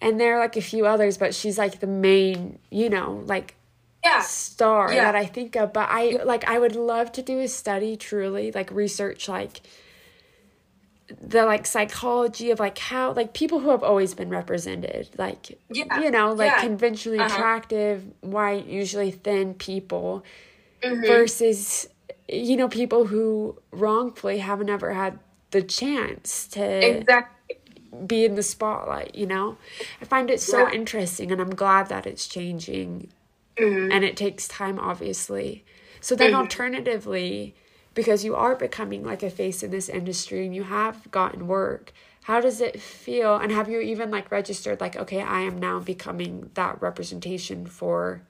and 0.00 0.20
there 0.20 0.36
are 0.36 0.40
like 0.40 0.56
a 0.56 0.60
few 0.62 0.86
others, 0.86 1.16
but 1.16 1.34
she's 1.34 1.58
like 1.58 1.80
the 1.80 1.86
main, 1.86 2.58
you 2.70 2.90
know, 2.90 3.22
like 3.26 3.54
yeah, 4.04 4.20
star 4.22 4.92
that 4.92 5.14
I 5.14 5.26
think 5.26 5.54
of. 5.54 5.72
But 5.72 5.88
I 5.90 6.22
like 6.24 6.44
I 6.48 6.58
would 6.58 6.74
love 6.74 7.12
to 7.12 7.22
do 7.22 7.38
a 7.38 7.46
study 7.46 7.96
truly, 7.96 8.50
like 8.50 8.70
research 8.72 9.28
like 9.28 9.60
the 11.20 11.44
like 11.44 11.66
psychology 11.66 12.50
of 12.50 12.60
like 12.60 12.78
how 12.78 13.12
like 13.12 13.34
people 13.34 13.60
who 13.60 13.70
have 13.70 13.82
always 13.82 14.14
been 14.14 14.30
represented, 14.30 15.10
like 15.18 15.58
Yeah. 15.70 15.84
you 15.96 16.10
know, 16.10 16.32
like 16.32 16.56
Yeah. 16.56 16.58
conventionally 16.58 17.18
Uh-huh. 17.18 17.28
attractive, 17.28 18.04
white, 18.20 18.66
usually 18.66 19.10
thin 19.10 19.54
people 19.54 20.24
Mhm. 20.84 21.04
versus 21.06 21.88
you 22.28 22.56
know, 22.56 22.68
people 22.68 23.06
who 23.06 23.58
wrongfully 23.72 24.38
haven't 24.38 24.70
ever 24.70 24.92
had 24.94 25.18
the 25.50 25.62
chance 25.62 26.46
to 26.48 26.60
exactly. 27.00 27.56
be 28.06 28.24
in 28.24 28.34
the 28.36 28.42
spotlight, 28.42 29.14
you 29.14 29.26
know? 29.26 29.58
I 30.00 30.04
find 30.06 30.30
it 30.30 30.40
so 30.40 30.58
Yeah. 30.58 30.72
interesting 30.72 31.30
and 31.32 31.40
I'm 31.40 31.54
glad 31.54 31.88
that 31.88 32.06
it's 32.06 32.26
changing 32.26 33.08
Mhm. 33.58 33.90
and 33.92 34.04
it 34.04 34.16
takes 34.16 34.48
time 34.48 34.78
obviously 34.78 35.64
so 36.00 36.14
then 36.16 36.32
Mhm. 36.32 36.36
alternatively 36.36 37.54
because 37.94 38.24
you 38.24 38.34
are 38.34 38.54
becoming 38.54 39.04
like 39.04 39.22
a 39.22 39.30
face 39.30 39.62
in 39.62 39.70
this 39.70 39.88
industry 39.88 40.44
and 40.44 40.54
you 40.54 40.64
have 40.64 41.10
gotten 41.10 41.46
work 41.46 41.92
how 42.24 42.40
does 42.40 42.60
it 42.60 42.80
feel 42.80 43.36
and 43.36 43.50
have 43.52 43.68
you 43.68 43.80
even 43.80 44.10
like 44.10 44.30
registered 44.30 44.80
like 44.80 44.96
okay 44.96 45.20
i 45.22 45.40
am 45.40 45.58
now 45.58 45.78
becoming 45.80 46.50
that 46.54 46.80
representation 46.80 47.66
for 47.66 48.22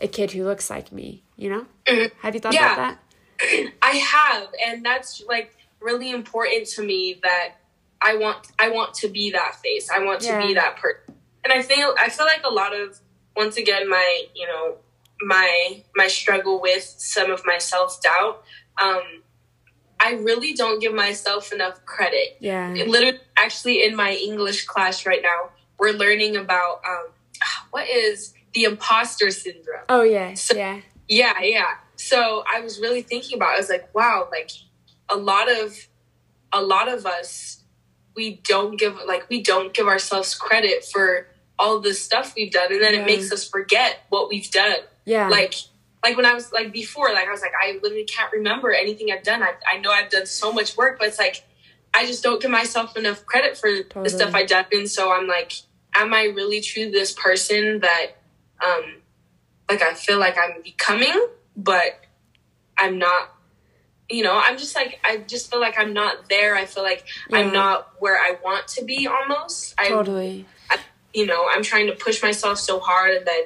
a 0.00 0.08
kid 0.08 0.32
who 0.32 0.44
looks 0.44 0.70
like 0.70 0.92
me 0.92 1.22
you 1.36 1.48
know 1.48 1.66
mm-hmm. 1.86 2.06
have 2.20 2.34
you 2.34 2.40
thought 2.40 2.54
Yeah. 2.54 2.72
about 2.74 2.76
that 2.76 2.98
I 3.82 3.90
have, 3.96 4.48
and 4.66 4.84
that's 4.84 5.22
like 5.28 5.54
really 5.80 6.10
important 6.10 6.66
to 6.70 6.82
me 6.84 7.20
that 7.22 7.54
I 8.02 8.16
want 8.16 8.48
I 8.58 8.70
want 8.70 8.94
to 8.94 9.08
be 9.08 9.30
that 9.32 9.56
face. 9.62 9.88
I 9.90 10.00
want 10.04 10.20
to 10.22 10.26
Yeah. 10.28 10.46
be 10.46 10.54
that 10.54 10.76
person. 10.76 11.14
And 11.44 11.52
I 11.52 11.62
feel 11.62 11.94
I 11.98 12.08
feel 12.08 12.26
like 12.26 12.42
a 12.44 12.50
lot 12.52 12.74
of 12.74 12.98
once 13.36 13.56
again 13.56 13.88
my 13.88 14.24
you 14.34 14.46
know 14.46 14.78
my 15.22 15.82
my 15.94 16.08
struggle 16.08 16.60
with 16.60 16.82
some 16.82 17.30
of 17.30 17.42
my 17.46 17.58
self 17.58 18.00
doubt. 18.02 18.42
Um, 18.80 19.02
I 20.00 20.12
really 20.12 20.52
don't 20.52 20.80
give 20.80 20.94
myself 20.94 21.52
enough 21.52 21.84
credit. 21.84 22.36
yeah 22.40 22.72
It 22.74 22.88
literally, 22.88 23.18
actually, 23.36 23.84
in 23.84 23.96
my 23.96 24.12
English 24.14 24.66
class 24.66 25.04
right 25.06 25.22
now, 25.22 25.50
we're 25.78 25.92
learning 25.92 26.36
about 26.36 26.80
um, 26.88 27.06
what 27.70 27.88
is 27.88 28.32
the 28.54 28.64
imposter 28.64 29.30
syndrome. 29.30 29.84
oh 29.88 30.02
yes 30.02 30.42
So- 30.42 30.56
yeah 30.56 30.80
Yeah, 31.08 31.40
yeah. 31.42 31.74
So 31.96 32.44
I 32.46 32.60
was 32.60 32.78
really 32.78 33.02
thinking 33.02 33.36
about. 33.38 33.52
It. 33.52 33.56
I 33.56 33.58
was 33.58 33.68
like, 33.70 33.94
wow, 33.94 34.28
like 34.30 34.50
a 35.08 35.16
lot 35.16 35.50
of 35.50 35.76
a 36.52 36.62
lot 36.62 36.86
of 36.88 37.04
us, 37.06 37.64
we 38.14 38.36
don't 38.44 38.78
give 38.78 38.94
like 39.06 39.28
we 39.28 39.42
don't 39.42 39.74
give 39.74 39.88
ourselves 39.88 40.34
credit 40.34 40.84
for 40.84 41.26
all 41.58 41.80
the 41.80 41.92
stuff 41.92 42.34
we've 42.36 42.52
done, 42.52 42.70
and 42.72 42.80
then 42.80 42.94
Yeah. 42.94 43.00
it 43.00 43.06
makes 43.06 43.32
us 43.32 43.48
forget 43.48 43.98
what 44.10 44.28
we've 44.28 44.48
done. 44.50 44.78
yeah 45.06 45.28
Like 45.28 45.54
like 46.02 46.16
when 46.16 46.26
I 46.26 46.34
was 46.34 46.52
like 46.52 46.72
before, 46.72 47.12
like 47.12 47.26
I 47.26 47.30
was 47.30 47.40
like 47.40 47.52
I 47.60 47.78
literally 47.82 48.04
can't 48.04 48.32
remember 48.32 48.72
anything 48.72 49.10
I've 49.10 49.22
done. 49.22 49.42
I 49.42 49.52
I 49.70 49.78
know 49.78 49.90
I've 49.90 50.10
done 50.10 50.26
so 50.26 50.52
much 50.52 50.76
work, 50.76 50.98
but 50.98 51.08
it's 51.08 51.18
like 51.18 51.44
I 51.94 52.06
just 52.06 52.22
don't 52.22 52.40
give 52.40 52.50
myself 52.50 52.96
enough 52.96 53.24
credit 53.26 53.56
for 53.56 53.70
the 54.02 54.10
stuff 54.10 54.34
I've 54.34 54.48
done, 54.48 54.66
and 54.72 54.88
so 54.88 55.12
I'm 55.12 55.26
like, 55.26 55.52
am 55.94 56.14
I 56.14 56.24
really 56.24 56.60
true 56.60 56.90
this 56.90 57.12
person 57.12 57.80
that 57.80 58.06
um 58.64 58.96
like 59.70 59.82
I 59.82 59.94
feel 59.94 60.18
like 60.18 60.36
I'm 60.38 60.62
becoming, 60.62 61.28
but 61.56 62.00
I'm 62.78 62.98
not. 62.98 63.34
You 64.10 64.24
know, 64.24 64.40
I'm 64.42 64.56
just 64.56 64.74
like 64.74 65.00
I 65.04 65.18
just 65.18 65.50
feel 65.50 65.60
like 65.60 65.78
I'm 65.78 65.92
not 65.92 66.30
there. 66.30 66.56
I 66.56 66.64
feel 66.64 66.82
like 66.82 67.04
Yeah. 67.28 67.38
I'm 67.38 67.52
not 67.52 67.92
where 67.98 68.16
I 68.16 68.38
want 68.42 68.66
to 68.68 68.84
be. 68.84 69.06
Almost, 69.06 69.74
I 69.78 69.88
totally 69.88 70.46
you 71.14 71.26
know, 71.26 71.46
I'm 71.50 71.62
trying 71.62 71.86
to 71.88 71.94
push 71.94 72.22
myself 72.22 72.58
so 72.58 72.78
hard 72.78 73.16
and 73.16 73.26
then 73.26 73.42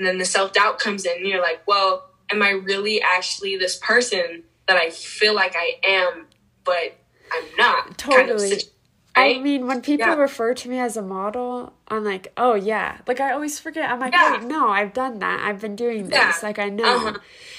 and 0.00 0.06
then 0.08 0.16
the 0.16 0.24
self 0.24 0.54
doubt 0.54 0.78
comes 0.78 1.04
in 1.04 1.18
and 1.18 1.26
you're 1.26 1.42
like, 1.42 1.60
well, 1.66 2.08
am 2.30 2.42
I 2.42 2.50
really 2.50 3.02
actually 3.02 3.58
this 3.58 3.76
person 3.76 4.44
that 4.66 4.78
I 4.78 4.88
feel 4.88 5.34
like 5.34 5.54
I 5.54 5.74
am, 5.86 6.26
but 6.64 6.96
I'm 7.30 7.44
not? 7.58 7.98
Kind 7.98 8.22
of 8.22 8.36
Totally. 8.38 8.48
situ- 8.48 8.70
I 9.14 9.38
mean, 9.40 9.66
when 9.66 9.82
people 9.82 10.06
Yeah. 10.06 10.14
refer 10.14 10.54
to 10.54 10.68
me 10.70 10.78
as 10.78 10.96
a 10.96 11.02
model, 11.02 11.74
I'm 11.88 12.02
like, 12.02 12.32
oh 12.38 12.54
yeah. 12.54 12.98
Like 13.06 13.20
I 13.20 13.32
always 13.32 13.58
forget. 13.58 13.90
I'm 13.90 14.00
like, 14.00 14.14
Yeah. 14.14 14.38
wait, 14.38 14.44
no, 14.44 14.68
I've 14.70 14.94
done 14.94 15.18
that. 15.18 15.40
I've 15.44 15.60
been 15.60 15.76
doing 15.76 16.04
this. 16.06 16.14
Yeah. 16.14 16.32
Like 16.42 16.58
I 16.58 16.70
know. 16.70 16.96
Uh-huh. 17.08 17.18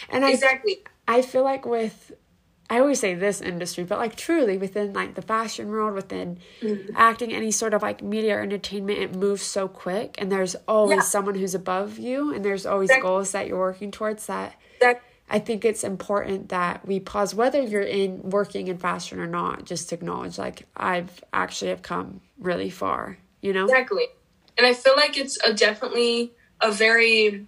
And 0.10 0.26
I 0.26 0.32
exactly. 0.32 0.84
I 1.08 1.22
feel 1.22 1.44
like 1.44 1.66
with 1.66 2.12
I 2.72 2.80
always 2.80 3.00
say 3.02 3.14
this 3.16 3.42
industry, 3.42 3.84
but 3.84 4.00
like 4.00 4.16
truly 4.16 4.58
within 4.58 4.94
like 4.94 5.16
the 5.16 5.22
fashion 5.22 5.68
world, 5.68 5.94
within 5.94 6.40
Mm-hmm. 6.62 6.94
acting, 6.96 7.34
any 7.34 7.52
sort 7.52 7.74
of 7.74 7.82
like 7.82 8.02
media 8.02 8.38
or 8.38 8.42
entertainment, 8.42 8.98
it 9.00 9.14
moves 9.16 9.42
so 9.44 9.68
quick 9.68 10.16
and 10.20 10.32
there's 10.32 10.56
always 10.68 10.98
Yeah. 11.00 11.02
someone 11.16 11.36
who's 11.36 11.54
above 11.54 12.00
you 12.00 12.34
and 12.34 12.46
there's 12.46 12.66
always 12.66 12.90
goals 13.02 13.32
that 13.34 13.48
you're 13.48 13.60
working 13.60 13.92
towards 13.92 14.26
that 14.28 14.56
That 14.80 15.02
I 15.30 15.40
think 15.40 15.66
it's 15.66 15.84
important 15.84 16.50
that 16.50 16.86
we 16.88 17.00
pause, 17.00 17.34
whether 17.36 17.62
you're 17.62 17.82
in 17.82 18.22
working 18.30 18.68
in 18.68 18.78
fashion 18.78 19.20
or 19.20 19.28
not, 19.28 19.66
just 19.66 19.90
to 19.90 19.96
acknowledge 19.96 20.38
like 20.38 20.68
I've 20.76 21.24
actually 21.34 21.70
have 21.72 21.82
come 21.82 22.22
really 22.40 22.70
far, 22.70 23.18
you 23.42 23.52
know? 23.54 23.66
Exactly. 23.66 24.08
And 24.58 24.66
I 24.68 24.74
feel 24.74 24.96
like 24.96 25.18
it's 25.18 25.38
a 25.46 25.54
definitely 25.54 26.34
a 26.62 26.72
very 26.72 27.48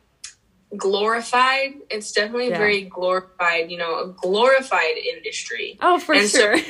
glorified, 0.77 1.73
it's 1.89 2.11
definitely 2.11 2.49
Yeah. 2.49 2.57
very 2.57 2.81
glorified, 2.81 3.69
you 3.71 3.77
know, 3.77 3.99
a 3.99 4.07
glorified 4.07 4.97
industry. 4.97 5.77
Oh, 5.81 5.99
for 5.99 6.13
And 6.15 6.27
so- 6.29 6.39
sure. 6.39 6.57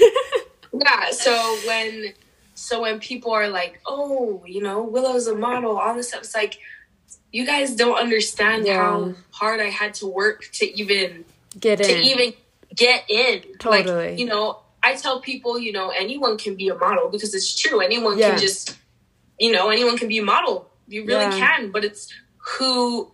Yeah. 0.75 1.11
So 1.11 1.33
when 1.67 2.13
so 2.55 2.81
when 2.81 2.99
people 2.99 3.31
are 3.31 3.47
like, 3.47 3.79
oh, 3.85 4.43
you 4.47 4.61
know, 4.61 4.81
Willow's 4.83 5.27
a 5.27 5.35
model, 5.35 5.77
all 5.77 5.93
this 5.95 6.07
stuff, 6.09 6.21
it's 6.21 6.35
like 6.35 6.57
you 7.31 7.45
guys 7.45 7.75
don't 7.75 7.97
understand 7.97 8.65
Yeah. 8.65 8.77
how 8.81 9.13
hard 9.31 9.59
I 9.59 9.69
had 9.69 9.93
to 9.95 10.07
work 10.07 10.49
to 10.53 10.65
even 10.79 11.25
Get 11.59 11.77
to 11.83 11.95
even 11.95 12.33
get 12.75 13.05
in. 13.07 13.43
Totally. 13.59 14.09
Like, 14.11 14.19
you 14.19 14.25
know, 14.25 14.59
I 14.81 14.95
tell 14.95 15.21
people, 15.21 15.59
you 15.59 15.71
know, 15.71 15.89
anyone 15.89 16.37
can 16.39 16.55
be 16.55 16.69
a 16.69 16.75
model 16.75 17.09
because 17.09 17.35
it's 17.35 17.55
true. 17.55 17.79
Anyone 17.79 18.17
Yeah. 18.17 18.31
can 18.31 18.39
just, 18.39 18.75
you 19.39 19.51
know, 19.51 19.69
anyone 19.69 19.97
can 19.99 20.07
be 20.07 20.17
a 20.17 20.23
model. 20.23 20.69
You 20.87 21.05
really 21.05 21.25
Yeah. 21.37 21.37
can, 21.57 21.71
but 21.71 21.85
it's 21.85 22.11
who 22.37 23.11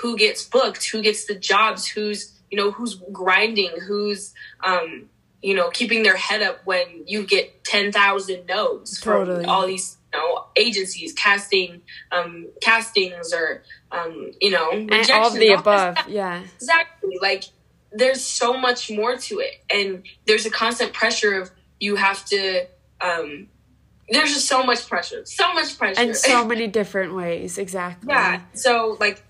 who 0.00 0.16
gets 0.16 0.44
booked, 0.44 0.84
who 0.90 1.02
gets 1.02 1.24
the 1.26 1.34
jobs, 1.34 1.86
who's, 1.86 2.32
you 2.50 2.58
know, 2.58 2.70
who's 2.70 2.96
grinding, 3.12 3.70
who's 3.86 4.32
um, 4.62 5.08
you 5.44 5.54
know, 5.54 5.68
keeping 5.68 6.02
their 6.02 6.16
head 6.16 6.40
up 6.42 6.60
when 6.64 6.86
you 7.06 7.26
get 7.26 7.62
10,000 7.64 8.46
no's 8.46 8.98
Totally. 8.98 9.42
from 9.44 9.50
all 9.50 9.66
these, 9.66 9.98
you 10.12 10.18
know, 10.18 10.46
agencies, 10.56 11.12
casting 11.12 11.82
um 12.10 12.48
castings 12.62 13.32
or 13.34 13.62
um, 13.92 14.32
you 14.40 14.50
know, 14.50 14.70
and 14.70 15.10
all 15.10 15.28
of 15.28 15.34
the 15.34 15.50
all 15.50 15.60
above. 15.60 15.98
stuff. 15.98 16.08
Yeah. 16.08 16.42
Exactly. 16.56 17.18
Like 17.20 17.44
there's 17.92 18.24
so 18.24 18.54
much 18.58 18.90
more 18.90 19.16
to 19.18 19.40
it. 19.40 19.62
And 19.70 20.04
there's 20.26 20.46
a 20.46 20.50
constant 20.50 20.94
pressure 20.94 21.40
of 21.40 21.50
you 21.78 21.96
have 21.96 22.24
to 22.26 22.66
um 23.02 23.48
there's 24.08 24.32
just 24.32 24.48
so 24.48 24.62
much 24.62 24.88
pressure. 24.88 25.24
So 25.26 25.52
much 25.52 25.76
pressure. 25.76 26.00
And 26.00 26.16
so 26.16 26.44
many 26.46 26.68
different 26.68 27.14
ways. 27.14 27.58
Exactly. 27.58 28.08
yeah. 28.08 28.40
So 28.54 28.96
like 28.98 29.22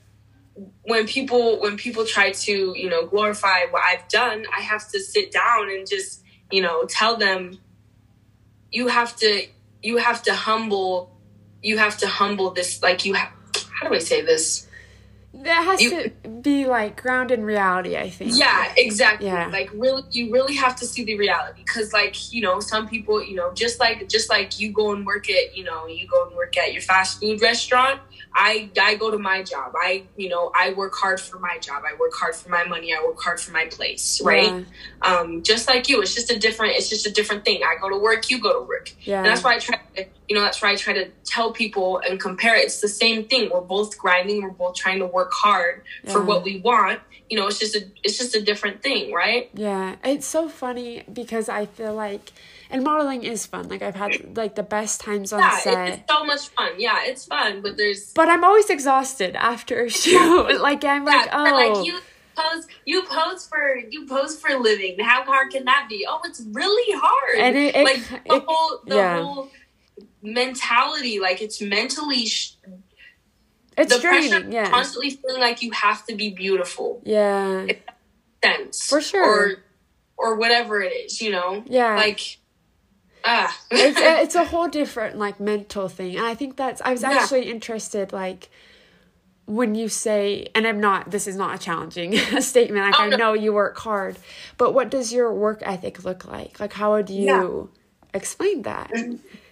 when 0.82 1.06
people 1.06 1.60
when 1.60 1.76
people 1.76 2.04
try 2.04 2.30
to, 2.30 2.74
you 2.76 2.88
know, 2.88 3.06
glorify 3.06 3.64
what 3.70 3.82
I've 3.84 4.08
done, 4.08 4.46
I 4.56 4.60
have 4.60 4.88
to 4.90 5.00
sit 5.00 5.32
down 5.32 5.70
and 5.70 5.88
just, 5.88 6.22
you 6.50 6.62
know, 6.62 6.84
tell 6.84 7.16
them 7.16 7.58
you 8.70 8.88
have 8.88 9.16
to 9.16 9.46
you 9.82 9.96
have 9.98 10.22
to 10.22 10.34
humble 10.34 11.16
you 11.62 11.78
have 11.78 11.96
to 11.98 12.08
humble 12.08 12.50
this 12.50 12.82
like 12.82 13.04
you 13.04 13.14
have 13.14 13.30
how 13.72 13.88
do 13.88 13.94
I 13.94 13.98
say 13.98 14.20
this? 14.22 14.68
That 15.42 15.64
has 15.64 15.82
You- 15.82 15.90
to 16.22 16.28
be 16.28 16.64
like 16.66 17.00
grounded 17.02 17.38
in 17.40 17.44
reality, 17.44 17.96
I 17.96 18.08
think. 18.08 18.32
Yeah, 18.36 18.72
exactly. 18.76 19.26
Yeah. 19.26 19.48
Like 19.48 19.70
really, 19.74 20.02
you 20.10 20.32
really 20.32 20.54
have 20.54 20.76
to 20.76 20.86
see 20.86 21.04
the 21.04 21.16
reality 21.18 21.62
because, 21.64 21.92
like, 21.92 22.32
you 22.32 22.40
know, 22.40 22.60
some 22.60 22.88
people, 22.88 23.22
you 23.22 23.34
know, 23.34 23.52
just 23.52 23.80
like 23.80 24.08
just 24.08 24.30
like 24.30 24.60
you 24.60 24.70
go 24.72 24.92
and 24.92 25.04
work 25.04 25.28
at, 25.28 25.56
you 25.56 25.64
know, 25.64 25.86
you 25.86 26.06
go 26.06 26.26
and 26.26 26.36
work 26.36 26.56
at 26.56 26.72
your 26.72 26.82
fast 26.82 27.20
food 27.20 27.42
restaurant. 27.42 28.00
I 28.36 28.68
I 28.80 28.94
go 28.96 29.10
to 29.10 29.18
my 29.18 29.42
job. 29.42 29.72
I 29.76 30.04
you 30.16 30.28
know 30.28 30.50
I 30.54 30.72
work 30.72 30.94
hard 30.94 31.20
for 31.20 31.38
my 31.38 31.58
job. 31.58 31.82
I 31.86 31.94
work 31.98 32.12
hard 32.14 32.34
for 32.34 32.48
my 32.48 32.64
money. 32.64 32.92
I 32.92 33.02
work 33.04 33.20
hard 33.20 33.40
for 33.40 33.52
my 33.52 33.66
place. 33.66 34.20
Right. 34.24 34.50
Yeah. 34.50 34.62
Um, 35.02 35.42
just 35.42 35.68
like 35.68 35.88
you, 35.88 36.00
it's 36.02 36.14
just 36.14 36.30
a 36.30 36.38
different. 36.38 36.74
It's 36.76 36.88
just 36.88 37.06
a 37.06 37.12
different 37.12 37.44
thing. 37.44 37.62
I 37.64 37.76
go 37.80 37.88
to 37.90 37.96
work. 37.98 38.30
You 38.30 38.40
go 38.40 38.60
to 38.60 38.66
work. 38.66 38.92
Yeah. 39.02 39.18
And 39.18 39.26
that's 39.26 39.44
why 39.44 39.54
I 39.54 39.58
try 39.58 39.78
to, 39.96 40.06
you 40.28 40.34
know, 40.34 40.42
that's 40.42 40.62
why 40.62 40.70
I 40.72 40.76
try 40.76 40.94
to 40.94 41.10
tell 41.24 41.52
people 41.52 41.98
and 42.08 42.18
compare 42.18 42.56
it. 42.56 42.64
It's 42.64 42.80
the 42.80 42.88
same 42.88 43.24
thing. 43.24 43.50
We're 43.52 43.60
both 43.60 43.98
grinding. 43.98 44.42
We're 44.42 44.50
both 44.50 44.74
trying 44.74 44.98
to 45.00 45.06
work 45.06 45.30
hard 45.32 45.82
for 46.10 46.22
what 46.24 46.42
we 46.44 46.60
want. 46.60 47.00
You 47.28 47.38
know, 47.38 47.46
it's 47.46 47.58
just 47.58 47.74
a, 47.74 47.84
it's 48.02 48.16
just 48.18 48.34
a 48.34 48.40
different 48.42 48.82
thing, 48.82 49.12
right? 49.12 49.50
Yeah, 49.54 49.96
it's 50.04 50.26
so 50.26 50.48
funny 50.48 51.04
because 51.12 51.48
I 51.48 51.66
feel 51.66 51.94
like, 51.94 52.32
and 52.70 52.82
modeling 52.82 53.22
is 53.24 53.44
fun. 53.46 53.68
Like 53.68 53.82
I've 53.82 53.94
had 53.96 54.36
like 54.36 54.54
the 54.54 54.62
best 54.62 55.00
times 55.00 55.32
on 55.32 55.40
Yeah, 55.40 55.58
set, 55.58 55.88
it's 55.88 56.02
so 56.10 56.24
much 56.24 56.48
fun. 56.48 56.72
Yeah, 56.78 56.98
it's 57.04 57.24
fun, 57.26 57.60
but 57.62 57.76
there's 57.76 58.12
but 58.12 58.28
I'm 58.28 58.44
always 58.44 58.68
exhausted 58.70 59.36
after 59.36 59.84
a 59.84 59.90
shoot. 59.90 60.60
like 60.60 60.84
I'm 60.84 61.04
like, 61.04 61.26
yeah, 61.26 61.30
but, 61.32 61.50
oh, 61.52 61.54
like 61.76 61.86
you 61.86 61.98
pose, 62.36 62.66
you 62.84 63.02
pose 63.04 63.46
for 63.46 63.76
you 63.76 64.06
pose 64.06 64.38
for 64.38 64.50
a 64.50 64.58
living. 64.58 64.98
How 65.00 65.24
hard 65.24 65.50
can 65.50 65.64
that 65.66 65.86
be? 65.88 66.06
Oh, 66.08 66.20
it's 66.24 66.42
really 66.52 66.98
hard. 67.00 67.38
And 67.38 67.56
it- 67.56 67.74
it- 67.76 67.84
like 67.84 68.08
the 68.26 68.34
it- 68.36 68.44
whole 68.46 68.80
the 68.86 68.96
yeah. 68.96 69.22
whole 69.22 69.50
mentality, 70.24 71.20
like 71.20 71.40
it's 71.40 71.60
mentally. 71.60 72.26
Sh- 72.26 72.56
it's 73.76 73.94
the 73.94 74.00
pressure 74.00 74.28
draining. 74.30 74.46
of 74.48 74.52
Yeah, 74.52 74.70
constantly 74.70 75.10
feeling 75.10 75.40
like 75.40 75.62
you 75.62 75.70
have 75.72 76.04
to 76.06 76.14
be 76.16 76.30
beautiful. 76.30 77.02
yeah, 77.04 77.66
sense 78.42 78.86
For 78.88 79.00
sure. 79.00 79.24
or 79.24 79.54
or 80.16 80.36
whatever 80.36 80.80
it 80.80 80.92
is 80.92 81.20
you 81.20 81.30
know 81.30 81.62
Yeah. 81.66 81.96
like 81.96 82.38
ah 83.24 83.56
it's 83.70 83.98
a, 84.00 84.20
it's 84.22 84.34
a 84.36 84.44
whole 84.44 84.68
different 84.68 85.18
like 85.18 85.38
mental 85.40 85.88
thing, 85.88 86.16
and 86.16 86.24
I 86.24 86.34
think 86.34 86.56
that's. 86.56 86.80
I 86.82 86.90
was 86.92 87.02
Yeah. 87.02 87.12
actually 87.12 87.50
interested, 87.50 88.12
like. 88.12 88.48
When 89.46 89.74
you 89.74 89.90
say, 89.90 90.48
and 90.54 90.66
I'm 90.66 90.80
not, 90.80 91.10
this 91.10 91.26
is 91.26 91.36
not 91.36 91.54
a 91.54 91.58
challenging 91.58 92.16
statement. 92.40 92.86
Like 92.86 92.94
Oh, 92.98 93.02
I 93.12 93.16
know 93.16 93.34
you 93.34 93.52
work 93.52 93.76
hard, 93.76 94.16
but 94.56 94.72
what 94.72 94.90
does 94.90 95.12
your 95.12 95.30
work 95.34 95.60
ethic 95.66 96.02
look 96.02 96.24
like? 96.24 96.58
Like, 96.58 96.72
how 96.72 96.92
would 96.92 97.10
you 97.10 97.68
explain 98.14 98.62
that? 98.62 98.90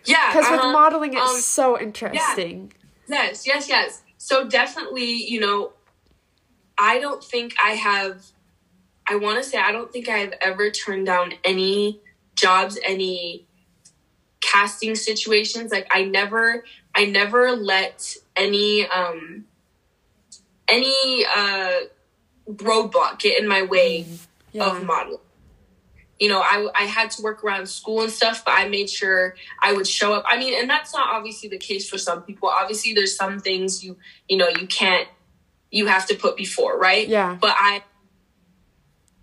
Yeah 0.05 0.33
Because 0.33 0.51
with 0.51 0.61
uh-huh. 0.61 0.73
modeling, 0.73 1.13
it's 1.15 1.31
Um, 1.31 1.41
so 1.41 1.79
interesting. 1.81 2.73
yes 3.09 3.47
yes 3.47 3.69
yes 3.69 4.03
so 4.19 4.49
definitely 4.49 5.05
you 5.33 5.41
know 5.41 5.73
i 6.79 6.99
don't 7.01 7.23
think 7.23 7.55
i 7.63 7.71
have 7.73 8.23
i 9.09 9.17
want 9.17 9.37
to 9.43 9.49
say 9.49 9.59
i 9.59 9.73
don't 9.73 9.93
think 9.93 10.09
i've 10.09 10.33
ever 10.41 10.71
turned 10.71 11.07
down 11.07 11.33
any 11.45 12.01
jobs 12.37 12.79
any 12.85 13.47
casting 14.41 14.95
situations 14.95 15.71
like 15.73 15.87
i 15.91 16.05
never 16.05 16.65
i 16.95 17.05
never 17.05 17.53
let 17.53 18.15
any 18.37 18.87
um 18.89 19.45
any 20.69 21.25
uh 21.37 21.73
roadblock 22.49 23.19
get 23.19 23.41
in 23.41 23.49
my 23.49 23.63
way 23.63 24.07
Yeah. 24.53 24.67
of 24.67 24.85
modeling. 24.85 25.19
You 26.23 26.29
know, 26.29 26.41
I, 26.41 26.69
I 26.83 26.85
had 26.85 27.11
to 27.13 27.23
work 27.23 27.43
around 27.43 27.67
school 27.69 28.03
and 28.03 28.13
stuff, 28.21 28.45
but 28.45 28.53
I 28.57 28.69
made 28.69 28.89
sure 28.89 29.35
I 29.61 29.73
would 29.73 29.89
show 29.89 30.15
up. 30.15 30.23
I 30.25 30.39
mean, 30.39 30.55
and 30.61 30.71
that's 30.71 30.95
not 30.95 31.07
obviously 31.17 31.49
the 31.49 31.59
case 31.59 31.85
for 31.91 31.99
some 31.99 32.23
people. 32.23 32.49
Obviously, 32.49 32.93
there's 32.95 33.17
some 33.17 33.41
things 33.41 33.83
you 33.85 33.97
you 34.29 34.37
know 34.37 34.49
you 34.61 34.69
can't 34.69 35.09
you 35.73 35.87
have 35.89 36.07
to 36.07 36.15
put 36.15 36.37
before, 36.37 36.79
right? 36.79 37.09
Yeah. 37.09 37.37
But 37.41 37.57
I 37.59 37.83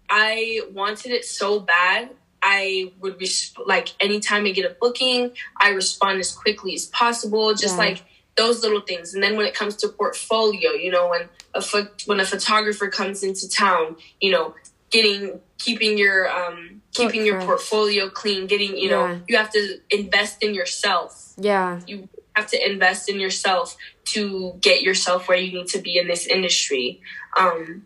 I 0.09 0.61
wanted 0.73 1.11
it 1.11 1.25
so 1.25 1.59
bad. 1.61 2.09
I 2.41 2.91
would 2.99 3.19
resp- 3.19 3.65
like 3.65 3.89
anytime 3.99 4.45
I 4.45 4.51
get 4.51 4.65
a 4.69 4.75
booking, 4.81 5.31
I 5.61 5.69
respond 5.69 6.19
as 6.19 6.31
quickly 6.33 6.73
as 6.73 6.85
possible. 6.87 7.53
Just 7.53 7.75
Yeah. 7.75 7.85
like 7.85 8.03
those 8.35 8.61
little 8.61 8.81
things. 8.81 9.13
And 9.13 9.21
then 9.23 9.37
when 9.37 9.45
it 9.45 9.53
comes 9.53 9.75
to 9.77 9.89
portfolio, 9.89 10.71
you 10.71 10.91
know, 10.91 11.09
when 11.09 11.29
a 11.53 11.61
pho- 11.61 11.89
when 12.07 12.19
a 12.19 12.25
photographer 12.25 12.87
comes 12.89 13.23
into 13.23 13.49
town, 13.49 13.97
you 14.19 14.31
know, 14.31 14.55
getting 14.89 15.39
keeping 15.57 15.97
your 15.97 16.29
um 16.29 16.78
keeping 16.93 17.25
your 17.25 17.41
portfolio 17.41 18.09
clean, 18.09 18.47
getting 18.47 18.77
you 18.77 18.89
know, 18.89 19.05
Yeah. 19.07 19.19
you 19.27 19.37
have 19.37 19.51
to 19.51 19.79
invest 19.89 20.43
in 20.43 20.53
yourself. 20.53 21.33
Yeah. 21.37 21.79
You 21.87 22.09
have 22.35 22.47
to 22.47 22.71
invest 22.71 23.09
in 23.09 23.19
yourself 23.19 23.75
to 24.05 24.55
get 24.59 24.81
yourself 24.81 25.27
where 25.27 25.37
you 25.37 25.51
need 25.51 25.67
to 25.67 25.79
be 25.79 25.97
in 25.97 26.07
this 26.07 26.25
industry. 26.25 27.01
Um 27.37 27.85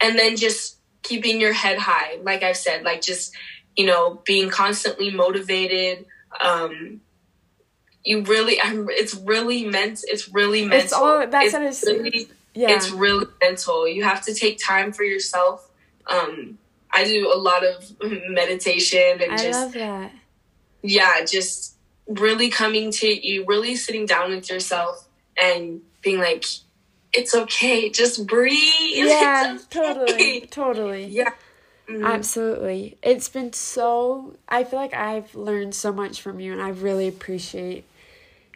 and 0.00 0.18
then 0.18 0.36
just 0.36 0.76
keeping 1.02 1.40
your 1.40 1.52
head 1.52 1.78
high, 1.78 2.18
like 2.22 2.42
I've 2.42 2.56
said, 2.56 2.84
like 2.84 3.02
just 3.02 3.34
you 3.76 3.86
know, 3.86 4.20
being 4.24 4.50
constantly 4.50 5.10
motivated. 5.10 6.06
Um 6.40 7.00
you 8.04 8.22
really 8.22 8.60
I'm, 8.60 8.88
it's 8.90 9.14
really 9.14 9.64
meant 9.64 10.00
it's 10.04 10.28
really 10.28 10.62
mental. 10.64 10.84
It's 10.84 10.92
all 10.92 11.26
that's 11.26 11.54
it's 11.54 11.84
really, 11.84 12.28
yeah. 12.54 12.70
it's 12.70 12.90
really 12.90 13.26
mental. 13.42 13.86
You 13.86 14.04
have 14.04 14.24
to 14.24 14.34
take 14.34 14.58
time 14.58 14.92
for 14.92 15.02
yourself. 15.02 15.70
Um, 16.06 16.58
I 16.98 17.04
do 17.04 17.32
a 17.32 17.38
lot 17.38 17.64
of 17.64 17.92
meditation 18.28 19.20
and 19.22 19.32
I 19.32 19.36
just 19.36 19.60
love 19.60 19.72
that. 19.74 20.12
yeah, 20.82 21.24
just 21.24 21.76
really 22.06 22.50
coming 22.50 22.90
to 22.92 23.06
you, 23.06 23.44
really 23.46 23.76
sitting 23.76 24.06
down 24.06 24.30
with 24.30 24.50
yourself 24.50 25.06
and 25.40 25.82
being 26.02 26.18
like, 26.18 26.44
it's 27.12 27.34
okay, 27.34 27.88
just 27.90 28.26
breathe. 28.26 28.56
Yeah, 28.94 29.56
okay." 29.56 29.64
totally, 29.70 30.40
totally. 30.50 31.04
Yeah. 31.06 31.30
Mhm. 31.88 32.04
Absolutely. 32.04 32.98
It's 33.02 33.28
been 33.30 33.52
so 33.54 34.34
I 34.48 34.64
feel 34.64 34.78
like 34.78 34.92
I've 34.92 35.34
learned 35.34 35.74
so 35.74 35.90
much 35.92 36.20
from 36.20 36.38
you 36.40 36.52
and 36.52 36.60
I 36.60 36.68
really 36.70 37.08
appreciate 37.08 37.84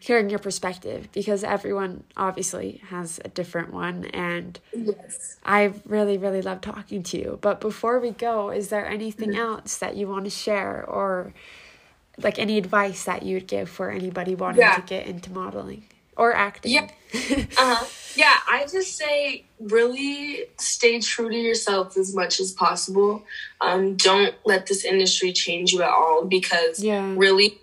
hearing 0.02 0.28
your 0.28 0.38
perspective 0.40 1.08
because 1.12 1.44
everyone 1.44 2.02
obviously 2.16 2.80
has 2.88 3.20
a 3.24 3.28
different 3.28 3.72
one 3.72 4.04
and 4.06 4.58
Yes. 4.74 5.36
I 5.44 5.72
really 5.86 6.18
really 6.18 6.42
love 6.42 6.60
talking 6.60 7.04
to 7.04 7.16
you. 7.18 7.38
But 7.40 7.60
before 7.60 8.00
we 8.00 8.10
go, 8.10 8.50
is 8.50 8.68
there 8.68 8.84
anything 8.84 9.36
else 9.36 9.76
that 9.78 9.94
you 9.96 10.08
want 10.08 10.24
to 10.24 10.30
share 10.30 10.84
or 10.88 11.32
like 12.18 12.40
any 12.40 12.58
advice 12.58 13.04
that 13.04 13.22
you 13.22 13.36
would 13.36 13.46
give 13.46 13.68
for 13.70 13.90
anybody 13.90 14.34
wanting 14.34 14.60
Yeah. 14.62 14.74
to 14.74 14.82
get 14.82 15.06
into 15.06 15.30
modeling? 15.30 15.84
or 16.14 16.34
acting. 16.34 16.72
Yeah. 16.72 16.88
uh-huh. 17.14 17.86
Yeah, 18.16 18.34
I 18.46 18.66
just 18.70 18.98
say 18.98 19.44
really 19.58 20.44
stay 20.58 21.00
true 21.00 21.30
to 21.30 21.34
yourself 21.34 21.96
as 21.96 22.14
much 22.14 22.38
as 22.38 22.52
possible. 22.52 23.24
Um, 23.62 23.96
don't 23.96 24.34
let 24.44 24.66
this 24.66 24.84
industry 24.84 25.32
change 25.32 25.72
you 25.72 25.80
at 25.82 25.88
all 25.88 26.26
because 26.26 26.84
Yeah. 26.84 27.14
really 27.16 27.58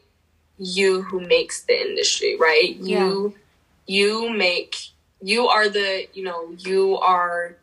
you 0.59 1.01
who 1.03 1.21
makes 1.21 1.63
the 1.63 1.79
industry, 1.79 2.37
right? 2.37 2.75
You 2.75 3.33
you 3.87 4.29
make 4.29 4.75
you 5.21 5.47
are 5.47 5.67
the, 5.67 6.07
you 6.13 6.23
know, 6.23 6.53
you 6.57 6.97
are 6.97 7.57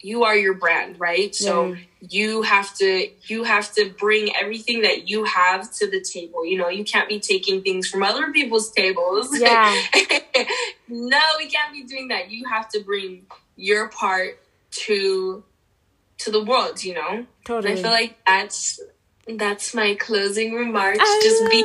you 0.00 0.24
are 0.24 0.36
your 0.36 0.54
brand, 0.54 1.00
right? 1.00 1.34
So 1.34 1.72
Yeah. 1.72 1.76
you 2.00 2.42
have 2.42 2.74
to 2.76 3.08
you 3.26 3.44
have 3.44 3.72
to 3.74 3.90
bring 3.90 4.34
everything 4.36 4.82
that 4.82 5.08
you 5.08 5.24
have 5.24 5.72
to 5.76 5.90
the 5.90 6.00
table. 6.00 6.44
You 6.46 6.58
know, 6.58 6.68
you 6.68 6.84
can't 6.84 7.08
be 7.08 7.18
taking 7.20 7.62
things 7.62 7.88
from 7.88 8.02
other 8.02 8.30
people's 8.30 8.70
tables. 8.70 9.28
Yeah. 9.38 9.74
no, 10.88 11.20
we 11.38 11.46
can't 11.46 11.72
be 11.72 11.84
doing 11.84 12.08
that. 12.08 12.30
You 12.30 12.46
have 12.48 12.68
to 12.70 12.80
bring 12.80 13.26
your 13.56 13.88
part 13.88 14.40
to 14.86 15.42
to 16.18 16.30
the 16.30 16.44
world, 16.44 16.84
you 16.84 16.94
know? 16.94 17.08
And 17.10 17.26
Totally. 17.44 17.72
I 17.72 17.82
feel 17.82 17.90
like 17.90 18.18
that's 18.26 18.80
that's 19.28 19.74
my 19.74 19.94
closing 19.94 20.54
remarks. 20.54 20.98
I 21.00 21.20
Just 21.22 21.50
be 21.50 21.64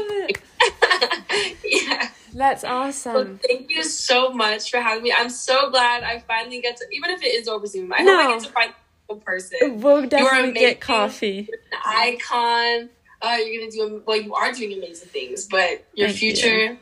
yeah. 1.65 2.09
That's 2.33 2.63
Well, 2.63 2.83
awesome. 2.87 3.39
thank 3.47 3.69
you 3.71 3.83
so 3.83 4.31
much 4.31 4.69
for 4.71 4.79
having 4.79 5.03
me. 5.03 5.13
I'm 5.15 5.29
so 5.29 5.69
glad 5.71 6.03
I 6.03 6.19
finally 6.19 6.61
get 6.61 6.77
to, 6.77 6.85
even 6.91 7.09
if 7.11 7.21
it 7.23 7.27
is 7.33 7.47
over 7.47 7.65
Zoom, 7.65 7.91
I 7.93 8.03
No. 8.03 8.15
hope 8.15 8.27
I 8.29 8.33
get 8.33 8.43
to 8.47 8.51
find 8.53 8.73
a 9.09 9.15
person, 9.15 9.79
We'll 9.81 10.05
definitely 10.07 10.51
get 10.53 10.79
coffee. 10.79 11.49
an 11.51 11.79
icon. 11.85 12.89
Uh, 13.21 13.37
you're 13.43 13.59
gonna 13.61 13.71
do 13.71 14.03
well. 14.05 14.15
You 14.21 14.33
are 14.35 14.51
doing 14.53 14.77
amazing 14.77 15.09
things, 15.09 15.45
but 15.45 15.85
your 15.93 16.07
Thank 16.09 16.21
you. 16.21 16.35
future, 16.35 16.77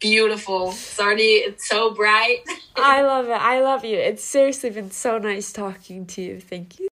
beautiful. 0.00 0.70
It's 0.70 0.98
already 1.00 1.22
it's 1.46 1.68
so 1.68 1.94
bright. 1.94 2.38
I 2.76 3.00
love 3.12 3.26
it. 3.28 3.30
I 3.40 3.60
love 3.60 3.84
you. 3.84 3.96
It's 3.96 4.22
seriously 4.24 4.70
been 4.70 4.90
so 4.90 5.18
nice 5.18 5.52
talking 5.52 6.04
to 6.06 6.20
you. 6.22 6.40
Thank 6.40 6.78
you 6.80 6.87